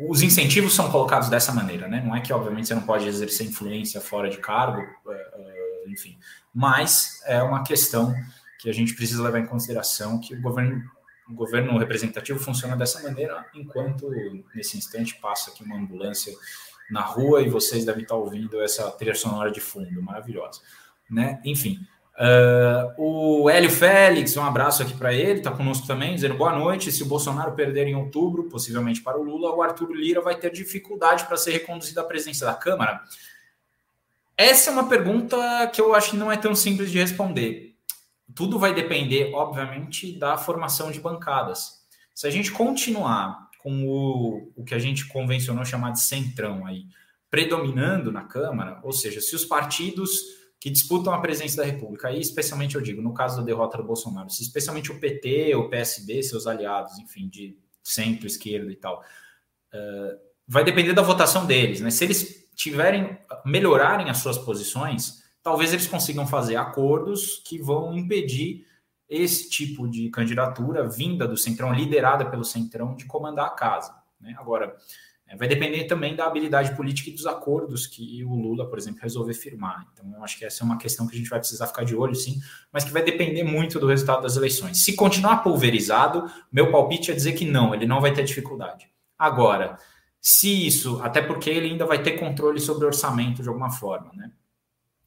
os 0.00 0.22
incentivos 0.22 0.74
são 0.74 0.90
colocados 0.90 1.28
dessa 1.28 1.52
maneira, 1.52 1.88
né? 1.88 2.02
Não 2.04 2.14
é 2.14 2.20
que, 2.20 2.32
obviamente, 2.32 2.68
você 2.68 2.74
não 2.74 2.82
pode 2.82 3.06
exercer 3.06 3.46
influência 3.46 4.00
fora 4.00 4.28
de 4.28 4.38
cargo, 4.38 4.80
é, 4.80 5.12
é, 5.12 5.84
enfim, 5.88 6.18
mas 6.52 7.22
é 7.26 7.42
uma 7.42 7.62
questão 7.62 8.14
que 8.58 8.68
a 8.68 8.72
gente 8.72 8.94
precisa 8.94 9.22
levar 9.22 9.38
em 9.38 9.46
consideração 9.46 10.18
que 10.18 10.34
o 10.34 10.40
governo, 10.40 10.82
o 11.28 11.34
governo 11.34 11.78
representativo 11.78 12.38
funciona 12.38 12.76
dessa 12.76 13.02
maneira, 13.02 13.44
enquanto 13.54 14.10
nesse 14.54 14.76
instante 14.76 15.14
passa 15.20 15.50
aqui 15.50 15.62
uma 15.62 15.76
ambulância 15.76 16.34
na 16.90 17.02
rua 17.02 17.42
e 17.42 17.48
vocês 17.48 17.84
devem 17.84 18.02
estar 18.02 18.16
ouvindo 18.16 18.60
essa 18.62 18.90
trilha 18.92 19.14
sonora 19.14 19.50
de 19.50 19.60
fundo, 19.60 20.02
maravilhosa, 20.02 20.60
né? 21.10 21.40
Enfim, 21.44 21.78
Uh, 22.16 23.42
o 23.42 23.50
Hélio 23.50 23.70
Félix, 23.70 24.36
um 24.36 24.44
abraço 24.44 24.82
aqui 24.82 24.94
para 24.94 25.12
ele, 25.12 25.40
está 25.40 25.50
conosco 25.50 25.86
também, 25.86 26.14
dizendo 26.14 26.36
boa 26.36 26.56
noite. 26.56 26.92
Se 26.92 27.02
o 27.02 27.06
Bolsonaro 27.06 27.52
perder 27.52 27.88
em 27.88 27.96
outubro, 27.96 28.44
possivelmente 28.44 29.02
para 29.02 29.18
o 29.18 29.22
Lula, 29.22 29.54
o 29.54 29.62
Arthur 29.62 29.92
Lira 29.92 30.20
vai 30.20 30.36
ter 30.36 30.52
dificuldade 30.52 31.24
para 31.24 31.36
ser 31.36 31.50
reconduzido 31.50 32.00
à 32.00 32.04
presidência 32.04 32.46
da 32.46 32.54
Câmara? 32.54 33.02
Essa 34.36 34.70
é 34.70 34.72
uma 34.72 34.88
pergunta 34.88 35.66
que 35.72 35.80
eu 35.80 35.94
acho 35.94 36.10
que 36.12 36.16
não 36.16 36.30
é 36.30 36.36
tão 36.36 36.54
simples 36.54 36.90
de 36.90 36.98
responder. 36.98 37.74
Tudo 38.34 38.58
vai 38.58 38.72
depender, 38.72 39.32
obviamente, 39.34 40.16
da 40.16 40.36
formação 40.36 40.90
de 40.90 41.00
bancadas. 41.00 41.84
Se 42.14 42.26
a 42.26 42.30
gente 42.30 42.50
continuar 42.52 43.48
com 43.58 43.86
o, 43.88 44.52
o 44.56 44.64
que 44.64 44.74
a 44.74 44.78
gente 44.78 45.06
convencionou 45.08 45.64
chamar 45.64 45.92
de 45.92 46.00
centrão 46.00 46.66
aí, 46.66 46.84
predominando 47.30 48.12
na 48.12 48.22
Câmara, 48.22 48.78
ou 48.84 48.92
seja, 48.92 49.20
se 49.20 49.34
os 49.34 49.44
partidos 49.44 50.43
que 50.64 50.70
disputam 50.70 51.12
a 51.12 51.20
presença 51.20 51.58
da 51.58 51.64
República, 51.64 52.08
aí 52.08 52.18
especialmente 52.18 52.74
eu 52.74 52.80
digo, 52.80 53.02
no 53.02 53.12
caso 53.12 53.36
da 53.36 53.42
derrota 53.42 53.76
do 53.76 53.84
Bolsonaro, 53.84 54.30
se 54.30 54.42
especialmente 54.42 54.90
o 54.90 54.98
PT, 54.98 55.54
o 55.56 55.68
PSB, 55.68 56.22
seus 56.22 56.46
aliados, 56.46 56.98
enfim, 56.98 57.28
de 57.28 57.54
centro, 57.82 58.26
esquerda 58.26 58.72
e 58.72 58.76
tal, 58.76 59.04
uh, 59.74 60.18
vai 60.48 60.64
depender 60.64 60.94
da 60.94 61.02
votação 61.02 61.44
deles, 61.44 61.82
né? 61.82 61.90
Se 61.90 62.04
eles 62.04 62.48
tiverem, 62.54 63.18
melhorarem 63.44 64.08
as 64.08 64.16
suas 64.16 64.38
posições, 64.38 65.22
talvez 65.42 65.70
eles 65.70 65.86
consigam 65.86 66.26
fazer 66.26 66.56
acordos 66.56 67.42
que 67.44 67.58
vão 67.58 67.94
impedir 67.94 68.66
esse 69.06 69.50
tipo 69.50 69.86
de 69.86 70.08
candidatura 70.08 70.88
vinda 70.88 71.28
do 71.28 71.36
Centrão, 71.36 71.74
liderada 71.74 72.30
pelo 72.30 72.42
Centrão, 72.42 72.96
de 72.96 73.04
comandar 73.04 73.48
a 73.48 73.54
casa. 73.54 73.94
Né? 74.18 74.34
Agora, 74.38 74.74
vai 75.36 75.48
depender 75.48 75.84
também 75.84 76.14
da 76.14 76.26
habilidade 76.26 76.76
política 76.76 77.10
e 77.10 77.12
dos 77.12 77.26
acordos 77.26 77.86
que 77.86 78.22
o 78.24 78.34
Lula, 78.34 78.68
por 78.68 78.78
exemplo, 78.78 79.00
resolver 79.02 79.34
firmar. 79.34 79.86
Então, 79.92 80.12
eu 80.16 80.22
acho 80.22 80.38
que 80.38 80.44
essa 80.44 80.62
é 80.62 80.64
uma 80.64 80.78
questão 80.78 81.06
que 81.06 81.14
a 81.14 81.18
gente 81.18 81.30
vai 81.30 81.38
precisar 81.38 81.66
ficar 81.66 81.84
de 81.84 81.96
olho, 81.96 82.14
sim, 82.14 82.40
mas 82.72 82.84
que 82.84 82.92
vai 82.92 83.02
depender 83.02 83.42
muito 83.42 83.80
do 83.80 83.86
resultado 83.86 84.22
das 84.22 84.36
eleições. 84.36 84.84
Se 84.84 84.94
continuar 84.94 85.38
pulverizado, 85.38 86.30
meu 86.52 86.70
palpite 86.70 87.10
é 87.10 87.14
dizer 87.14 87.32
que 87.32 87.44
não, 87.44 87.74
ele 87.74 87.86
não 87.86 88.00
vai 88.00 88.12
ter 88.12 88.22
dificuldade. 88.22 88.88
Agora, 89.18 89.78
se 90.20 90.66
isso, 90.66 91.00
até 91.02 91.20
porque 91.20 91.50
ele 91.50 91.68
ainda 91.68 91.86
vai 91.86 92.02
ter 92.02 92.12
controle 92.12 92.60
sobre 92.60 92.84
o 92.84 92.88
orçamento 92.88 93.42
de 93.42 93.48
alguma 93.48 93.70
forma, 93.70 94.12
né? 94.14 94.30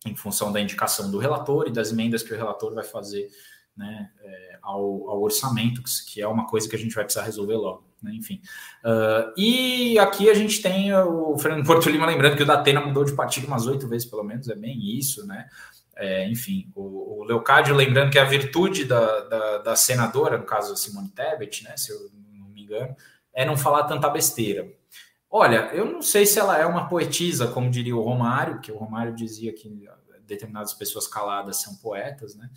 Em 0.05 0.15
função 0.15 0.51
da 0.51 0.61
indicação 0.61 1.11
do 1.11 1.17
relator 1.17 1.67
e 1.67 1.71
das 1.71 1.91
emendas 1.91 2.23
que 2.23 2.33
o 2.33 2.37
relator 2.37 2.73
vai 2.73 2.83
fazer 2.83 3.29
né, 3.75 4.09
é, 4.21 4.59
ao, 4.61 5.09
ao 5.09 5.21
orçamento, 5.21 5.81
que 6.07 6.21
é 6.21 6.27
uma 6.27 6.47
coisa 6.47 6.67
que 6.69 6.75
a 6.75 6.79
gente 6.79 6.95
vai 6.95 7.03
precisar 7.03 7.25
resolver 7.25 7.55
logo 7.55 7.87
né? 8.07 8.15
enfim. 8.15 8.41
Uh, 8.83 9.33
e 9.37 9.99
aqui 9.99 10.29
a 10.29 10.33
gente 10.33 10.61
tem 10.61 10.93
o 10.93 11.37
Fernando 11.37 11.65
Porto 11.65 11.89
Lima 11.89 12.05
lembrando 12.05 12.37
que 12.37 12.43
o 12.43 12.45
Datena 12.45 12.81
mudou 12.81 13.03
de 13.03 13.13
partido 13.13 13.47
umas 13.47 13.67
oito 13.67 13.87
vezes, 13.87 14.07
pelo 14.07 14.23
menos, 14.23 14.49
é 14.49 14.55
bem 14.55 14.97
isso, 14.97 15.25
né? 15.27 15.47
É, 15.95 16.29
enfim, 16.29 16.71
o, 16.75 17.21
o 17.21 17.23
Leocádio 17.23 17.75
lembrando 17.75 18.11
que 18.11 18.19
a 18.19 18.23
virtude 18.23 18.85
da, 18.85 19.21
da, 19.21 19.57
da, 19.59 19.75
senadora, 19.75 20.37
no 20.37 20.45
caso 20.45 20.77
Simone 20.77 21.09
Tebet, 21.09 21.63
né, 21.63 21.75
se 21.75 21.91
eu 21.91 22.11
não 22.13 22.49
me 22.49 22.61
engano, 22.61 22.95
é 23.33 23.43
não 23.43 23.57
falar 23.57 23.85
tanta 23.85 24.07
besteira. 24.07 24.71
Olha, 25.29 25.71
eu 25.73 25.85
não 25.85 26.01
sei 26.01 26.25
se 26.25 26.39
ela 26.39 26.57
é 26.57 26.65
uma 26.65 26.87
poetisa, 26.87 27.47
como 27.47 27.71
diria 27.71 27.95
o 27.95 28.01
Romário, 28.01 28.61
que 28.61 28.71
o 28.71 28.77
Romário 28.77 29.13
dizia 29.15 29.51
que 29.53 29.87
determinadas 30.27 30.73
pessoas 30.73 31.07
caladas 31.07 31.57
são 31.57 31.75
poetas, 31.75 32.35
né? 32.35 32.49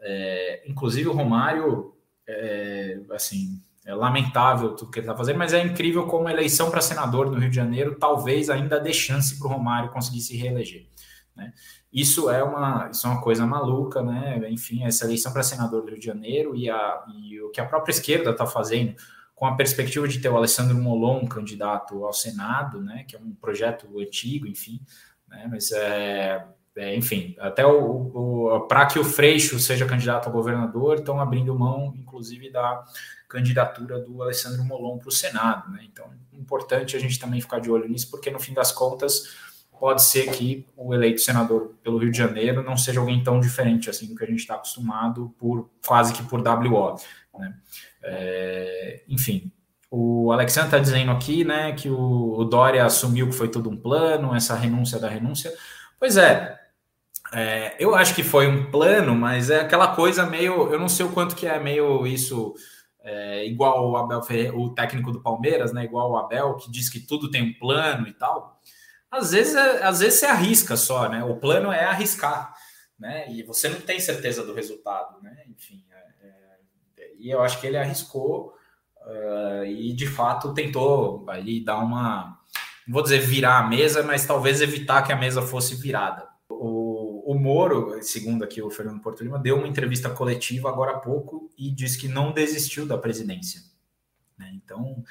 É, 0.00 0.62
inclusive 0.66 1.08
o 1.08 1.12
Romário, 1.12 1.94
é, 2.26 3.00
assim, 3.10 3.60
é 3.88 3.94
lamentável 3.94 4.74
tudo 4.74 4.90
que 4.90 4.98
ele 4.98 5.06
está 5.06 5.16
fazendo, 5.16 5.38
mas 5.38 5.54
é 5.54 5.64
incrível 5.64 6.06
como 6.06 6.28
a 6.28 6.30
eleição 6.30 6.70
para 6.70 6.82
senador 6.82 7.30
no 7.30 7.38
Rio 7.38 7.48
de 7.48 7.56
Janeiro 7.56 7.96
talvez 7.98 8.50
ainda 8.50 8.78
dê 8.78 8.92
chance 8.92 9.38
para 9.38 9.48
o 9.48 9.50
Romário 9.50 9.90
conseguir 9.90 10.20
se 10.20 10.36
reeleger. 10.36 10.86
Né? 11.34 11.54
Isso, 11.90 12.28
é 12.28 12.44
uma, 12.44 12.90
isso 12.92 13.06
é 13.06 13.10
uma 13.10 13.22
coisa 13.22 13.46
maluca, 13.46 14.02
né? 14.02 14.46
Enfim, 14.50 14.84
essa 14.84 15.06
eleição 15.06 15.32
para 15.32 15.42
senador 15.42 15.80
do 15.80 15.88
Rio 15.88 15.98
de 15.98 16.04
Janeiro 16.04 16.54
e, 16.54 16.68
a, 16.68 17.02
e 17.16 17.40
o 17.40 17.48
que 17.48 17.62
a 17.62 17.64
própria 17.64 17.92
esquerda 17.92 18.30
está 18.30 18.44
fazendo 18.44 18.94
com 19.34 19.46
a 19.46 19.56
perspectiva 19.56 20.06
de 20.06 20.18
ter 20.18 20.28
o 20.28 20.36
Alessandro 20.36 20.76
Molon 20.76 21.26
candidato 21.26 22.04
ao 22.04 22.12
Senado, 22.12 22.82
né? 22.82 23.04
Que 23.08 23.16
é 23.16 23.18
um 23.18 23.32
projeto 23.40 23.88
antigo, 23.98 24.46
enfim, 24.46 24.82
né? 25.26 25.48
Mas 25.50 25.72
é, 25.72 26.44
é, 26.76 26.94
enfim, 26.94 27.34
até 27.38 27.66
o, 27.66 28.52
o 28.52 28.60
para 28.68 28.84
que 28.84 28.98
o 28.98 29.04
Freixo 29.04 29.58
seja 29.58 29.86
candidato 29.86 30.28
a 30.28 30.32
governador, 30.32 30.98
estão 30.98 31.18
abrindo 31.18 31.58
mão, 31.58 31.94
inclusive, 31.96 32.52
da 32.52 32.84
candidatura 33.28 34.00
do 34.00 34.22
Alessandro 34.22 34.64
Molon 34.64 34.98
para 34.98 35.08
o 35.08 35.12
Senado. 35.12 35.70
Né? 35.70 35.80
Então, 35.84 36.06
é 36.32 36.36
importante 36.36 36.96
a 36.96 37.00
gente 37.00 37.18
também 37.18 37.40
ficar 37.40 37.60
de 37.60 37.70
olho 37.70 37.88
nisso, 37.88 38.10
porque 38.10 38.30
no 38.30 38.40
fim 38.40 38.54
das 38.54 38.72
contas 38.72 39.36
pode 39.78 40.02
ser 40.02 40.30
que 40.32 40.66
o 40.76 40.92
eleito 40.92 41.20
senador 41.20 41.74
pelo 41.82 41.98
Rio 41.98 42.10
de 42.10 42.18
Janeiro 42.18 42.64
não 42.64 42.76
seja 42.76 42.98
alguém 42.98 43.22
tão 43.22 43.38
diferente 43.38 43.88
assim 43.88 44.08
do 44.08 44.16
que 44.16 44.24
a 44.24 44.26
gente 44.26 44.40
está 44.40 44.54
acostumado 44.54 45.32
por 45.38 45.70
quase 45.86 46.12
que 46.12 46.22
por 46.24 46.40
WO. 46.40 46.96
Né? 47.38 47.54
É, 48.02 49.02
enfim, 49.08 49.52
o 49.90 50.32
Alexandre 50.32 50.68
está 50.68 50.78
dizendo 50.78 51.12
aqui 51.12 51.44
né, 51.44 51.72
que 51.72 51.88
o, 51.88 52.44
Dória 52.44 52.84
assumiu 52.84 53.28
que 53.28 53.34
foi 53.34 53.48
tudo 53.48 53.70
um 53.70 53.76
plano, 53.76 54.34
essa 54.34 54.54
renúncia 54.54 54.98
da 54.98 55.08
renúncia. 55.08 55.52
Pois 55.98 56.16
é, 56.16 56.58
é, 57.32 57.76
eu 57.78 57.94
acho 57.94 58.14
que 58.14 58.22
foi 58.22 58.48
um 58.48 58.70
plano, 58.70 59.14
mas 59.14 59.50
é 59.50 59.60
aquela 59.60 59.94
coisa 59.94 60.26
meio. 60.26 60.72
Eu 60.72 60.78
não 60.78 60.88
sei 60.88 61.06
o 61.06 61.10
quanto 61.10 61.36
que 61.36 61.46
é 61.46 61.58
meio 61.58 62.06
isso 62.06 62.54
é, 63.00 63.46
igual 63.46 63.90
o 63.90 63.96
Abel 63.96 64.22
Ferreira, 64.22 64.56
o 64.56 64.74
técnico 64.74 65.12
do 65.12 65.22
Palmeiras, 65.22 65.72
né? 65.72 65.84
Igual 65.84 66.10
o 66.10 66.16
Abel, 66.16 66.56
que 66.56 66.70
diz 66.70 66.88
que 66.88 67.00
tudo 67.00 67.30
tem 67.30 67.42
um 67.42 67.54
plano 67.54 68.06
e 68.06 68.12
tal. 68.12 68.60
Às 69.10 69.30
vezes, 69.30 69.54
é, 69.54 69.84
às 69.84 70.00
vezes 70.00 70.20
você 70.20 70.26
arrisca 70.26 70.76
só, 70.76 71.08
né? 71.08 71.24
O 71.24 71.36
plano 71.36 71.72
é 71.72 71.84
arriscar, 71.84 72.54
né? 72.98 73.30
E 73.30 73.42
você 73.42 73.68
não 73.68 73.80
tem 73.80 73.98
certeza 73.98 74.44
do 74.44 74.54
resultado, 74.54 75.22
né? 75.22 75.44
Enfim, 75.48 75.84
é, 75.90 76.28
é 76.98 77.12
e 77.18 77.30
eu 77.30 77.42
acho 77.42 77.60
que 77.60 77.66
ele 77.66 77.76
arriscou 77.76 78.54
uh, 79.06 79.64
e 79.64 79.92
de 79.92 80.06
fato 80.06 80.54
tentou 80.54 81.24
ali 81.28 81.64
dar 81.64 81.78
uma, 81.78 82.38
não 82.86 82.94
vou 82.94 83.02
dizer 83.02 83.18
virar 83.18 83.58
a 83.58 83.66
mesa, 83.66 84.02
mas 84.02 84.26
talvez 84.26 84.60
evitar 84.60 85.02
que 85.02 85.12
a 85.12 85.16
mesa 85.16 85.42
fosse 85.42 85.74
virada. 85.74 86.28
O, 86.48 86.87
o 87.28 87.34
Moro, 87.34 88.02
segundo 88.02 88.42
aqui 88.42 88.62
o 88.62 88.70
Fernando 88.70 89.02
Porto 89.02 89.22
Lima, 89.22 89.38
deu 89.38 89.58
uma 89.58 89.68
entrevista 89.68 90.08
coletiva 90.08 90.70
agora 90.70 90.92
há 90.92 90.98
pouco 90.98 91.50
e 91.58 91.70
disse 91.70 91.98
que 91.98 92.08
não 92.08 92.32
desistiu 92.32 92.86
da 92.86 92.96
presidência. 92.96 93.60
Né? 94.38 94.50
Então, 94.54 95.04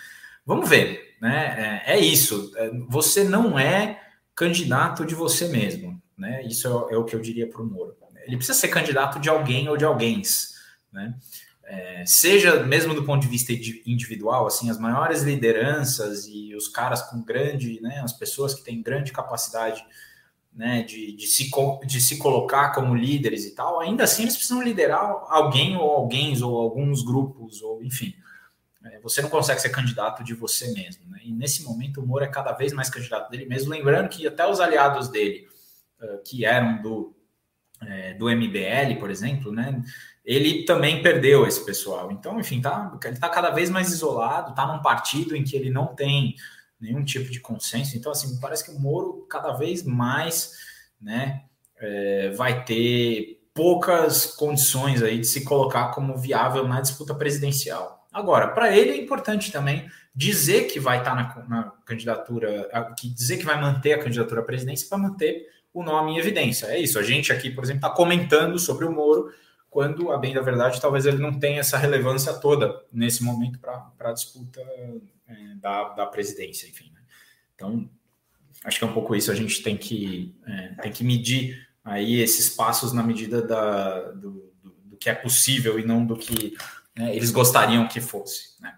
vamos 0.44 0.68
ver. 0.68 1.16
Né? 1.22 1.84
É, 1.86 1.94
é, 1.94 2.00
isso. 2.00 2.52
É, 2.56 2.72
você 2.90 3.24
não 3.24 3.60
é 3.60 4.02
candidato 4.34 5.06
de 5.06 5.14
você 5.14 5.48
mesmo. 5.48 6.02
Né? 6.18 6.44
Isso 6.48 6.68
é, 6.90 6.96
é 6.96 6.98
o 6.98 7.06
que 7.06 7.16
eu 7.16 7.20
diria 7.20 7.48
para 7.48 7.62
o 7.62 7.66
Moro. 7.68 7.96
Ele 8.26 8.38
precisa 8.38 8.58
ser 8.58 8.70
candidato 8.70 9.20
de 9.20 9.30
alguém 9.30 9.70
ou 9.70 9.78
de 9.78 9.86
alguém. 9.86 10.24
Né? 10.92 11.14
É, 11.66 12.04
seja 12.04 12.64
mesmo 12.64 12.96
do 12.96 13.04
ponto 13.04 13.22
de 13.22 13.28
vista 13.28 13.54
individual, 13.86 14.48
assim, 14.48 14.72
as 14.72 14.80
maiores 14.80 15.22
lideranças 15.22 16.26
e 16.28 16.56
os 16.56 16.68
caras 16.68 17.04
com 17.04 17.22
grande, 17.22 17.80
né, 17.80 18.00
as 18.04 18.14
pessoas 18.14 18.56
que 18.56 18.64
têm 18.64 18.82
grande 18.82 19.12
capacidade 19.12 19.86
né, 20.58 20.82
de, 20.82 21.12
de, 21.12 21.28
se, 21.28 21.52
de 21.86 22.02
se 22.02 22.18
colocar 22.18 22.72
como 22.74 22.96
líderes 22.96 23.46
e 23.46 23.54
tal, 23.54 23.80
ainda 23.80 24.04
assim 24.04 24.24
eles 24.24 24.36
precisam 24.36 24.64
liderar 24.64 25.00
alguém 25.30 25.78
ou 25.78 25.92
alguém 25.92 26.42
ou 26.44 26.60
alguns 26.60 27.04
grupos, 27.04 27.62
ou 27.62 27.84
enfim. 27.84 28.16
É, 28.84 29.00
você 29.00 29.22
não 29.22 29.30
consegue 29.30 29.62
ser 29.62 29.70
candidato 29.70 30.24
de 30.24 30.34
você 30.34 30.74
mesmo. 30.74 31.08
Né? 31.10 31.20
E 31.26 31.32
nesse 31.32 31.64
momento 31.64 32.02
o 32.02 32.08
Moro 32.08 32.26
é 32.26 32.28
cada 32.28 32.54
vez 32.54 32.74
mais 32.74 32.90
candidato 32.90 33.30
dele 33.30 33.46
mesmo, 33.46 33.70
lembrando 33.70 34.10
que 34.10 34.26
até 34.26 34.50
os 34.50 34.60
aliados 34.60 35.10
dele, 35.10 35.48
que 36.26 36.44
eram 36.44 36.82
do, 36.82 37.16
é, 37.82 38.16
do 38.16 38.26
MBL, 38.26 39.00
por 39.00 39.12
exemplo, 39.12 39.52
né, 39.52 39.82
ele 40.26 40.66
também 40.66 41.02
perdeu 41.02 41.46
esse 41.46 41.64
pessoal. 41.64 42.12
Então, 42.12 42.40
enfim, 42.40 42.60
tá, 42.60 42.98
ele 43.04 43.14
está 43.14 43.30
cada 43.30 43.52
vez 43.52 43.70
mais 43.70 43.92
isolado, 43.92 44.50
está 44.50 44.66
num 44.66 44.82
partido 44.82 45.36
em 45.36 45.44
que 45.44 45.56
ele 45.56 45.70
não 45.70 45.88
tem 45.96 46.36
nenhum 46.80 47.04
tipo 47.04 47.32
de 47.32 47.40
consenso. 47.40 47.98
Então, 47.98 48.12
assim, 48.12 48.40
parece 48.40 48.66
que 48.66 48.72
o 48.72 48.80
Moro 48.80 49.26
cada 49.30 49.54
vez 49.54 49.84
mais 49.84 50.54
né, 51.02 51.44
é, 51.78 52.30
vai 52.32 52.64
ter 52.64 53.38
poucas 53.54 54.28
condições 54.28 55.02
aí 55.02 55.20
de 55.20 55.28
se 55.28 55.44
colocar 55.44 55.90
como 55.90 56.18
viável 56.18 56.68
na 56.68 56.80
disputa 56.80 57.16
presidencial. 57.16 58.08
Agora, 58.14 58.50
para 58.50 58.76
ele 58.76 58.92
é 58.92 58.98
importante 58.98 59.52
também 59.52 59.90
dizer 60.16 60.66
que 60.66 60.80
vai 60.80 61.00
estar 61.00 61.16
tá 61.16 61.46
na, 61.48 61.62
na, 61.62 61.72
candidatura, 61.86 62.70
que 62.98 63.10
dizer 63.10 63.38
que 63.38 63.46
vai 63.46 63.60
manter 63.60 63.94
a 63.94 64.00
candidatura 64.00 64.42
à 64.42 64.44
presidência 64.44 64.88
para 64.88 64.98
manter 64.98 65.48
o 65.74 65.84
nome 65.84 66.14
em 66.14 66.18
evidência. 66.18 66.68
É 66.68 66.80
isso. 66.80 66.98
A 66.98 67.04
gente 67.04 67.32
aqui, 67.32 67.50
por 67.52 67.64
exemplo, 67.64 67.86
está 67.86 67.90
comentando 67.96 68.58
sobre 68.58 68.86
o 68.86 68.92
Moro 68.92 69.32
quando, 69.70 70.12
a 70.12 70.18
bem 70.18 70.34
da 70.34 70.42
verdade, 70.42 70.82
talvez 70.82 71.06
ele 71.06 71.18
não 71.18 71.40
tenha 71.40 71.60
essa 71.60 71.78
relevância 71.78 72.34
toda 72.34 72.84
nesse 72.92 73.24
momento 73.24 73.60
para 73.60 73.92
a 74.00 74.12
disputa 74.12 74.60
da, 75.60 75.90
da 75.90 76.06
presidência, 76.06 76.68
enfim. 76.68 76.92
Né? 76.94 77.02
Então, 77.56 77.90
acho 78.64 78.80
que 78.80 78.86
é 78.86 78.88
um 78.88 78.94
pouco 78.94 79.16
isso, 79.16 79.32
a 79.32 79.36
gente 79.36 79.62
tem 79.62 79.78
que, 79.78 80.36
é, 80.46 80.68
tem 80.82 80.92
que 80.92 81.04
medir 81.04 81.68
aí 81.84 82.20
esses 82.20 82.50
passos 82.50 82.92
na 82.94 83.04
medida 83.04 83.42
da, 83.42 84.12
do, 84.12 84.52
do, 84.62 84.70
do 84.86 84.98
que 84.98 85.10
é 85.10 85.16
possível 85.16 85.80
e 85.80 85.86
não 85.86 86.06
do 86.06 86.18
que 86.18 86.56
né, 86.98 87.16
eles 87.16 87.32
gostariam 87.32 87.88
que 87.88 88.02
fosse. 88.02 88.62
Né? 88.62 88.74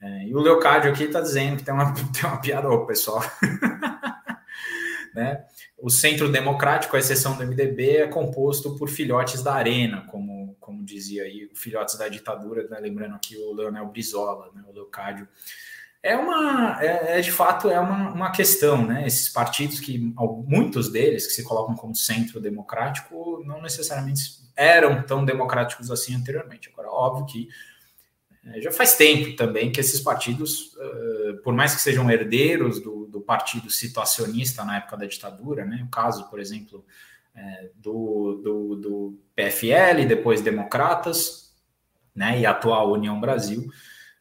É, 0.00 0.24
e 0.26 0.34
o 0.34 0.40
Leocádio 0.40 0.90
aqui 0.90 1.04
está 1.04 1.20
dizendo 1.20 1.56
que 1.56 1.64
tem 1.64 1.74
uma, 1.74 1.92
tem 2.12 2.24
uma 2.24 2.40
piada, 2.40 2.68
ô, 2.68 2.86
pessoal. 2.86 3.22
né? 5.14 5.44
O 5.78 5.90
Centro 5.90 6.30
Democrático, 6.30 6.96
à 6.96 6.98
exceção 6.98 7.36
do 7.36 7.44
MDB, 7.44 7.96
é 7.98 8.06
composto 8.06 8.76
por 8.76 8.88
filhotes 8.88 9.42
da 9.42 9.54
arena, 9.54 10.06
como, 10.06 10.56
como 10.58 10.84
dizia 10.84 11.24
aí, 11.24 11.50
filhotes 11.54 11.98
da 11.98 12.08
ditadura, 12.08 12.66
né? 12.68 12.78
lembrando 12.80 13.14
aqui 13.14 13.36
o 13.36 13.52
Leonel 13.52 13.86
Brizola, 13.86 14.50
né? 14.54 14.62
o 14.66 14.72
Leocádio. 14.72 15.28
É 16.06 16.16
uma, 16.16 16.78
é, 16.80 17.18
é, 17.18 17.20
de 17.20 17.32
fato, 17.32 17.68
é 17.68 17.80
uma, 17.80 18.12
uma 18.12 18.30
questão, 18.30 18.86
né? 18.86 19.04
Esses 19.04 19.28
partidos 19.28 19.80
que, 19.80 19.98
muitos 20.46 20.88
deles 20.88 21.26
que 21.26 21.32
se 21.32 21.42
colocam 21.42 21.74
como 21.74 21.96
centro 21.96 22.40
democrático, 22.40 23.42
não 23.44 23.60
necessariamente 23.60 24.22
eram 24.54 25.02
tão 25.02 25.24
democráticos 25.24 25.90
assim 25.90 26.14
anteriormente. 26.14 26.70
Agora, 26.72 26.90
óbvio 26.90 27.26
que 27.26 27.48
é, 28.46 28.60
já 28.60 28.70
faz 28.70 28.94
tempo 28.94 29.34
também 29.34 29.72
que 29.72 29.80
esses 29.80 30.00
partidos, 30.00 30.74
uh, 30.76 31.42
por 31.42 31.52
mais 31.52 31.74
que 31.74 31.80
sejam 31.80 32.08
herdeiros 32.08 32.80
do, 32.80 33.06
do, 33.06 33.20
partido 33.20 33.68
situacionista 33.68 34.64
na 34.64 34.76
época 34.76 34.96
da 34.96 35.06
ditadura, 35.06 35.64
né? 35.64 35.82
O 35.84 35.90
caso, 35.90 36.30
por 36.30 36.38
exemplo, 36.38 36.84
é, 37.34 37.70
do, 37.74 38.40
do, 38.44 38.76
do, 38.76 39.18
PFL, 39.34 40.06
depois 40.06 40.40
Democratas, 40.40 41.52
né? 42.14 42.38
E 42.38 42.46
atual 42.46 42.92
União 42.92 43.20
Brasil. 43.20 43.68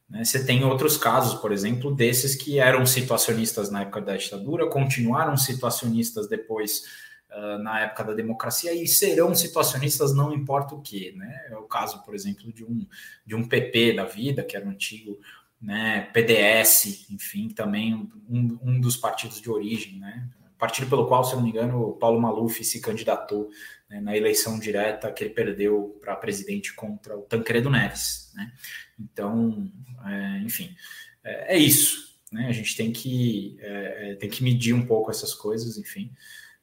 Né? 0.09 0.23
Você 0.23 0.45
tem 0.45 0.63
outros 0.63 0.97
casos, 0.97 1.39
por 1.39 1.51
exemplo, 1.51 1.93
desses 1.93 2.35
que 2.35 2.59
eram 2.59 2.85
situacionistas 2.85 3.69
na 3.69 3.81
época 3.81 4.01
da 4.01 4.15
ditadura, 4.15 4.69
continuaram 4.69 5.35
situacionistas 5.35 6.27
depois 6.27 6.83
uh, 7.31 7.57
na 7.59 7.81
época 7.81 8.03
da 8.05 8.13
democracia 8.13 8.73
e 8.73 8.87
serão 8.87 9.33
situacionistas 9.33 10.13
não 10.13 10.33
importa 10.33 10.75
o 10.75 10.81
que, 10.81 11.11
né? 11.13 11.47
É 11.49 11.57
o 11.57 11.63
caso, 11.63 12.03
por 12.03 12.13
exemplo, 12.13 12.51
de 12.53 12.63
um, 12.63 12.85
de 13.25 13.35
um 13.35 13.47
PP 13.47 13.93
da 13.93 14.05
vida, 14.05 14.43
que 14.43 14.55
era 14.55 14.65
um 14.65 14.71
antigo 14.71 15.19
né, 15.61 16.01
PDS, 16.13 17.09
enfim, 17.09 17.49
também 17.49 18.09
um, 18.29 18.59
um 18.61 18.79
dos 18.79 18.95
partidos 18.95 19.41
de 19.41 19.49
origem, 19.49 19.99
né? 19.99 20.29
Partido 20.57 20.87
pelo 20.87 21.05
qual, 21.07 21.23
se 21.23 21.35
não 21.35 21.43
me 21.43 21.49
engano, 21.49 21.81
o 21.81 21.93
Paulo 21.93 22.21
Maluf 22.21 22.63
se 22.63 22.79
candidatou 22.79 23.49
né, 23.89 23.99
na 24.01 24.15
eleição 24.15 24.59
direta 24.59 25.11
que 25.11 25.23
ele 25.23 25.33
perdeu 25.33 25.97
para 26.01 26.15
presidente 26.15 26.73
contra 26.73 27.17
o 27.17 27.21
Tancredo 27.21 27.69
Neves, 27.69 28.31
né? 28.35 28.51
Então, 28.99 29.71
é, 30.05 30.39
enfim, 30.39 30.75
é, 31.23 31.55
é, 31.55 31.57
isso, 31.57 32.17
né? 32.31 32.47
A 32.47 32.51
gente 32.51 32.75
tem 32.75 32.91
que, 32.91 33.57
é, 33.59 34.11
é 34.11 34.15
tem 34.15 34.29
que 34.29 34.43
medir 34.43 34.73
um 34.73 34.85
pouco 34.85 35.11
essas 35.11 35.33
coisas, 35.33 35.77
enfim. 35.77 36.11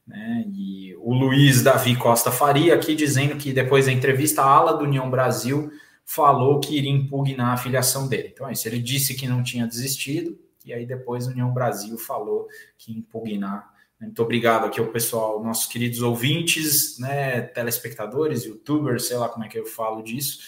Né? 0.06 0.44
E 0.48 0.94
o 0.96 1.14
Luiz 1.14 1.62
Davi 1.62 1.96
Costa 1.96 2.30
Faria 2.32 2.74
aqui 2.74 2.94
dizendo 2.94 3.36
que 3.36 3.52
depois 3.52 3.86
da 3.86 3.92
entrevista, 3.92 4.42
a 4.42 4.46
ala 4.46 4.76
do 4.76 4.84
União 4.84 5.10
Brasil 5.10 5.70
falou 6.04 6.60
que 6.60 6.76
iria 6.76 6.90
impugnar 6.90 7.54
a 7.54 7.56
filiação 7.56 8.08
dele. 8.08 8.30
Então 8.32 8.48
é 8.48 8.52
isso, 8.52 8.68
ele 8.68 8.80
disse 8.80 9.14
que 9.14 9.28
não 9.28 9.42
tinha 9.42 9.66
desistido, 9.66 10.38
e 10.64 10.72
aí 10.72 10.84
depois 10.84 11.26
a 11.26 11.30
União 11.30 11.52
Brasil 11.52 11.96
falou 11.96 12.48
que 12.76 12.92
impugnar. 12.92 13.71
Muito 14.02 14.22
obrigado 14.22 14.66
aqui 14.66 14.80
ao 14.80 14.86
pessoal, 14.88 15.42
nossos 15.42 15.66
queridos 15.66 16.02
ouvintes, 16.02 16.98
né, 16.98 17.40
telespectadores, 17.40 18.44
youtubers, 18.44 19.06
sei 19.06 19.16
lá 19.16 19.28
como 19.28 19.44
é 19.44 19.48
que 19.48 19.58
eu 19.58 19.64
falo 19.64 20.02
disso, 20.02 20.40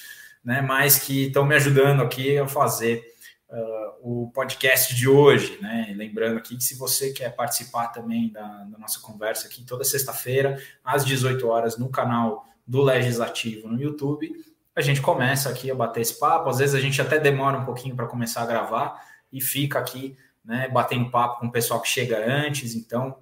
né, 0.45 0.61
mas 0.61 0.99
que 0.99 1.27
estão 1.27 1.45
me 1.45 1.55
ajudando 1.55 2.03
aqui 2.03 2.37
a 2.37 2.49
fazer 2.49 3.15
uh, 3.49 4.25
o 4.25 4.31
podcast 4.33 4.95
de 4.95 5.09
hoje, 5.09 5.59
né? 5.63 5.95
Lembrando 5.97 6.39
aqui 6.39 6.57
que 6.57 6.65
se 6.65 6.77
você 6.77 7.13
quer 7.13 7.35
participar 7.35 7.89
também 7.89 8.31
da, 8.31 8.43
da 8.65 8.79
nossa 8.79 9.01
conversa 9.01 9.47
aqui 9.47 9.65
toda 9.65 9.85
sexta-feira, 9.85 10.61
às 10.85 11.05
18 11.05 11.47
horas, 11.47 11.79
no 11.79 11.89
canal 11.89 12.45
do 12.67 12.83
Legislativo 12.83 13.69
no 13.69 13.81
YouTube, 13.81 14.33
a 14.75 14.81
gente 14.81 15.01
começa 15.01 15.49
aqui 15.49 15.71
a 15.71 15.75
bater 15.75 16.01
esse 16.01 16.19
papo. 16.19 16.51
Às 16.51 16.59
vezes 16.59 16.75
a 16.75 16.81
gente 16.81 17.01
até 17.01 17.19
demora 17.19 17.57
um 17.57 17.65
pouquinho 17.65 17.95
para 17.95 18.07
começar 18.07 18.43
a 18.43 18.47
gravar 18.47 19.01
e 19.33 19.41
fica 19.41 19.79
aqui, 19.79 20.17
né, 20.45 20.69
batendo 20.69 21.11
papo 21.11 21.41
com 21.41 21.47
o 21.47 21.53
pessoal 21.53 21.81
que 21.81 21.89
chega 21.89 22.19
antes. 22.27 22.75
Então, 22.75 23.17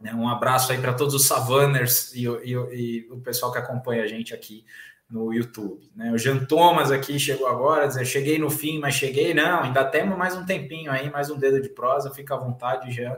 um 0.00 0.28
abraço 0.28 0.72
aí 0.72 0.78
para 0.78 0.92
todos 0.92 1.14
os 1.14 1.26
Savanners 1.26 2.12
e, 2.14 2.26
e, 2.26 2.52
e, 2.52 3.08
o 3.10 3.20
pessoal 3.20 3.50
que 3.50 3.58
acompanha 3.58 4.02
a 4.02 4.06
gente 4.06 4.34
aqui 4.34 4.64
no 5.08 5.32
YouTube. 5.32 5.90
Né? 5.94 6.12
O 6.12 6.18
Jean 6.18 6.44
Thomas 6.44 6.90
aqui 6.90 7.18
chegou 7.18 7.46
agora, 7.46 7.86
dizer, 7.86 8.04
cheguei 8.04 8.38
no 8.38 8.50
fim, 8.50 8.78
mas 8.78 8.94
cheguei, 8.94 9.32
não, 9.32 9.62
ainda 9.62 9.84
temos 9.84 10.18
mais 10.18 10.36
um 10.36 10.44
tempinho 10.44 10.90
aí, 10.90 11.10
mais 11.10 11.30
um 11.30 11.38
dedo 11.38 11.60
de 11.60 11.68
prosa, 11.68 12.10
fica 12.10 12.34
à 12.34 12.38
vontade, 12.38 12.90
Jean, 12.90 13.16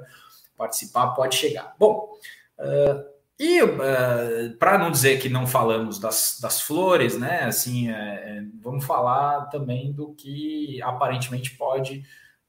participar, 0.56 1.08
pode 1.08 1.34
chegar. 1.34 1.74
Bom, 1.78 2.12
uh, 2.58 3.18
e 3.38 3.62
uh, 3.62 4.56
para 4.58 4.76
não 4.76 4.90
dizer 4.90 5.18
que 5.20 5.28
não 5.28 5.46
falamos 5.46 5.98
das, 5.98 6.38
das 6.42 6.60
flores, 6.60 7.16
né, 7.16 7.44
assim, 7.44 7.90
é, 7.90 7.94
é, 7.94 8.42
vamos 8.60 8.84
falar 8.84 9.46
também 9.46 9.92
do 9.92 10.12
que 10.12 10.82
aparentemente 10.82 11.56
pode 11.56 12.04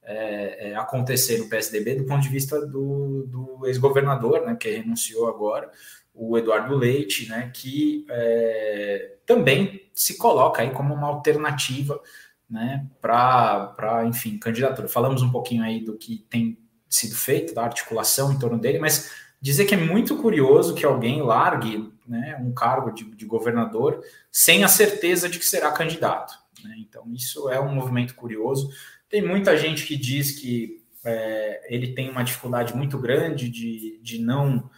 é, 0.10 0.72
é 0.72 0.76
acontecer 0.76 1.38
no 1.38 1.48
PSDB 1.48 1.96
do 1.96 2.06
ponto 2.06 2.22
de 2.22 2.30
vista 2.30 2.60
do, 2.66 3.28
do 3.28 3.68
ex-governador, 3.68 4.46
né, 4.46 4.56
que 4.60 4.70
renunciou 4.70 5.28
agora, 5.28 5.70
o 6.14 6.38
Eduardo 6.38 6.76
Leite, 6.76 7.30
né, 7.30 7.52
que 7.54 8.06
é, 8.10 9.18
também 9.26 9.90
se 9.94 10.18
coloca 10.18 10.64
aí 10.64 10.72
como 10.72 10.94
uma 10.94 11.08
alternativa 11.08 12.02
né, 12.50 12.88
para, 13.00 14.04
enfim, 14.06 14.40
candidatura. 14.40 14.88
Falamos 14.88 15.22
um 15.22 15.32
pouquinho 15.32 15.64
aí 15.64 15.80
do 15.80 15.96
que 15.96 16.26
tem 16.30 16.58
sido 16.90 17.16
feito, 17.16 17.54
da 17.54 17.64
articulação 17.64 18.34
em 18.34 18.40
torno 18.40 18.58
dele, 18.58 18.80
mas 18.80 19.12
dizer 19.40 19.66
que 19.66 19.76
é 19.76 19.78
muito 19.78 20.18
curioso 20.18 20.74
que 20.74 20.86
alguém 20.86 21.22
largue 21.22 21.94
né, 22.08 22.36
um 22.42 22.52
cargo 22.52 22.92
de, 22.92 23.04
de 23.04 23.26
governador 23.26 24.04
sem 24.32 24.64
a 24.64 24.68
certeza 24.68 25.30
de 25.30 25.38
que 25.38 25.46
será 25.46 25.72
candidato. 25.72 26.34
Né? 26.64 26.76
Então, 26.80 27.06
isso 27.14 27.48
é 27.50 27.60
um 27.60 27.74
movimento 27.74 28.16
curioso. 28.16 28.70
Tem 29.10 29.22
muita 29.22 29.58
gente 29.58 29.86
que 29.86 29.98
diz 29.98 30.32
que 30.32 30.84
é, 31.04 31.74
ele 31.74 31.94
tem 31.94 32.10
uma 32.10 32.24
dificuldade 32.24 32.76
muito 32.76 32.98
grande 32.98 33.50
de, 33.50 34.00
de 34.02 34.20
não 34.20 34.70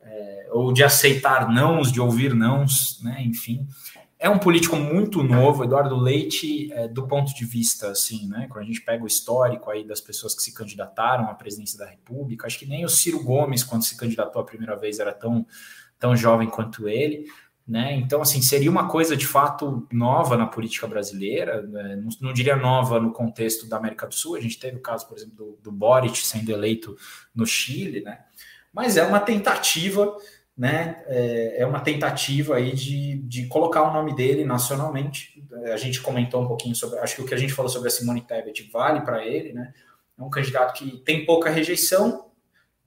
é, 0.00 0.48
ou 0.52 0.72
de 0.72 0.82
aceitar 0.82 1.50
nãos, 1.52 1.92
de 1.92 2.00
ouvir 2.00 2.34
nãos, 2.34 3.00
né? 3.02 3.22
Enfim, 3.22 3.66
é 4.18 4.28
um 4.28 4.38
político 4.38 4.76
muito 4.76 5.22
novo, 5.22 5.64
Eduardo 5.64 5.96
Leite, 5.96 6.70
é, 6.72 6.86
do 6.86 7.06
ponto 7.08 7.34
de 7.34 7.44
vista 7.44 7.90
assim, 7.90 8.28
né? 8.28 8.46
Quando 8.50 8.64
a 8.64 8.66
gente 8.66 8.82
pega 8.82 9.02
o 9.02 9.06
histórico 9.06 9.70
aí 9.70 9.82
das 9.82 10.00
pessoas 10.00 10.34
que 10.34 10.42
se 10.42 10.54
candidataram 10.54 11.28
à 11.28 11.34
presidência 11.34 11.78
da 11.78 11.86
República, 11.86 12.46
acho 12.46 12.58
que 12.58 12.66
nem 12.66 12.84
o 12.84 12.88
Ciro 12.88 13.22
Gomes, 13.22 13.64
quando 13.64 13.82
se 13.82 13.96
candidatou 13.96 14.42
a 14.42 14.44
primeira 14.44 14.76
vez, 14.76 14.98
era 14.98 15.12
tão, 15.12 15.46
tão 15.98 16.14
jovem 16.14 16.48
quanto 16.48 16.88
ele. 16.88 17.26
Né? 17.70 17.94
Então, 17.94 18.20
assim, 18.20 18.42
seria 18.42 18.68
uma 18.68 18.88
coisa 18.88 19.16
de 19.16 19.24
fato 19.24 19.86
nova 19.92 20.36
na 20.36 20.44
política 20.44 20.88
brasileira, 20.88 21.62
né? 21.62 21.94
não, 21.94 22.08
não, 22.20 22.32
diria 22.32 22.56
nova 22.56 22.98
no 22.98 23.12
contexto 23.12 23.68
da 23.68 23.76
América 23.76 24.08
do 24.08 24.14
Sul. 24.14 24.34
A 24.34 24.40
gente 24.40 24.58
teve 24.58 24.78
o 24.78 24.82
caso, 24.82 25.06
por 25.06 25.16
exemplo, 25.16 25.36
do, 25.36 25.58
do 25.62 25.70
Boric 25.70 26.18
sendo 26.18 26.50
eleito 26.50 26.96
no 27.32 27.46
Chile, 27.46 28.00
né? 28.00 28.24
mas 28.74 28.96
é 28.96 29.04
uma 29.04 29.20
tentativa, 29.20 30.16
né? 30.58 31.00
É, 31.06 31.62
é, 31.62 31.66
uma 31.66 31.78
tentativa 31.78 32.56
aí 32.56 32.74
de, 32.74 33.18
de 33.18 33.46
colocar 33.46 33.82
o 33.82 33.92
nome 33.92 34.16
dele 34.16 34.44
nacionalmente. 34.44 35.40
A 35.72 35.76
gente 35.76 36.00
comentou 36.00 36.42
um 36.42 36.48
pouquinho 36.48 36.74
sobre, 36.74 36.98
acho 36.98 37.14
que 37.14 37.22
o 37.22 37.24
que 37.24 37.34
a 37.34 37.38
gente 37.38 37.52
falou 37.52 37.70
sobre 37.70 37.86
a 37.86 37.92
Simone 37.92 38.22
Tebet 38.22 38.68
vale 38.72 39.02
para 39.02 39.24
ele, 39.24 39.52
né? 39.52 39.72
É 40.18 40.22
um 40.24 40.28
candidato 40.28 40.76
que 40.76 40.98
tem 40.98 41.24
pouca 41.24 41.48
rejeição 41.48 42.32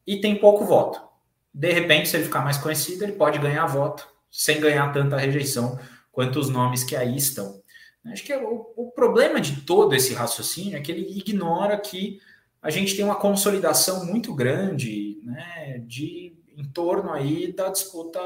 e 0.06 0.20
tem 0.20 0.36
pouco 0.36 0.66
voto. 0.66 1.02
De 1.54 1.72
repente, 1.72 2.10
se 2.10 2.18
ele 2.18 2.26
ficar 2.26 2.42
mais 2.42 2.58
conhecido, 2.58 3.04
ele 3.06 3.14
pode 3.14 3.40
ganhar 3.40 3.66
voto 3.66 4.12
sem 4.34 4.60
ganhar 4.60 4.92
tanta 4.92 5.16
rejeição 5.16 5.80
quanto 6.12 6.40
os 6.40 6.50
nomes 6.50 6.84
que 6.84 6.96
aí 6.96 7.16
estão. 7.16 7.62
Acho 8.06 8.24
que 8.24 8.36
o, 8.36 8.74
o 8.76 8.92
problema 8.92 9.40
de 9.40 9.62
todo 9.62 9.94
esse 9.94 10.14
raciocínio 10.14 10.76
é 10.76 10.82
que 10.82 10.92
ele 10.92 11.18
ignora 11.18 11.80
que 11.80 12.20
a 12.62 12.70
gente 12.70 12.96
tem 12.96 13.06
uma 13.06 13.16
consolidação 13.16 14.06
muito 14.06 14.34
grande 14.34 15.22
né, 15.24 15.82
de 15.86 16.36
em 16.56 16.66
torno 16.66 17.12
aí 17.12 17.52
da 17.52 17.70
disputa 17.70 18.20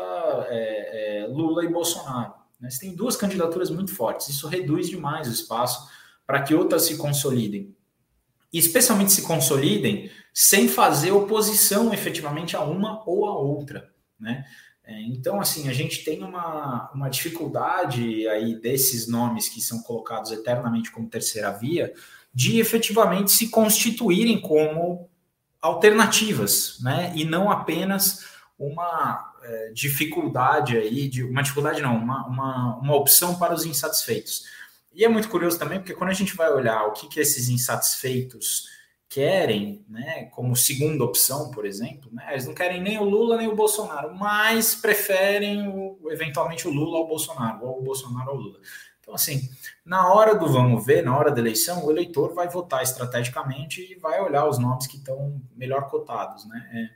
é, 0.49 1.23
é, 1.23 1.27
Lula 1.27 1.63
e 1.63 1.69
Bolsonaro. 1.69 2.33
Né? 2.59 2.69
Você 2.69 2.79
tem 2.79 2.95
duas 2.95 3.15
candidaturas 3.15 3.69
muito 3.69 3.93
fortes, 3.93 4.29
isso 4.29 4.47
reduz 4.47 4.89
demais 4.89 5.27
o 5.27 5.33
espaço 5.33 5.89
para 6.25 6.41
que 6.41 6.53
outras 6.53 6.83
se 6.83 6.97
consolidem. 6.97 7.73
E 8.51 8.59
especialmente 8.59 9.11
se 9.11 9.21
consolidem 9.21 10.09
sem 10.33 10.67
fazer 10.67 11.11
oposição 11.11 11.93
efetivamente 11.93 12.55
a 12.55 12.61
uma 12.61 13.01
ou 13.07 13.25
a 13.25 13.37
outra. 13.37 13.89
Né? 14.19 14.45
É, 14.87 15.01
então, 15.01 15.41
assim, 15.41 15.67
a 15.67 15.73
gente 15.73 16.05
tem 16.05 16.23
uma, 16.23 16.89
uma 16.95 17.09
dificuldade 17.09 18.25
aí 18.29 18.55
desses 18.55 19.05
nomes 19.05 19.49
que 19.49 19.59
são 19.59 19.83
colocados 19.83 20.31
eternamente 20.31 20.91
como 20.91 21.09
terceira 21.09 21.51
via, 21.51 21.93
de 22.33 22.61
efetivamente 22.61 23.31
se 23.31 23.49
constituírem 23.49 24.39
como 24.39 25.09
alternativas, 25.61 26.77
né? 26.79 27.11
E 27.15 27.25
não 27.25 27.51
apenas 27.51 28.25
uma 28.57 29.33
é, 29.43 29.71
dificuldade 29.73 30.77
aí, 30.77 31.09
de 31.09 31.21
uma 31.21 31.43
dificuldade 31.43 31.81
não, 31.81 31.97
uma, 31.97 32.25
uma, 32.25 32.77
uma 32.77 32.95
opção 32.95 33.37
para 33.37 33.53
os 33.53 33.65
insatisfeitos. 33.65 34.45
E 34.93 35.03
é 35.03 35.09
muito 35.09 35.27
curioso 35.27 35.59
também, 35.59 35.79
porque 35.79 35.93
quando 35.93 36.11
a 36.11 36.13
gente 36.13 36.33
vai 36.33 36.49
olhar 36.49 36.85
o 36.85 36.93
que, 36.93 37.09
que 37.09 37.19
esses 37.19 37.49
insatisfeitos 37.49 38.69
querem, 39.09 39.85
né, 39.87 40.25
como 40.25 40.55
segunda 40.55 41.03
opção, 41.03 41.49
por 41.51 41.65
exemplo, 41.65 42.09
né, 42.11 42.27
eles 42.31 42.45
não 42.45 42.53
querem 42.53 42.81
nem 42.81 42.97
o 42.97 43.03
Lula 43.03 43.37
nem 43.37 43.47
o 43.47 43.55
Bolsonaro, 43.55 44.13
mas 44.13 44.75
preferem 44.75 45.67
o, 45.67 45.97
eventualmente 46.11 46.67
o 46.67 46.71
Lula 46.71 46.97
ao 46.97 47.07
Bolsonaro, 47.07 47.65
ou 47.65 47.79
o 47.79 47.83
Bolsonaro 47.83 48.31
ao 48.31 48.35
Lula. 48.35 48.59
Então, 48.99 49.15
assim, 49.15 49.49
na 49.85 50.13
hora 50.13 50.35
do 50.35 50.47
vamos 50.47 50.85
ver, 50.85 51.01
na 51.01 51.17
hora 51.17 51.31
da 51.31 51.39
eleição, 51.39 51.85
o 51.85 51.89
eleitor 51.89 52.33
vai 52.33 52.49
votar 52.49 52.83
estrategicamente 52.83 53.81
e 53.81 53.95
vai 53.95 54.21
olhar 54.21 54.45
os 54.45 54.59
nomes 54.59 54.85
que 54.85 54.97
estão 54.97 55.41
melhor 55.55 55.87
cotados, 55.87 56.45
né? 56.45 56.69
É, 56.73 56.89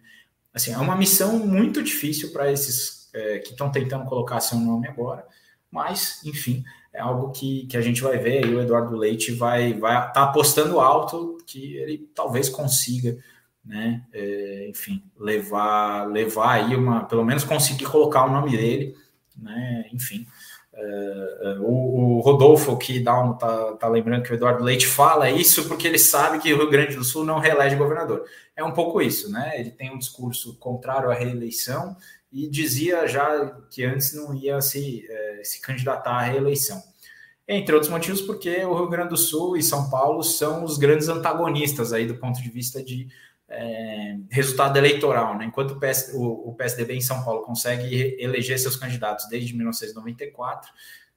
assim, 0.53 0.74
é 0.74 0.78
uma 0.78 0.97
missão 0.97 1.39
muito 1.39 1.82
difícil 1.82 2.34
para 2.34 2.51
esses 2.51 3.09
é, 3.14 3.39
que 3.39 3.51
estão 3.51 3.72
tentando 3.72 4.03
colocar 4.05 4.41
seu 4.41 4.59
nome 4.59 4.89
agora, 4.89 5.26
mas, 5.72 6.22
enfim, 6.26 6.66
é 6.93 6.99
algo 6.99 7.32
que, 7.32 7.66
que 7.68 7.78
a 7.78 7.82
gente 7.82 8.01
vai 8.01 8.18
ver 8.18 8.45
e 8.45 8.55
o 8.55 8.62
Eduardo 8.62 8.97
Leite 8.97 9.32
vai 9.32 9.74
vai 9.74 10.12
tá 10.12 10.24
apostando 10.24 10.82
alto 10.82 11.38
que 11.52 11.76
ele 11.78 12.10
talvez 12.16 12.49
consiga, 12.49 13.18
né? 13.64 14.04
É, 14.14 14.68
enfim, 14.70 15.04
levar 15.18 16.06
levar 16.06 16.54
aí 16.54 16.76
uma, 16.76 17.06
pelo 17.06 17.26
menos 17.26 17.43
conseguir 17.43 17.86
colocar 17.86 18.26
o 18.26 18.32
nome 18.32 18.52
dele, 18.52 18.95
né? 19.38 19.89
Enfim. 19.93 20.26
Uh, 20.74 21.60
uh, 21.60 21.64
o, 21.64 22.18
o, 22.18 22.20
Rodolfo 22.22 22.78
que 22.78 23.02
dá 23.02 23.22
um, 23.22 23.34
tá, 23.34 23.74
tá, 23.74 23.89
lembrando 23.89 24.24
que 24.24 24.32
o 24.32 24.36
Eduardo 24.36 24.64
Leite 24.64 24.88
fala 24.88 25.30
isso 25.30 25.68
porque 25.68 25.86
ele 25.86 25.99
sabe 25.99 26.39
que 26.39 26.54
o 26.54 26.58
Rio 26.58 26.70
Grande 26.70 26.95
do 26.95 27.04
Sul 27.04 27.26
não 27.26 27.39
reelege 27.39 27.76
governador. 27.76 28.24
É 28.56 28.64
um 28.64 28.72
pouco 28.72 29.02
isso, 29.02 29.30
né? 29.30 29.60
Ele 29.60 29.70
tem 29.70 29.91
um 29.91 29.97
discurso 29.97 30.58
contrário 30.58 31.12
à 31.12 31.14
reeleição 31.14 31.97
e 32.32 32.47
dizia 32.47 33.06
já 33.06 33.47
que 33.70 33.84
antes 33.84 34.14
não 34.14 34.34
ia 34.34 34.62
se, 34.62 35.06
é, 35.10 35.43
se 35.43 35.60
candidatar 35.60 36.14
à 36.14 36.22
reeleição. 36.22 36.82
Entre 37.54 37.76
outros 37.76 37.91
motivos, 37.91 38.22
porque 38.22 38.64
o 38.64 38.74
Rio 38.74 38.88
Grande 38.88 39.10
do 39.10 39.18
Sul 39.18 39.58
e 39.58 39.62
São 39.62 39.89
Paulo 39.89 40.24
são 40.24 40.64
os 40.64 40.78
grandes 40.78 41.10
antagonistas 41.10 41.91
aí 41.91 42.08
do 42.08 42.16
ponto 42.16 42.41
de 42.41 42.49
vista 42.49 42.82
de 42.82 43.10
é, 43.49 44.18
resultado 44.30 44.78
eleitoral. 44.78 45.38
Né? 45.38 45.43
Enquanto 45.43 45.72
o, 45.72 45.80
PS, 45.80 46.14
o, 46.14 46.49
o, 46.49 46.56
PSDB 46.56 46.95
em 46.95 47.02
São 47.02 47.26
Paulo 47.26 47.41
consegue 47.41 48.16
eleger 48.18 48.58
seus 48.58 48.78
candidatos 48.78 49.28
desde 49.28 49.54
1994, 49.54 50.72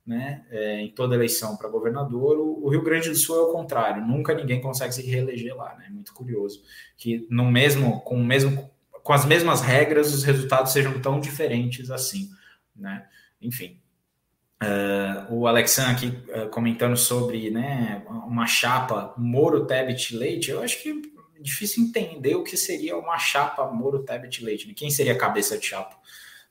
né, 0.04 0.44
é, 0.50 0.80
em 0.80 0.90
toda 0.90 1.14
eleição 1.14 1.56
para 1.56 1.68
governador, 1.68 2.36
o, 2.36 2.64
o, 2.64 2.68
Rio 2.68 2.82
Grande 2.82 3.10
do 3.10 3.16
Sul 3.16 3.36
é 3.36 3.42
o 3.42 3.52
contrário. 3.52 4.04
Nunca 4.04 4.34
ninguém 4.34 4.60
consegue 4.60 4.92
se 4.92 5.02
reeleger 5.02 5.56
lá. 5.56 5.76
Né? 5.76 5.86
Muito 5.88 6.12
curioso 6.12 6.64
que 6.96 7.28
no 7.30 7.48
mesmo 7.48 8.00
com 8.00 8.16
o 8.16 8.24
mesmo 8.24 8.68
com 9.04 9.12
as 9.12 9.24
mesmas 9.24 9.60
regras 9.60 10.12
os 10.12 10.24
resultados 10.24 10.72
sejam 10.72 11.00
tão 11.00 11.20
diferentes 11.20 11.92
assim. 11.92 12.28
Né? 12.74 13.06
Enfim. 13.40 13.78
Uh, 14.62 15.34
o 15.34 15.46
Alexandre 15.46 15.92
aqui 15.92 16.30
uh, 16.30 16.48
comentando 16.48 16.96
sobre 16.96 17.50
né, 17.50 18.02
uma 18.08 18.46
chapa 18.46 19.12
Moro, 19.18 19.66
Tebet, 19.66 20.16
Leite, 20.16 20.50
eu 20.50 20.62
acho 20.62 20.82
que 20.82 21.14
difícil 21.44 21.84
entender 21.84 22.34
o 22.34 22.42
que 22.42 22.56
seria 22.56 22.96
uma 22.96 23.18
chapa 23.18 23.70
Moro 23.70 24.02
Tebet 24.02 24.42
Leite. 24.42 24.66
Né? 24.66 24.74
Quem 24.74 24.90
seria 24.90 25.12
a 25.12 25.18
cabeça 25.18 25.58
de 25.58 25.66
chapa? 25.66 25.96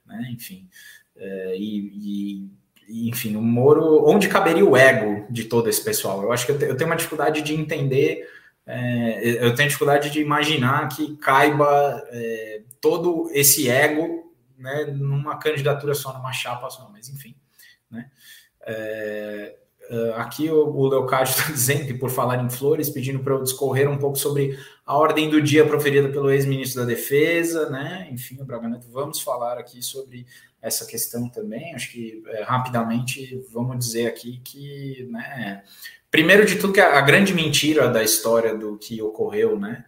Né? 0.06 0.30
Enfim. 0.32 0.70
É, 1.16 1.56
e, 1.58 2.51
e, 2.88 3.10
enfim, 3.10 3.36
o 3.36 3.41
Moro, 3.41 4.06
onde 4.06 4.28
caberia 4.28 4.64
o 4.64 4.78
ego 4.78 5.26
de 5.32 5.45
todo 5.45 5.68
esse 5.68 5.84
pessoal? 5.84 6.22
Eu 6.22 6.32
acho 6.32 6.45
que 6.45 6.51
eu, 6.51 6.60
te, 6.60 6.66
eu 6.66 6.78
tenho 6.78 6.89
uma 6.89 6.95
dificuldade 6.95 7.41
de 7.41 7.56
entender, 7.56 8.30
é, 8.66 9.45
eu 9.45 9.56
tenho 9.56 9.68
dificuldade 9.68 10.12
de 10.12 10.22
imaginar 10.22 10.88
que 10.89 11.18
caiba 11.18 12.04
é, 12.12 12.62
todo 12.80 13.30
esse 13.32 13.70
ego 13.70 14.32
né, 14.58 14.86
numa 14.86 15.38
candidatura 15.38 15.95
só, 15.95 16.14
numa 16.14 16.32
chapa 16.32 16.70
só, 16.70 16.89
mas 16.91 17.10
enfim. 17.10 17.36
Né? 17.94 18.10
É, 18.66 19.56
Uh, 19.89 20.14
aqui 20.16 20.50
o, 20.50 20.88
Leocádio 20.88 21.32
está 21.32 21.52
dizendo, 21.52 21.91
e 21.91 21.98
por 21.98 22.10
falar 22.10 22.41
em 22.41 22.50
flores, 22.50 22.89
pedindo 22.89 23.20
para 23.20 23.34
eu 23.34 23.44
discorrer 23.44 23.89
um 23.89 23.98
pouco 23.98 24.18
sobre 24.18 24.58
a 24.86 24.98
ordem 24.98 25.30
do 25.30 25.41
dia 25.41 25.66
proferida 25.66 26.10
pelo 26.10 26.32
ex-ministro 26.32 26.82
da 26.82 26.88
Defesa, 26.88 27.70
né? 27.70 28.08
Enfim, 28.10 28.38
o 28.41 28.46
Braga 28.46 28.68
Neto, 28.68 28.88
vamos 28.89 29.20
falar 29.20 29.58
aqui 29.58 29.82
sobre 29.82 30.26
essa 30.62 30.86
questão 30.86 31.28
também. 31.30 31.76
Acho 31.76 31.91
que 31.91 32.24
é, 32.28 32.44
rapidamente 32.44 33.44
vamos 33.52 33.78
dizer 33.78 34.08
aqui 34.08 34.39
que, 34.44 35.06
né? 35.12 35.64
Primeiro 36.10 36.46
de 36.46 36.56
tudo, 36.56 36.74
que 36.74 36.82
a, 36.82 36.98
a 36.98 37.02
grande 37.02 37.34
mentira 37.34 37.89
da 37.89 38.04
história 38.04 38.56
do 38.56 38.78
que 38.78 39.02
ocorreu, 39.02 39.60
né? 39.60 39.84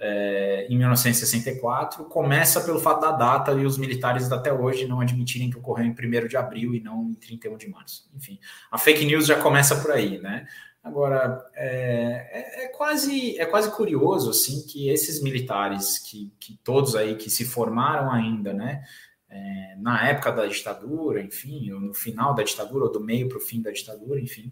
É, 0.00 0.66
em 0.68 0.76
1964, 0.76 2.04
começa 2.04 2.60
pelo 2.60 2.80
fato 2.80 3.00
da 3.00 3.12
data 3.12 3.52
e 3.52 3.66
os 3.66 3.76
militares 3.76 4.30
até 4.30 4.52
hoje 4.52 4.86
não 4.86 5.00
admitirem 5.00 5.50
que 5.50 5.58
ocorreu 5.58 5.86
em 5.86 5.90
1 5.90 6.28
de 6.28 6.36
abril 6.36 6.74
e 6.74 6.80
não 6.80 7.10
em 7.10 7.14
31 7.14 7.56
de 7.56 7.68
março. 7.68 8.08
Enfim, 8.14 8.38
a 8.70 8.78
fake 8.78 9.04
news 9.04 9.26
já 9.26 9.40
começa 9.40 9.76
por 9.76 9.90
aí, 9.90 10.18
né? 10.18 10.46
Agora, 10.82 11.44
é, 11.54 12.28
é, 12.32 12.64
é 12.64 12.68
quase, 12.68 13.38
é 13.38 13.44
quase 13.44 13.70
curioso, 13.72 14.30
assim, 14.30 14.64
que 14.66 14.88
esses 14.88 15.20
militares, 15.22 15.98
que, 15.98 16.32
que 16.38 16.58
todos 16.64 16.94
aí 16.94 17.16
que 17.16 17.28
se 17.28 17.44
formaram 17.44 18.10
ainda, 18.10 18.54
né, 18.54 18.82
é, 19.28 19.76
na 19.76 20.08
época 20.08 20.32
da 20.32 20.46
ditadura, 20.46 21.20
enfim, 21.20 21.70
ou 21.72 21.80
no 21.80 21.92
final 21.94 22.34
da 22.34 22.42
ditadura, 22.42 22.84
ou 22.84 22.92
do 22.92 23.00
meio 23.00 23.28
para 23.28 23.38
o 23.38 23.40
fim 23.40 23.60
da 23.60 23.70
ditadura, 23.70 24.18
enfim, 24.18 24.50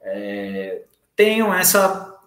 é, 0.00 0.82
tenham 1.14 1.54
essa 1.54 2.17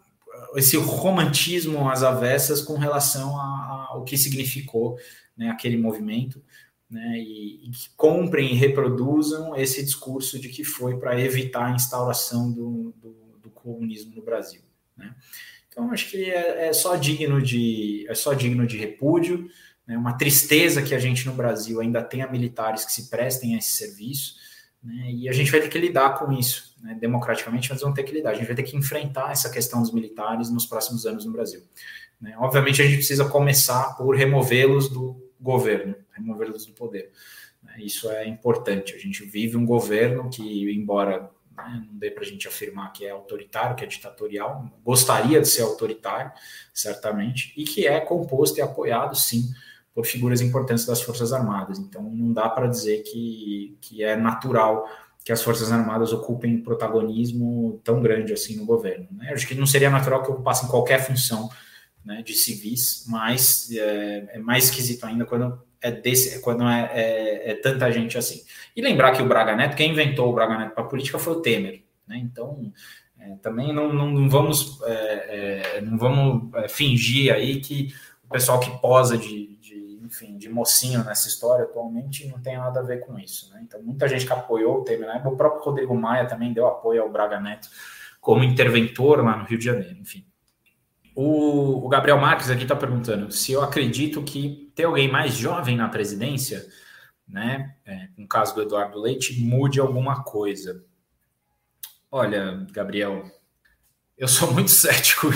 esse 0.55 0.77
romantismo 0.77 1.89
às 1.89 2.03
avessas 2.03 2.61
com 2.61 2.77
relação 2.77 3.37
ao 3.37 4.03
que 4.03 4.17
significou 4.17 4.97
né, 5.37 5.49
aquele 5.49 5.77
movimento, 5.77 6.43
né, 6.89 7.17
e, 7.17 7.67
e, 7.67 7.71
que 7.71 7.89
comprem 7.95 8.51
e 8.51 8.55
reproduzam 8.55 9.55
esse 9.55 9.81
discurso 9.81 10.37
de 10.37 10.49
que 10.49 10.63
foi 10.63 10.97
para 10.97 11.19
evitar 11.19 11.67
a 11.67 11.75
instauração 11.75 12.51
do, 12.51 12.93
do, 12.97 13.39
do, 13.41 13.49
comunismo 13.49 14.13
no 14.13 14.21
Brasil. 14.21 14.61
Né. 14.97 15.15
Então, 15.69 15.89
acho 15.91 16.09
que 16.09 16.25
é, 16.25 16.67
é, 16.67 16.73
só 16.73 16.95
digno 16.97 17.41
de 17.41 18.05
é 18.09 18.13
só 18.13 18.33
digno 18.33 18.67
de 18.67 18.77
repúdio, 18.77 19.49
né, 19.87 19.97
uma 19.97 20.17
tristeza 20.17 20.81
que 20.81 20.93
a 20.93 20.99
gente 20.99 21.25
no 21.25 21.33
Brasil 21.33 21.79
ainda 21.79 22.03
tenha 22.03 22.27
militares 22.27 22.83
que 22.83 22.91
se 22.91 23.09
prestem 23.09 23.55
a 23.55 23.57
esse 23.57 23.71
serviço, 23.71 24.35
né, 24.83 25.11
e 25.11 25.29
a 25.29 25.31
gente 25.31 25.51
vai 25.51 25.61
ter 25.61 25.69
que 25.69 25.77
lidar 25.77 26.17
com 26.17 26.31
isso 26.31 26.75
né, 26.81 26.97
democraticamente, 26.99 27.69
nós 27.69 27.81
vamos 27.81 27.95
ter 27.95 28.03
que 28.03 28.11
lidar. 28.11 28.31
A 28.31 28.33
gente 28.33 28.47
vai 28.47 28.55
ter 28.55 28.63
que 28.63 28.75
enfrentar 28.75 29.31
essa 29.31 29.49
questão 29.49 29.81
dos 29.81 29.91
militares 29.91 30.49
nos 30.49 30.65
próximos 30.65 31.05
anos 31.05 31.25
no 31.25 31.31
Brasil. 31.31 31.61
Né? 32.19 32.35
Obviamente, 32.37 32.81
a 32.81 32.85
gente 32.85 32.97
precisa 32.97 33.25
começar 33.25 33.95
por 33.95 34.15
removê-los 34.15 34.89
do 34.89 35.29
governo, 35.39 35.95
removê-los 36.11 36.65
do 36.65 36.73
poder. 36.73 37.11
Né? 37.63 37.75
Isso 37.79 38.09
é 38.09 38.27
importante. 38.27 38.95
A 38.95 38.97
gente 38.97 39.23
vive 39.23 39.55
um 39.55 39.65
governo 39.65 40.29
que, 40.29 40.71
embora 40.71 41.29
né, 41.55 41.83
não 41.87 41.97
dê 41.97 42.09
para 42.09 42.23
a 42.23 42.27
gente 42.27 42.47
afirmar 42.47 42.91
que 42.91 43.05
é 43.05 43.11
autoritário, 43.11 43.75
que 43.75 43.83
é 43.83 43.87
ditatorial, 43.87 44.67
gostaria 44.83 45.39
de 45.39 45.47
ser 45.47 45.61
autoritário, 45.61 46.31
certamente, 46.73 47.53
e 47.55 47.63
que 47.63 47.87
é 47.87 47.99
composto 47.99 48.57
e 48.57 48.61
apoiado, 48.61 49.15
sim, 49.15 49.51
por 49.93 50.05
figuras 50.05 50.41
importantes 50.41 50.85
das 50.85 51.01
Forças 51.01 51.33
Armadas. 51.33 51.77
Então, 51.79 52.03
não 52.03 52.31
dá 52.31 52.49
para 52.49 52.67
dizer 52.67 53.03
que, 53.03 53.77
que 53.81 54.03
é 54.03 54.15
natural 54.15 54.87
que 55.23 55.31
as 55.31 55.43
Forças 55.43 55.71
Armadas 55.71 56.11
ocupem 56.11 56.61
protagonismo 56.61 57.79
tão 57.83 58.01
grande 58.01 58.33
assim 58.33 58.55
no 58.55 58.65
governo. 58.65 59.07
Né? 59.11 59.31
Acho 59.31 59.47
que 59.47 59.55
não 59.55 59.67
seria 59.67 59.89
natural 59.89 60.23
que 60.23 60.31
ocupassem 60.31 60.67
qualquer 60.69 60.99
função 60.99 61.49
né, 62.03 62.23
de 62.23 62.33
civis, 62.33 63.05
mas 63.07 63.69
é, 63.71 64.29
é, 64.33 64.39
mais 64.39 64.65
esquisito 64.65 65.05
ainda 65.05 65.25
quando 65.25 65.61
é 65.79 65.91
desse, 65.91 66.41
quando 66.41 66.63
é, 66.63 66.91
é, 66.93 67.51
é, 67.51 67.55
tanta 67.55 67.91
gente 67.91 68.17
assim. 68.17 68.41
E 68.75 68.81
lembrar 68.81 69.11
que 69.11 69.21
o 69.21 69.27
Braga 69.27 69.55
Neto, 69.55 69.75
quem 69.75 69.91
inventou 69.91 70.29
o 70.29 70.33
Braga 70.33 70.57
Neto 70.57 70.73
para 70.73 70.83
a 70.83 70.87
política 70.87 71.19
foi 71.19 71.33
o 71.33 71.41
Temer. 71.41 71.83
Né? 72.07 72.17
Então, 72.17 72.71
é, 73.19 73.35
também 73.41 73.71
não, 73.73 73.93
não, 73.93 74.09
não 74.09 74.29
vamos, 74.29 74.79
é, 74.85 75.81
não 75.81 75.97
vamos 75.97 76.51
fingir 76.69 77.31
aí 77.31 77.59
que 77.59 77.93
o 78.23 78.29
pessoal 78.29 78.59
que 78.59 78.71
posa 78.79 79.17
de, 79.17 79.57
enfim, 80.11 80.37
de 80.37 80.49
mocinho 80.49 81.05
nessa 81.05 81.29
história 81.29 81.63
atualmente 81.63 82.27
não 82.27 82.37
tem 82.37 82.57
nada 82.57 82.81
a 82.81 82.83
ver 82.83 82.99
com 82.99 83.17
isso. 83.17 83.49
Né? 83.53 83.61
Então, 83.63 83.81
muita 83.81 84.09
gente 84.09 84.25
que 84.25 84.33
apoiou 84.33 84.81
o 84.81 84.83
Temer, 84.83 85.07
né? 85.07 85.23
o 85.25 85.37
próprio 85.37 85.63
Rodrigo 85.63 85.95
Maia 85.95 86.27
também 86.27 86.51
deu 86.51 86.67
apoio 86.67 87.01
ao 87.01 87.09
Braga 87.09 87.39
Neto 87.39 87.69
como 88.19 88.43
interventor 88.43 89.23
lá 89.23 89.37
no 89.37 89.45
Rio 89.45 89.57
de 89.57 89.65
Janeiro, 89.65 89.97
enfim. 89.97 90.25
O, 91.15 91.85
o 91.85 91.89
Gabriel 91.89 92.19
Marques 92.19 92.49
aqui 92.49 92.63
está 92.63 92.75
perguntando 92.75 93.31
se 93.31 93.53
eu 93.53 93.61
acredito 93.61 94.21
que 94.21 94.71
ter 94.75 94.83
alguém 94.83 95.09
mais 95.09 95.33
jovem 95.33 95.77
na 95.77 95.87
presidência, 95.87 96.65
né, 97.27 97.73
é, 97.85 98.09
no 98.17 98.27
caso 98.27 98.53
do 98.53 98.61
Eduardo 98.61 98.99
Leite, 98.99 99.41
mude 99.41 99.79
alguma 99.79 100.23
coisa. 100.23 100.83
Olha, 102.11 102.67
Gabriel, 102.71 103.23
eu 104.17 104.27
sou 104.27 104.53
muito 104.53 104.71
cético. 104.71 105.29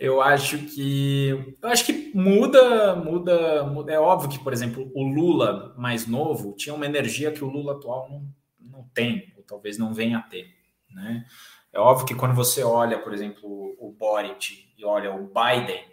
Eu 0.00 0.22
acho 0.22 0.58
que 0.58 1.28
eu 1.62 1.68
acho 1.68 1.84
que 1.84 2.10
muda, 2.14 2.96
muda, 2.96 3.64
muda. 3.64 3.92
É 3.92 4.00
óbvio 4.00 4.30
que, 4.30 4.42
por 4.42 4.50
exemplo, 4.50 4.90
o 4.94 5.02
Lula 5.06 5.74
mais 5.76 6.06
novo 6.06 6.54
tinha 6.56 6.74
uma 6.74 6.86
energia 6.86 7.30
que 7.30 7.44
o 7.44 7.48
Lula 7.48 7.74
atual 7.74 8.08
não, 8.08 8.34
não 8.58 8.88
tem, 8.94 9.30
ou 9.36 9.42
talvez 9.42 9.76
não 9.76 9.92
venha 9.92 10.16
a 10.16 10.22
ter, 10.22 10.48
né? 10.90 11.26
É 11.70 11.78
óbvio 11.78 12.06
que 12.06 12.14
quando 12.14 12.34
você 12.34 12.64
olha, 12.64 12.98
por 12.98 13.12
exemplo, 13.12 13.76
o 13.78 13.92
Boric 13.92 14.72
e 14.76 14.84
olha 14.86 15.14
o 15.14 15.26
Biden, 15.26 15.84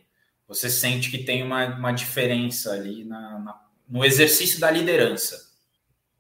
você 0.48 0.70
sente 0.70 1.12
que 1.12 1.26
tem 1.26 1.44
uma, 1.44 1.66
uma 1.76 1.92
diferença 1.92 2.72
ali 2.72 3.04
na, 3.04 3.40
na, 3.40 3.62
no 3.90 4.06
exercício 4.06 4.58
da 4.58 4.72
liderança. 4.72 5.47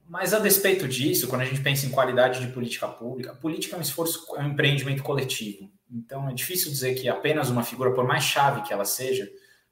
Mas 0.09 0.33
a 0.33 0.39
despeito 0.39 0.87
disso, 0.87 1.27
quando 1.27 1.41
a 1.41 1.45
gente 1.45 1.61
pensa 1.61 1.85
em 1.85 1.89
qualidade 1.89 2.39
de 2.39 2.51
política 2.53 2.87
pública, 2.87 3.35
política 3.35 3.75
é 3.75 3.79
um 3.79 3.81
esforço, 3.81 4.25
é 4.37 4.41
um 4.41 4.47
empreendimento 4.47 5.03
coletivo. 5.03 5.69
Então 5.91 6.29
é 6.29 6.33
difícil 6.33 6.71
dizer 6.71 6.95
que 6.95 7.09
apenas 7.09 7.49
uma 7.49 7.63
figura, 7.63 7.93
por 7.93 8.05
mais 8.05 8.23
chave 8.23 8.61
que 8.61 8.71
ela 8.71 8.85
seja, 8.85 9.29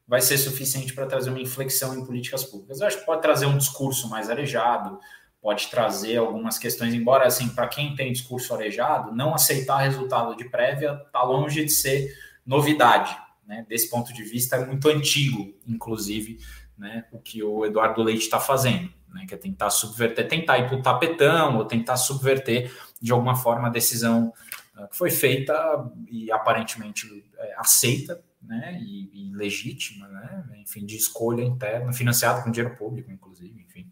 vai 0.07 0.21
ser 0.21 0.37
suficiente 0.37 0.93
para 0.93 1.05
trazer 1.05 1.29
uma 1.29 1.39
inflexão 1.39 1.97
em 1.97 2.05
políticas 2.05 2.43
públicas. 2.43 2.79
Eu 2.79 2.87
acho 2.87 2.99
que 2.99 3.05
pode 3.05 3.21
trazer 3.21 3.45
um 3.45 3.57
discurso 3.57 4.09
mais 4.09 4.29
arejado, 4.29 4.99
pode 5.41 5.67
trazer 5.67 6.17
algumas 6.17 6.57
questões, 6.57 6.93
embora 6.93 7.25
assim, 7.25 7.49
para 7.49 7.67
quem 7.67 7.95
tem 7.95 8.11
discurso 8.11 8.53
arejado, 8.53 9.15
não 9.15 9.33
aceitar 9.33 9.77
resultado 9.77 10.35
de 10.35 10.45
prévia 10.45 10.99
está 11.05 11.23
longe 11.23 11.63
de 11.63 11.71
ser 11.71 12.13
novidade. 12.45 13.15
Né? 13.45 13.65
Desse 13.69 13.89
ponto 13.89 14.13
de 14.13 14.23
vista, 14.23 14.57
é 14.57 14.65
muito 14.65 14.89
antigo, 14.89 15.53
inclusive, 15.67 16.39
né, 16.77 17.05
o 17.11 17.19
que 17.19 17.41
o 17.41 17.65
Eduardo 17.65 18.03
Leite 18.03 18.23
está 18.23 18.39
fazendo, 18.39 18.91
né, 19.15 19.25
que 19.25 19.33
é 19.33 19.37
tentar 19.37 19.69
subverter, 19.69 20.27
tentar 20.27 20.59
ir 20.59 20.67
para 20.67 20.77
o 20.77 20.81
tapetão 20.81 21.57
ou 21.57 21.65
tentar 21.65 21.95
subverter 21.95 22.69
de 23.01 23.13
alguma 23.13 23.35
forma 23.35 23.69
a 23.69 23.71
decisão 23.71 24.33
uh, 24.77 24.87
que 24.89 24.97
foi 24.97 25.09
feita 25.09 25.89
e 26.11 26.29
aparentemente 26.29 27.25
é, 27.37 27.55
aceita 27.57 28.21
né, 28.41 28.77
e, 28.81 29.29
e, 29.29 29.33
legítima, 29.33 30.07
né, 30.09 30.45
enfim, 30.57 30.85
de 30.85 30.97
escolha 30.97 31.41
interna, 31.41 31.93
financiada 31.93 32.43
com 32.43 32.51
dinheiro 32.51 32.75
público, 32.75 33.09
inclusive, 33.09 33.59
enfim. 33.61 33.89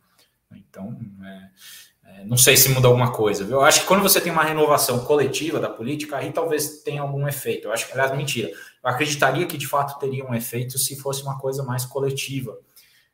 Então, 0.51 0.99
é, 1.23 1.49
é, 2.03 2.25
não 2.25 2.37
sei 2.37 2.57
se 2.57 2.69
muda 2.69 2.87
alguma 2.87 3.11
coisa, 3.11 3.43
viu? 3.43 3.55
Eu 3.55 3.61
acho 3.61 3.81
que 3.81 3.87
quando 3.87 4.03
você 4.03 4.19
tem 4.19 4.31
uma 4.31 4.43
renovação 4.43 5.03
coletiva 5.05 5.59
da 5.59 5.69
política, 5.69 6.17
aí 6.17 6.31
talvez 6.31 6.83
tenha 6.83 7.01
algum 7.01 7.27
efeito. 7.27 7.67
Eu 7.67 7.71
acho 7.71 7.87
que, 7.87 7.93
aliás, 7.93 8.15
mentira. 8.15 8.49
Eu 8.49 8.89
acreditaria 8.89 9.47
que 9.47 9.57
de 9.57 9.67
fato 9.67 9.97
teria 9.99 10.23
um 10.25 10.33
efeito 10.35 10.77
se 10.77 10.95
fosse 10.95 11.23
uma 11.23 11.39
coisa 11.39 11.63
mais 11.63 11.85
coletiva 11.85 12.55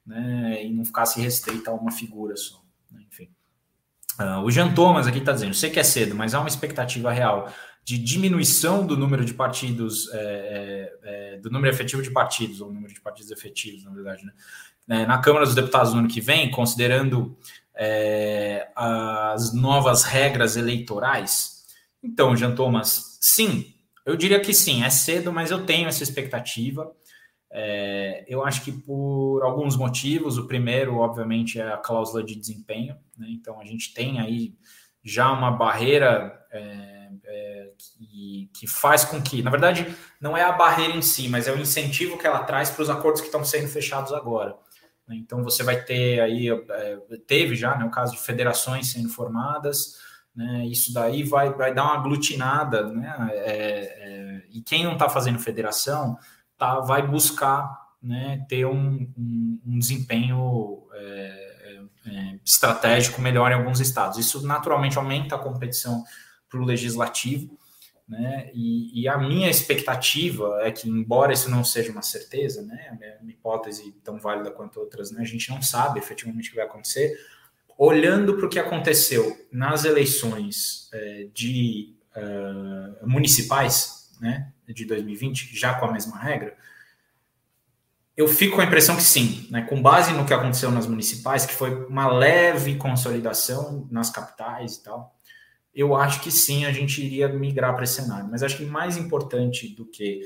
né, 0.10 0.66
e 0.66 0.74
não 0.74 0.84
ficasse 0.84 1.22
restrita 1.22 1.70
a 1.70 1.74
uma 1.76 1.92
figura 1.92 2.36
só. 2.36 2.62
Né, 2.92 3.04
enfim. 3.08 3.30
Uh, 4.20 4.44
o 4.44 4.52
Jean 4.52 4.74
Thomas 4.74 5.06
aqui 5.08 5.20
está 5.20 5.32
dizendo: 5.32 5.54
sei 5.54 5.70
que 5.70 5.80
é 5.80 5.84
cedo, 5.84 6.16
mas 6.16 6.34
há 6.34 6.40
uma 6.40 6.50
expectativa 6.50 7.12
real 7.12 7.52
de 7.84 7.98
diminuição 7.98 8.86
do 8.86 8.98
número 8.98 9.24
de 9.24 9.34
partidos, 9.34 10.10
é, 10.14 10.94
é, 11.04 11.38
do 11.38 11.50
número 11.50 11.74
efetivo 11.74 12.02
de 12.02 12.12
partidos, 12.12 12.60
ou 12.60 12.72
número 12.72 12.94
de 12.94 13.02
partidos 13.02 13.32
efetivos, 13.32 13.84
na 13.84 13.92
verdade, 13.92 14.26
né? 14.26 14.34
É, 14.90 15.06
na 15.06 15.20
Câmara 15.20 15.46
dos 15.46 15.56
Deputados 15.56 15.94
no 15.94 16.00
ano 16.00 16.08
que 16.08 16.20
vem, 16.20 16.52
considerando 16.52 17.38
as 18.76 19.54
novas 19.54 20.04
regras 20.04 20.58
eleitorais. 20.58 21.64
Então, 22.04 22.36
Jean 22.36 22.54
Thomas, 22.54 23.18
sim, 23.22 23.74
eu 24.06 24.18
diria 24.18 24.40
que 24.40 24.54
sim, 24.54 24.84
é 24.84 24.90
cedo, 24.90 25.32
mas 25.32 25.50
eu 25.50 25.66
tenho 25.66 25.88
essa 25.88 26.04
expectativa. 26.04 26.92
É, 27.52 28.26
eu 28.28 28.44
acho 28.44 28.64
que 28.64 28.72
por 28.72 29.42
alguns 29.42 29.76
motivos, 29.76 30.38
o 30.38 30.48
primeiro, 30.48 30.98
obviamente, 30.98 31.60
é 31.60 31.72
a 31.72 31.78
cláusula 31.78 32.24
de 32.24 32.36
desempenho, 32.36 32.96
né? 33.18 33.28
então 33.30 33.60
a 33.60 33.66
gente 33.66 33.94
tem 33.94 34.20
aí 34.20 34.54
já 35.04 35.32
uma 35.32 35.50
barreira 35.50 36.46
é, 36.52 37.10
é, 37.26 37.72
que, 37.78 38.50
que 38.54 38.68
faz 38.68 39.04
com 39.04 39.22
que, 39.22 39.42
na 39.42 39.50
verdade, 39.50 39.88
não 40.22 40.38
é 40.38 40.44
a 40.44 40.52
barreira 40.52 40.94
em 40.94 41.02
si, 41.02 41.28
mas 41.28 41.48
é 41.48 41.54
o 41.54 41.60
incentivo 41.60 42.18
que 42.18 42.28
ela 42.28 42.44
traz 42.44 42.70
para 42.70 42.84
os 42.84 42.90
acordos 42.90 43.22
que 43.22 43.28
estão 43.28 43.44
sendo 43.44 43.68
fechados 43.68 44.14
agora. 44.14 44.56
Né? 45.08 45.16
Então 45.16 45.44
você 45.44 45.64
vai 45.64 45.84
ter 45.84 46.20
aí, 46.20 46.50
é, 46.50 46.98
teve 47.26 47.56
já 47.56 47.76
né, 47.76 47.86
o 47.86 47.92
caso 47.92 48.14
de 48.14 48.20
federações 48.20 48.92
sendo 48.92 49.10
formadas, 49.10 49.98
né? 50.36 50.66
Isso 50.68 50.94
daí 50.94 51.24
vai, 51.24 51.52
vai 51.52 51.74
dar 51.74 51.84
uma 51.84 51.96
aglutinada, 51.96 52.84
né? 52.84 53.30
É, 53.34 53.50
é, 53.50 54.44
e 54.52 54.62
quem 54.62 54.84
não 54.84 54.94
está 54.94 55.10
fazendo 55.10 55.40
federação 55.40 56.18
tá, 56.60 56.80
vai 56.82 57.08
buscar 57.08 57.90
né, 58.04 58.46
ter 58.48 58.66
um, 58.66 59.10
um, 59.18 59.60
um 59.66 59.80
desempenho 59.80 60.84
é, 60.94 61.50
é, 62.06 62.40
estratégico 62.46 63.22
melhor 63.22 63.52
em 63.52 63.56
alguns 63.56 63.80
estados. 63.80 64.20
Isso 64.20 64.46
naturalmente 64.46 64.98
aumenta 64.98 65.36
a 65.36 65.40
competição 65.40 66.04
para 66.50 66.60
o 66.60 66.66
legislativo, 66.66 67.58
né? 68.08 68.50
E, 68.56 69.04
e, 69.04 69.08
a 69.08 69.20
minha 69.20 69.50
expectativa 69.52 70.60
é 70.64 70.72
que, 70.72 70.90
embora 70.90 71.32
isso 71.32 71.50
não 71.50 71.64
seja 71.64 71.92
uma 71.92 72.02
certeza, 72.02 72.64
né, 72.64 72.98
uma 73.22 73.30
hipótese 73.30 73.92
tão 74.04 74.18
válida 74.18 74.50
quanto 74.50 74.80
outras, 74.80 75.12
né, 75.12 75.22
a 75.22 75.26
gente 75.26 75.48
não 75.52 75.62
sabe 75.62 76.00
efetivamente 76.00 76.48
o 76.48 76.50
que 76.50 76.58
vai 76.58 76.66
acontecer. 76.66 77.16
Olhando 77.78 78.36
para 78.36 78.48
o 78.48 78.50
que 78.50 78.58
aconteceu 78.58 79.48
nas 79.52 79.86
eleições 79.86 80.90
é, 80.92 81.28
de 81.32 81.94
uh, 82.16 83.08
municipais, 83.08 83.99
né, 84.20 84.52
de 84.68 84.86
2020, 84.86 85.58
já 85.58 85.74
com 85.74 85.86
a 85.86 85.92
mesma 85.92 86.18
regra, 86.18 86.56
eu 88.16 88.28
fico 88.28 88.56
com 88.58 88.62
a 88.62 88.66
impressão 88.66 88.96
que 88.96 89.02
sim, 89.02 89.48
né, 89.50 89.62
com 89.62 89.82
base 89.82 90.12
no 90.12 90.26
que 90.26 90.34
aconteceu 90.34 90.70
nas 90.72 90.86
municipais, 90.86 91.46
que 91.46 91.54
foi 91.54 91.86
uma 91.86 92.12
leve 92.12 92.76
consolidação 92.76 93.88
nas 93.90 94.10
capitais 94.10 94.76
e 94.76 94.84
tal, 94.84 95.16
eu 95.74 95.96
acho 95.96 96.22
que 96.22 96.30
sim, 96.30 96.66
a 96.66 96.72
gente 96.72 97.02
iria 97.02 97.30
migrar 97.30 97.74
para 97.74 97.84
esse 97.84 97.94
cenário. 97.94 98.28
Mas 98.30 98.44
acho 98.44 98.58
que 98.58 98.66
mais 98.66 98.98
importante 98.98 99.70
do 99.70 99.86
que 99.86 100.22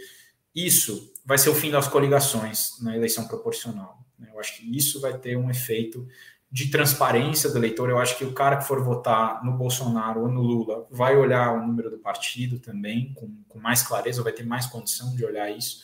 isso 0.55 1.13
vai 1.25 1.37
ser 1.37 1.49
o 1.49 1.55
fim 1.55 1.69
das 1.69 1.87
coligações 1.87 2.79
na 2.81 2.95
eleição 2.95 3.27
proporcional. 3.27 4.03
Né. 4.17 4.29
Eu 4.33 4.39
acho 4.39 4.57
que 4.57 4.75
isso 4.75 4.99
vai 4.99 5.17
ter 5.17 5.37
um 5.37 5.49
efeito 5.49 6.07
de 6.53 6.67
transparência 6.67 7.49
do 7.49 7.57
eleitor. 7.57 7.89
Eu 7.89 7.97
acho 7.97 8.15
que 8.15 8.23
o 8.23 8.31
cara 8.31 8.57
que 8.57 8.67
for 8.67 8.79
votar 8.83 9.43
no 9.43 9.53
Bolsonaro 9.53 10.21
ou 10.21 10.27
no 10.27 10.39
Lula 10.39 10.85
vai 10.91 11.17
olhar 11.17 11.51
o 11.51 11.65
número 11.65 11.89
do 11.89 11.97
partido 11.97 12.59
também 12.59 13.11
com, 13.15 13.43
com 13.49 13.57
mais 13.57 13.81
clareza, 13.81 14.21
vai 14.21 14.31
ter 14.31 14.45
mais 14.45 14.67
condição 14.67 15.15
de 15.15 15.25
olhar 15.25 15.49
isso. 15.49 15.81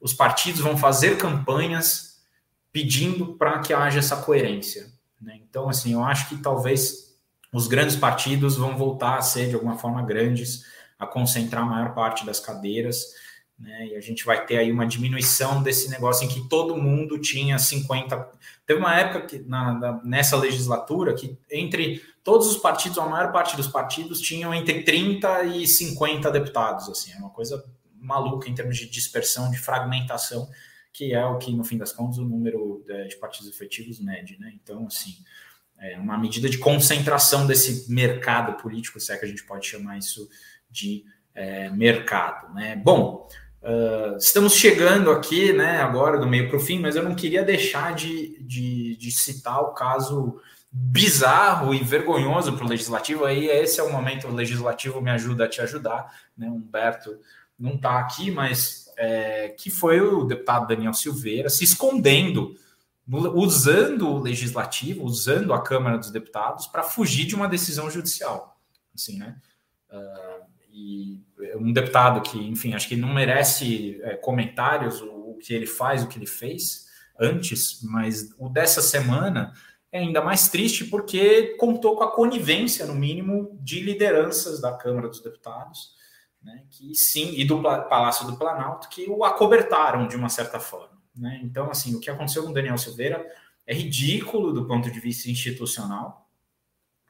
Os 0.00 0.14
partidos 0.14 0.60
vão 0.60 0.78
fazer 0.78 1.18
campanhas 1.18 2.22
pedindo 2.72 3.34
para 3.34 3.58
que 3.58 3.74
haja 3.74 3.98
essa 3.98 4.18
coerência. 4.18 4.86
Né? 5.20 5.40
Então, 5.42 5.68
assim, 5.68 5.94
eu 5.94 6.04
acho 6.04 6.28
que 6.28 6.36
talvez 6.36 7.18
os 7.52 7.66
grandes 7.66 7.96
partidos 7.96 8.56
vão 8.56 8.76
voltar 8.76 9.18
a 9.18 9.22
ser 9.22 9.48
de 9.48 9.56
alguma 9.56 9.76
forma 9.76 10.02
grandes, 10.02 10.64
a 10.96 11.04
concentrar 11.04 11.64
a 11.64 11.66
maior 11.66 11.94
parte 11.94 12.24
das 12.24 12.38
cadeiras 12.38 13.06
né? 13.58 13.88
E 13.88 13.96
a 13.96 14.00
gente 14.00 14.24
vai 14.24 14.44
ter 14.44 14.58
aí 14.58 14.70
uma 14.70 14.86
diminuição 14.86 15.62
desse 15.62 15.90
negócio 15.90 16.24
em 16.24 16.28
que 16.28 16.46
todo 16.48 16.76
mundo 16.76 17.18
tinha 17.18 17.58
50. 17.58 18.30
Teve 18.66 18.78
uma 18.78 18.94
época 18.98 19.26
que, 19.26 19.38
na, 19.38 19.72
na, 19.72 20.04
nessa 20.04 20.36
legislatura 20.36 21.14
que 21.14 21.38
entre 21.50 22.02
todos 22.22 22.48
os 22.48 22.58
partidos, 22.58 22.98
a 22.98 23.06
maior 23.06 23.32
parte 23.32 23.56
dos 23.56 23.66
partidos 23.66 24.20
tinham 24.20 24.52
entre 24.52 24.82
30 24.82 25.44
e 25.44 25.66
50 25.66 26.30
deputados. 26.30 26.88
Assim, 26.88 27.12
é 27.12 27.16
uma 27.16 27.30
coisa 27.30 27.64
maluca 27.98 28.48
em 28.48 28.54
termos 28.54 28.76
de 28.76 28.88
dispersão, 28.88 29.50
de 29.50 29.58
fragmentação, 29.58 30.48
que 30.92 31.14
é 31.14 31.24
o 31.24 31.38
que, 31.38 31.52
no 31.52 31.64
fim 31.64 31.78
das 31.78 31.92
contas, 31.92 32.18
o 32.18 32.24
número 32.24 32.84
de, 32.86 33.08
de 33.08 33.16
partidos 33.16 33.48
efetivos 33.48 33.98
mede. 34.00 34.38
Né? 34.38 34.52
Então, 34.62 34.86
assim, 34.86 35.16
é 35.78 35.98
uma 35.98 36.18
medida 36.18 36.48
de 36.48 36.58
concentração 36.58 37.46
desse 37.46 37.90
mercado 37.90 38.60
político, 38.62 39.00
se 39.00 39.12
é 39.12 39.16
que 39.16 39.24
a 39.24 39.28
gente 39.28 39.44
pode 39.44 39.66
chamar 39.66 39.96
isso 39.98 40.28
de 40.70 41.04
é, 41.34 41.70
mercado. 41.70 42.52
Né? 42.54 42.76
Bom, 42.76 43.28
Uh, 43.66 44.16
estamos 44.16 44.54
chegando 44.54 45.10
aqui, 45.10 45.52
né, 45.52 45.80
agora 45.80 46.20
do 46.20 46.26
meio 46.28 46.48
para 46.48 46.56
o 46.56 46.60
fim, 46.60 46.78
mas 46.78 46.94
eu 46.94 47.02
não 47.02 47.16
queria 47.16 47.42
deixar 47.42 47.96
de, 47.96 48.40
de, 48.40 48.96
de 48.96 49.10
citar 49.10 49.60
o 49.60 49.74
caso 49.74 50.40
bizarro 50.70 51.74
e 51.74 51.82
vergonhoso 51.82 52.52
para 52.52 52.64
o 52.64 52.68
legislativo. 52.68 53.24
Aí 53.24 53.48
esse 53.48 53.80
é 53.80 53.82
o 53.82 53.90
momento, 53.90 54.28
o 54.28 54.34
legislativo 54.34 55.00
me 55.00 55.10
ajuda 55.10 55.46
a 55.46 55.48
te 55.48 55.60
ajudar, 55.60 56.14
né? 56.38 56.48
Humberto 56.48 57.18
não 57.58 57.74
está 57.74 57.98
aqui, 57.98 58.30
mas 58.30 58.88
é, 58.96 59.48
que 59.48 59.68
foi 59.68 60.00
o 60.00 60.22
deputado 60.22 60.68
Daniel 60.68 60.94
Silveira 60.94 61.48
se 61.48 61.64
escondendo, 61.64 62.54
usando 63.08 64.08
o 64.08 64.20
legislativo, 64.20 65.02
usando 65.02 65.52
a 65.52 65.60
Câmara 65.60 65.98
dos 65.98 66.12
Deputados 66.12 66.68
para 66.68 66.84
fugir 66.84 67.26
de 67.26 67.34
uma 67.34 67.48
decisão 67.48 67.90
judicial, 67.90 68.60
assim, 68.94 69.18
né? 69.18 69.36
Uh, 69.90 70.35
e 70.76 71.24
um 71.56 71.72
deputado 71.72 72.20
que, 72.20 72.38
enfim, 72.38 72.74
acho 72.74 72.86
que 72.86 72.96
não 72.96 73.08
merece 73.08 73.98
é, 74.02 74.14
comentários 74.14 75.00
o, 75.00 75.30
o, 75.30 75.38
que 75.38 75.54
ele 75.54 75.66
faz, 75.66 76.02
o 76.02 76.06
que 76.06 76.18
ele 76.18 76.26
fez 76.26 76.84
antes, 77.18 77.82
mas 77.82 78.28
o 78.38 78.50
dessa 78.50 78.82
semana 78.82 79.54
é 79.90 80.00
ainda 80.00 80.20
mais 80.20 80.48
triste 80.50 80.84
porque 80.84 81.56
contou 81.56 81.96
com 81.96 82.04
a 82.04 82.14
conivência, 82.14 82.84
no 82.84 82.94
mínimo, 82.94 83.58
de 83.62 83.80
lideranças 83.80 84.60
da 84.60 84.70
Câmara 84.76 85.08
dos 85.08 85.22
Deputados, 85.22 85.94
né, 86.42 86.64
que 86.68 86.94
sim, 86.94 87.32
e 87.36 87.44
do 87.46 87.62
Palácio 87.62 88.26
do 88.26 88.36
Planalto, 88.36 88.90
que 88.90 89.08
o 89.08 89.24
acobertaram 89.24 90.06
de 90.06 90.14
uma 90.14 90.28
certa 90.28 90.60
forma. 90.60 91.00
Né? 91.16 91.40
Então, 91.42 91.70
assim, 91.70 91.94
o 91.94 92.00
que 92.00 92.10
aconteceu 92.10 92.44
com 92.44 92.52
Daniel 92.52 92.76
Silveira 92.76 93.26
é 93.66 93.72
ridículo 93.72 94.52
do 94.52 94.66
ponto 94.66 94.90
de 94.90 95.00
vista 95.00 95.30
institucional, 95.30 96.28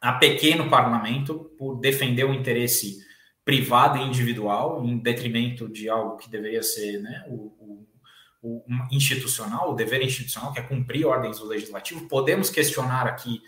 a 0.00 0.12
pequeno 0.12 0.70
parlamento 0.70 1.50
por 1.58 1.80
defender 1.80 2.22
o 2.24 2.32
interesse 2.32 3.04
privado 3.46 3.98
e 3.98 4.02
individual, 4.02 4.84
em 4.84 4.98
detrimento 4.98 5.68
de 5.68 5.88
algo 5.88 6.16
que 6.16 6.28
deveria 6.28 6.64
ser 6.64 7.00
né, 7.00 7.24
o, 7.28 7.54
o, 7.60 7.86
o, 8.42 8.64
institucional, 8.90 9.70
o 9.70 9.74
dever 9.76 10.02
institucional, 10.02 10.52
que 10.52 10.58
é 10.58 10.62
cumprir 10.62 11.06
ordens 11.06 11.38
do 11.38 11.46
legislativo. 11.46 12.08
Podemos 12.08 12.50
questionar 12.50 13.06
aqui 13.06 13.40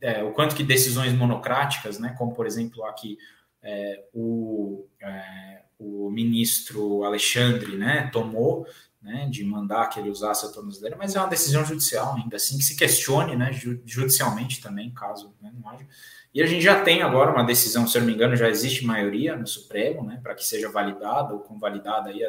é, 0.00 0.22
o 0.22 0.30
quanto 0.30 0.54
que 0.54 0.62
decisões 0.62 1.12
monocráticas, 1.12 1.98
né, 1.98 2.14
como 2.16 2.32
por 2.32 2.46
exemplo 2.46 2.84
aqui 2.84 3.18
é, 3.60 4.04
o, 4.14 4.86
é, 5.02 5.62
o 5.80 6.08
ministro 6.10 7.02
Alexandre 7.02 7.76
né, 7.76 8.08
tomou, 8.12 8.64
né, 9.02 9.26
de 9.28 9.42
mandar 9.42 9.88
que 9.88 9.98
ele 9.98 10.10
usasse 10.10 10.46
a 10.46 10.50
tornozeleira, 10.50 10.96
mas 10.96 11.16
é 11.16 11.18
uma 11.18 11.28
decisão 11.28 11.64
judicial 11.64 12.14
ainda 12.14 12.36
assim, 12.36 12.56
que 12.56 12.64
se 12.64 12.76
questione 12.76 13.34
né, 13.34 13.50
judicialmente 13.84 14.60
também, 14.60 14.94
caso 14.94 15.34
né, 15.42 15.52
não 15.52 15.68
haja. 15.68 15.84
E 16.32 16.40
a 16.42 16.46
gente 16.46 16.62
já 16.62 16.80
tem 16.82 17.02
agora 17.02 17.32
uma 17.32 17.42
decisão, 17.42 17.86
se 17.86 17.96
eu 17.96 18.02
não 18.02 18.06
me 18.06 18.14
engano, 18.14 18.36
já 18.36 18.48
existe 18.48 18.84
maioria 18.84 19.36
no 19.36 19.46
Supremo, 19.46 20.04
né, 20.04 20.20
para 20.22 20.34
que 20.34 20.44
seja 20.44 20.70
validada 20.70 21.34
ou 21.34 21.40
convalidada, 21.40 22.10
aí, 22.10 22.20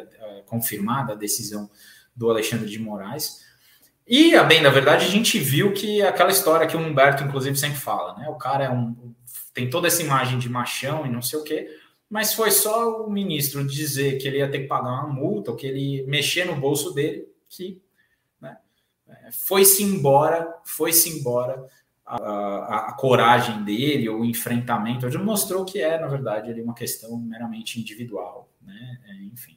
confirmada 0.46 1.12
a 1.12 1.16
decisão 1.16 1.70
do 2.14 2.28
Alexandre 2.28 2.68
de 2.68 2.80
Moraes. 2.80 3.44
E, 4.06 4.38
bem 4.42 4.60
da 4.62 4.70
verdade, 4.70 5.06
a 5.06 5.08
gente 5.08 5.38
viu 5.38 5.72
que 5.72 6.02
aquela 6.02 6.30
história 6.30 6.66
que 6.66 6.76
o 6.76 6.80
Humberto, 6.80 7.22
inclusive, 7.22 7.56
sempre 7.56 7.78
fala, 7.78 8.18
né? 8.18 8.28
O 8.28 8.34
cara 8.34 8.64
é 8.64 8.70
um, 8.70 9.14
tem 9.54 9.70
toda 9.70 9.86
essa 9.86 10.02
imagem 10.02 10.38
de 10.38 10.48
machão 10.48 11.06
e 11.06 11.08
não 11.08 11.22
sei 11.22 11.38
o 11.38 11.44
quê, 11.44 11.68
mas 12.10 12.34
foi 12.34 12.50
só 12.50 13.04
o 13.04 13.10
ministro 13.10 13.64
dizer 13.64 14.18
que 14.18 14.26
ele 14.26 14.38
ia 14.38 14.50
ter 14.50 14.60
que 14.60 14.66
pagar 14.66 14.90
uma 14.90 15.06
multa, 15.06 15.52
ou 15.52 15.56
que 15.56 15.66
ele 15.66 16.04
mexer 16.06 16.44
no 16.44 16.56
bolso 16.56 16.92
dele, 16.92 17.26
que 17.48 17.80
né, 18.40 18.58
foi-se 19.32 19.82
embora, 19.82 20.52
foi-se 20.64 21.08
embora 21.08 21.64
a, 22.16 22.88
a, 22.88 22.92
coragem 22.92 23.62
dele, 23.64 24.08
o 24.08 24.24
enfrentamento, 24.24 25.06
ele 25.06 25.18
mostrou 25.18 25.64
que 25.64 25.80
é, 25.80 25.98
na 25.98 26.06
verdade, 26.06 26.50
ele 26.50 26.62
uma 26.62 26.74
questão 26.74 27.16
meramente 27.16 27.80
individual, 27.80 28.50
né? 28.60 28.98
É, 29.06 29.24
enfim. 29.24 29.56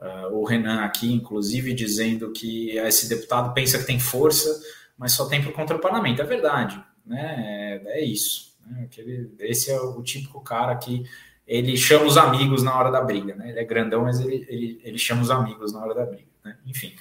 Uh, 0.00 0.34
o 0.34 0.44
Renan 0.44 0.80
aqui, 0.80 1.12
inclusive, 1.12 1.74
dizendo 1.74 2.32
que 2.32 2.70
esse 2.78 3.08
deputado 3.08 3.52
pensa 3.52 3.78
que 3.78 3.86
tem 3.86 3.98
força, 3.98 4.48
mas 4.96 5.12
só 5.12 5.28
tem 5.28 5.42
por 5.42 5.52
contra 5.52 5.76
o 5.76 5.80
parlamento. 5.80 6.22
É 6.22 6.24
verdade, 6.24 6.82
né? 7.04 7.82
É, 7.84 8.00
é 8.00 8.04
isso. 8.04 8.56
Né? 8.64 8.84
Aquele, 8.84 9.34
esse 9.40 9.70
é 9.70 9.78
o 9.78 10.02
típico 10.02 10.40
cara 10.40 10.74
que 10.76 11.04
ele 11.46 11.76
chama 11.76 12.06
os 12.06 12.16
amigos 12.16 12.62
na 12.62 12.78
hora 12.78 12.90
da 12.90 13.02
briga, 13.02 13.34
né? 13.34 13.50
Ele 13.50 13.58
é 13.58 13.64
grandão, 13.64 14.04
mas 14.04 14.20
ele, 14.20 14.46
ele, 14.48 14.80
ele 14.84 14.98
chama 14.98 15.22
os 15.22 15.30
amigos 15.30 15.72
na 15.72 15.80
hora 15.80 15.94
da 15.94 16.06
briga, 16.06 16.30
né? 16.44 16.56
Enfim. 16.64 16.94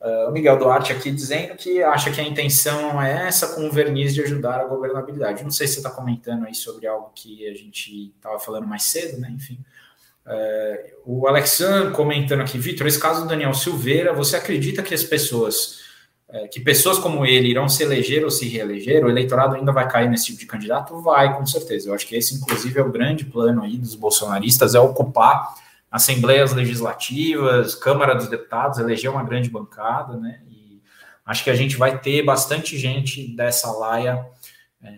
Uh, 0.00 0.28
o 0.28 0.32
Miguel 0.32 0.58
Duarte 0.58 0.92
aqui 0.92 1.10
dizendo 1.10 1.56
que 1.56 1.82
acha 1.82 2.10
que 2.10 2.20
a 2.20 2.24
intenção 2.24 3.00
é 3.00 3.26
essa 3.26 3.54
com 3.54 3.66
o 3.66 3.72
verniz 3.72 4.14
de 4.14 4.22
ajudar 4.22 4.60
a 4.60 4.64
governabilidade. 4.64 5.42
Não 5.42 5.50
sei 5.50 5.66
se 5.66 5.74
você 5.74 5.80
está 5.80 5.90
comentando 5.90 6.44
aí 6.44 6.54
sobre 6.54 6.86
algo 6.86 7.10
que 7.14 7.46
a 7.48 7.54
gente 7.54 8.12
estava 8.14 8.38
falando 8.38 8.66
mais 8.66 8.82
cedo, 8.84 9.18
né? 9.18 9.30
Enfim. 9.34 9.58
Uh, 10.26 11.20
o 11.22 11.26
Alexandre 11.26 11.94
comentando 11.94 12.40
aqui, 12.40 12.58
Vitor, 12.58 12.86
esse 12.86 13.00
caso 13.00 13.22
do 13.22 13.28
Daniel 13.28 13.54
Silveira, 13.54 14.12
você 14.12 14.36
acredita 14.36 14.82
que 14.82 14.92
as 14.92 15.04
pessoas 15.04 15.86
é, 16.28 16.48
que 16.48 16.58
pessoas 16.58 16.98
como 16.98 17.24
ele 17.24 17.48
irão 17.48 17.68
se 17.68 17.84
eleger 17.84 18.24
ou 18.24 18.30
se 18.30 18.48
reeleger, 18.48 19.04
o 19.04 19.08
eleitorado 19.08 19.54
ainda 19.54 19.70
vai 19.70 19.88
cair 19.88 20.10
nesse 20.10 20.26
tipo 20.26 20.40
de 20.40 20.46
candidato? 20.46 21.00
Vai, 21.00 21.36
com 21.36 21.46
certeza. 21.46 21.88
Eu 21.88 21.94
acho 21.94 22.06
que 22.06 22.16
esse, 22.16 22.34
inclusive, 22.34 22.78
é 22.80 22.82
o 22.82 22.90
grande 22.90 23.24
plano 23.24 23.62
aí 23.62 23.76
dos 23.76 23.94
bolsonaristas, 23.94 24.74
é 24.74 24.80
ocupar 24.80 25.54
assembleias 25.96 26.52
legislativas, 26.52 27.74
Câmara 27.74 28.14
dos 28.14 28.28
Deputados, 28.28 28.78
eleger 28.78 29.10
uma 29.10 29.24
grande 29.24 29.48
bancada, 29.48 30.16
né? 30.18 30.40
E 30.46 30.82
acho 31.24 31.42
que 31.42 31.50
a 31.50 31.54
gente 31.54 31.76
vai 31.76 31.98
ter 31.98 32.22
bastante 32.22 32.76
gente 32.76 33.34
dessa 33.34 33.72
laia 33.72 34.24
é, 34.82 34.94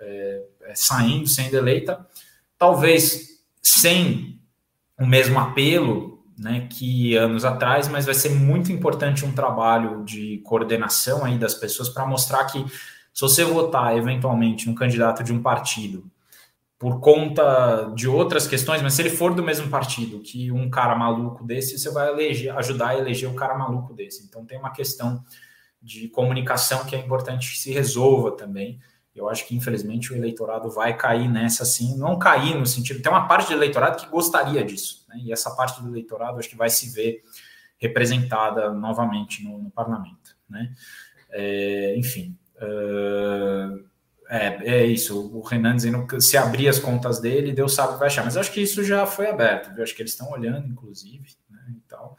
é, 0.00 0.42
é 0.62 0.74
saindo, 0.74 1.28
sendo 1.28 1.54
eleita, 1.54 2.06
talvez 2.58 3.42
sem 3.62 4.40
o 4.98 5.06
mesmo 5.06 5.38
apelo 5.38 6.24
né, 6.38 6.66
que 6.70 7.14
anos 7.14 7.44
atrás, 7.44 7.86
mas 7.88 8.06
vai 8.06 8.14
ser 8.14 8.30
muito 8.30 8.72
importante 8.72 9.24
um 9.24 9.32
trabalho 9.32 10.02
de 10.02 10.38
coordenação 10.44 11.24
aí 11.24 11.36
das 11.36 11.54
pessoas 11.54 11.90
para 11.90 12.06
mostrar 12.06 12.44
que 12.46 12.64
se 13.12 13.20
você 13.20 13.44
votar 13.44 13.96
eventualmente 13.96 14.68
um 14.68 14.74
candidato 14.74 15.22
de 15.22 15.32
um 15.32 15.42
partido 15.42 16.10
por 16.82 16.98
conta 16.98 17.92
de 17.94 18.08
outras 18.08 18.48
questões, 18.48 18.82
mas 18.82 18.94
se 18.94 19.02
ele 19.02 19.10
for 19.10 19.32
do 19.32 19.40
mesmo 19.40 19.70
partido 19.70 20.18
que 20.18 20.50
um 20.50 20.68
cara 20.68 20.96
maluco 20.96 21.44
desse, 21.44 21.78
você 21.78 21.88
vai 21.92 22.08
eleger, 22.08 22.52
ajudar 22.58 22.88
a 22.88 22.98
eleger 22.98 23.30
um 23.30 23.36
cara 23.36 23.56
maluco 23.56 23.94
desse. 23.94 24.24
Então 24.24 24.44
tem 24.44 24.58
uma 24.58 24.72
questão 24.72 25.24
de 25.80 26.08
comunicação 26.08 26.84
que 26.84 26.96
é 26.96 26.98
importante 26.98 27.52
que 27.52 27.56
se 27.56 27.70
resolva 27.70 28.32
também. 28.32 28.80
Eu 29.14 29.28
acho 29.28 29.46
que, 29.46 29.54
infelizmente, 29.54 30.12
o 30.12 30.16
eleitorado 30.16 30.72
vai 30.72 30.96
cair 30.96 31.28
nessa, 31.28 31.62
assim, 31.62 31.96
não 31.96 32.18
cair 32.18 32.58
no 32.58 32.66
sentido. 32.66 33.00
Tem 33.00 33.12
uma 33.12 33.28
parte 33.28 33.50
do 33.50 33.54
eleitorado 33.54 34.02
que 34.02 34.10
gostaria 34.10 34.64
disso, 34.64 35.06
né? 35.08 35.20
e 35.22 35.32
essa 35.32 35.54
parte 35.54 35.80
do 35.80 35.88
eleitorado 35.88 36.40
acho 36.40 36.48
que 36.48 36.56
vai 36.56 36.68
se 36.68 36.92
ver 36.92 37.22
representada 37.78 38.72
novamente 38.72 39.44
no, 39.44 39.56
no 39.56 39.70
parlamento. 39.70 40.36
Né? 40.50 40.74
É, 41.30 41.94
enfim, 41.96 42.36
uh, 42.56 43.91
é, 44.32 44.58
é, 44.64 44.86
isso. 44.86 45.30
O 45.30 45.42
Renan 45.42 45.76
dizendo 45.76 46.06
que 46.06 46.18
se 46.18 46.38
abrir 46.38 46.66
as 46.66 46.78
contas 46.78 47.20
dele, 47.20 47.52
Deus 47.52 47.74
sabe 47.74 47.90
o 47.90 47.92
que 47.92 47.98
vai 47.98 48.08
achar. 48.08 48.24
Mas 48.24 48.34
acho 48.38 48.50
que 48.50 48.62
isso 48.62 48.82
já 48.82 49.04
foi 49.04 49.26
aberto, 49.26 49.74
viu? 49.74 49.84
acho 49.84 49.94
que 49.94 50.00
eles 50.00 50.12
estão 50.12 50.30
olhando, 50.30 50.66
inclusive, 50.66 51.36
né? 51.50 51.60
e 51.68 51.80
tal. 51.86 52.16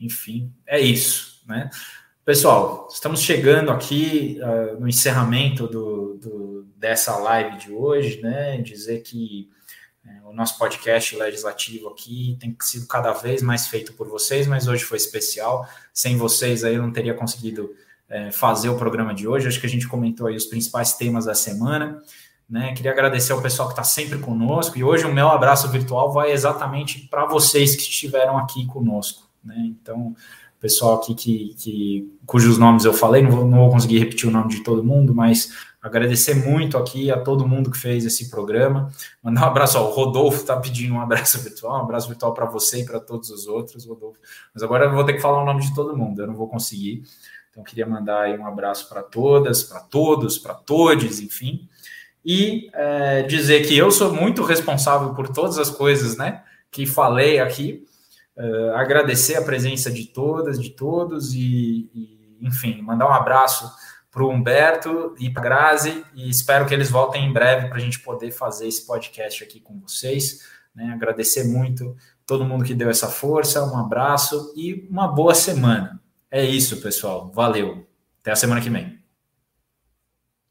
Enfim, 0.00 0.50
é 0.66 0.80
isso. 0.80 1.44
Né? 1.46 1.68
Pessoal, 2.24 2.88
estamos 2.90 3.20
chegando 3.20 3.70
aqui 3.70 4.40
uh, 4.40 4.80
no 4.80 4.88
encerramento 4.88 5.66
do, 5.66 6.14
do, 6.14 6.62
dessa 6.76 7.14
live 7.18 7.58
de 7.58 7.70
hoje, 7.70 8.22
né? 8.22 8.56
Dizer 8.62 9.02
que 9.02 9.50
uh, 10.06 10.30
o 10.30 10.32
nosso 10.32 10.58
podcast 10.58 11.14
legislativo 11.14 11.88
aqui 11.88 12.38
tem 12.40 12.56
sido 12.62 12.86
cada 12.86 13.12
vez 13.12 13.42
mais 13.42 13.68
feito 13.68 13.92
por 13.92 14.08
vocês, 14.08 14.46
mas 14.46 14.66
hoje 14.66 14.82
foi 14.82 14.96
especial. 14.96 15.68
Sem 15.92 16.16
vocês 16.16 16.64
aí 16.64 16.76
eu 16.76 16.82
não 16.82 16.90
teria 16.90 17.12
conseguido 17.12 17.74
uh, 18.14 18.32
fazer 18.32 18.68
o 18.68 18.76
programa 18.76 19.12
de 19.12 19.26
hoje. 19.26 19.48
Acho 19.48 19.60
que 19.60 19.66
a 19.66 19.70
gente 19.70 19.88
comentou 19.88 20.28
aí 20.28 20.36
os 20.36 20.46
principais 20.46 20.92
temas 20.92 21.24
da 21.24 21.34
semana. 21.34 22.00
Né? 22.48 22.72
Queria 22.74 22.92
agradecer 22.92 23.32
ao 23.32 23.42
pessoal 23.42 23.68
que 23.68 23.72
está 23.72 23.84
sempre 23.84 24.18
conosco. 24.18 24.78
E 24.78 24.84
hoje 24.84 25.04
o 25.04 25.12
meu 25.12 25.28
abraço 25.28 25.68
virtual 25.68 26.12
vai 26.12 26.30
exatamente 26.30 27.08
para 27.08 27.26
vocês 27.26 27.74
que 27.74 27.82
estiveram 27.82 28.38
aqui 28.38 28.66
conosco. 28.66 29.28
Né? 29.42 29.56
Então, 29.66 30.14
pessoal 30.64 30.94
aqui 30.94 31.14
que, 31.14 31.54
que, 31.58 32.18
cujos 32.24 32.56
nomes 32.56 32.86
eu 32.86 32.94
falei, 32.94 33.22
não 33.22 33.30
vou, 33.30 33.44
não 33.44 33.58
vou 33.58 33.70
conseguir 33.70 33.98
repetir 33.98 34.26
o 34.26 34.32
nome 34.32 34.48
de 34.48 34.64
todo 34.64 34.82
mundo, 34.82 35.14
mas 35.14 35.52
agradecer 35.82 36.34
muito 36.34 36.78
aqui 36.78 37.10
a 37.10 37.20
todo 37.20 37.46
mundo 37.46 37.70
que 37.70 37.76
fez 37.76 38.06
esse 38.06 38.30
programa. 38.30 38.90
Mandar 39.22 39.42
um 39.42 39.44
abraço, 39.44 39.78
ó, 39.78 39.86
o 39.86 39.92
Rodolfo 39.92 40.40
está 40.40 40.56
pedindo 40.56 40.94
um 40.94 41.02
abraço 41.02 41.38
virtual, 41.44 41.80
um 41.80 41.82
abraço 41.82 42.08
virtual 42.08 42.32
para 42.32 42.46
você 42.46 42.80
e 42.80 42.86
para 42.86 42.98
todos 42.98 43.28
os 43.28 43.46
outros, 43.46 43.84
Rodolfo. 43.84 44.18
Mas 44.54 44.62
agora 44.62 44.86
eu 44.86 44.94
vou 44.94 45.04
ter 45.04 45.12
que 45.12 45.20
falar 45.20 45.42
o 45.42 45.44
nome 45.44 45.60
de 45.60 45.74
todo 45.74 45.94
mundo, 45.94 46.22
eu 46.22 46.26
não 46.26 46.34
vou 46.34 46.48
conseguir. 46.48 47.02
Então, 47.54 47.62
queria 47.62 47.86
mandar 47.86 48.28
um 48.36 48.44
abraço 48.44 48.88
para 48.88 49.00
todas, 49.00 49.62
para 49.62 49.78
todos, 49.78 50.38
para 50.38 50.54
todos, 50.54 51.20
enfim. 51.20 51.68
E 52.24 52.68
é, 52.74 53.22
dizer 53.22 53.64
que 53.64 53.78
eu 53.78 53.92
sou 53.92 54.12
muito 54.12 54.42
responsável 54.42 55.14
por 55.14 55.28
todas 55.28 55.56
as 55.56 55.70
coisas, 55.70 56.16
né, 56.16 56.42
que 56.68 56.84
falei 56.84 57.38
aqui. 57.38 57.86
Uh, 58.36 58.74
agradecer 58.74 59.36
a 59.36 59.42
presença 59.42 59.88
de 59.92 60.06
todas, 60.06 60.60
de 60.60 60.70
todos 60.70 61.32
e, 61.32 61.88
e 61.94 62.36
enfim, 62.40 62.82
mandar 62.82 63.06
um 63.06 63.12
abraço 63.12 63.70
para 64.10 64.24
o 64.24 64.28
Humberto 64.28 65.14
e 65.20 65.30
para 65.30 65.40
a 65.40 65.44
Grazi 65.44 66.04
e 66.12 66.28
espero 66.28 66.66
que 66.66 66.74
eles 66.74 66.90
voltem 66.90 67.24
em 67.24 67.32
breve 67.32 67.68
para 67.68 67.76
a 67.76 67.80
gente 67.80 68.00
poder 68.00 68.32
fazer 68.32 68.66
esse 68.66 68.84
podcast 68.84 69.44
aqui 69.44 69.60
com 69.60 69.78
vocês. 69.78 70.40
Né? 70.74 70.92
Agradecer 70.92 71.44
muito 71.44 71.96
todo 72.26 72.44
mundo 72.44 72.64
que 72.64 72.74
deu 72.74 72.90
essa 72.90 73.06
força, 73.06 73.64
um 73.64 73.78
abraço 73.78 74.52
e 74.56 74.88
uma 74.90 75.06
boa 75.06 75.34
semana. 75.34 76.00
É 76.34 76.44
isso, 76.44 76.80
pessoal. 76.80 77.30
Valeu. 77.32 77.86
Até 78.20 78.32
a 78.32 78.36
semana 78.36 78.60
que 78.60 78.68
vem. 78.68 78.98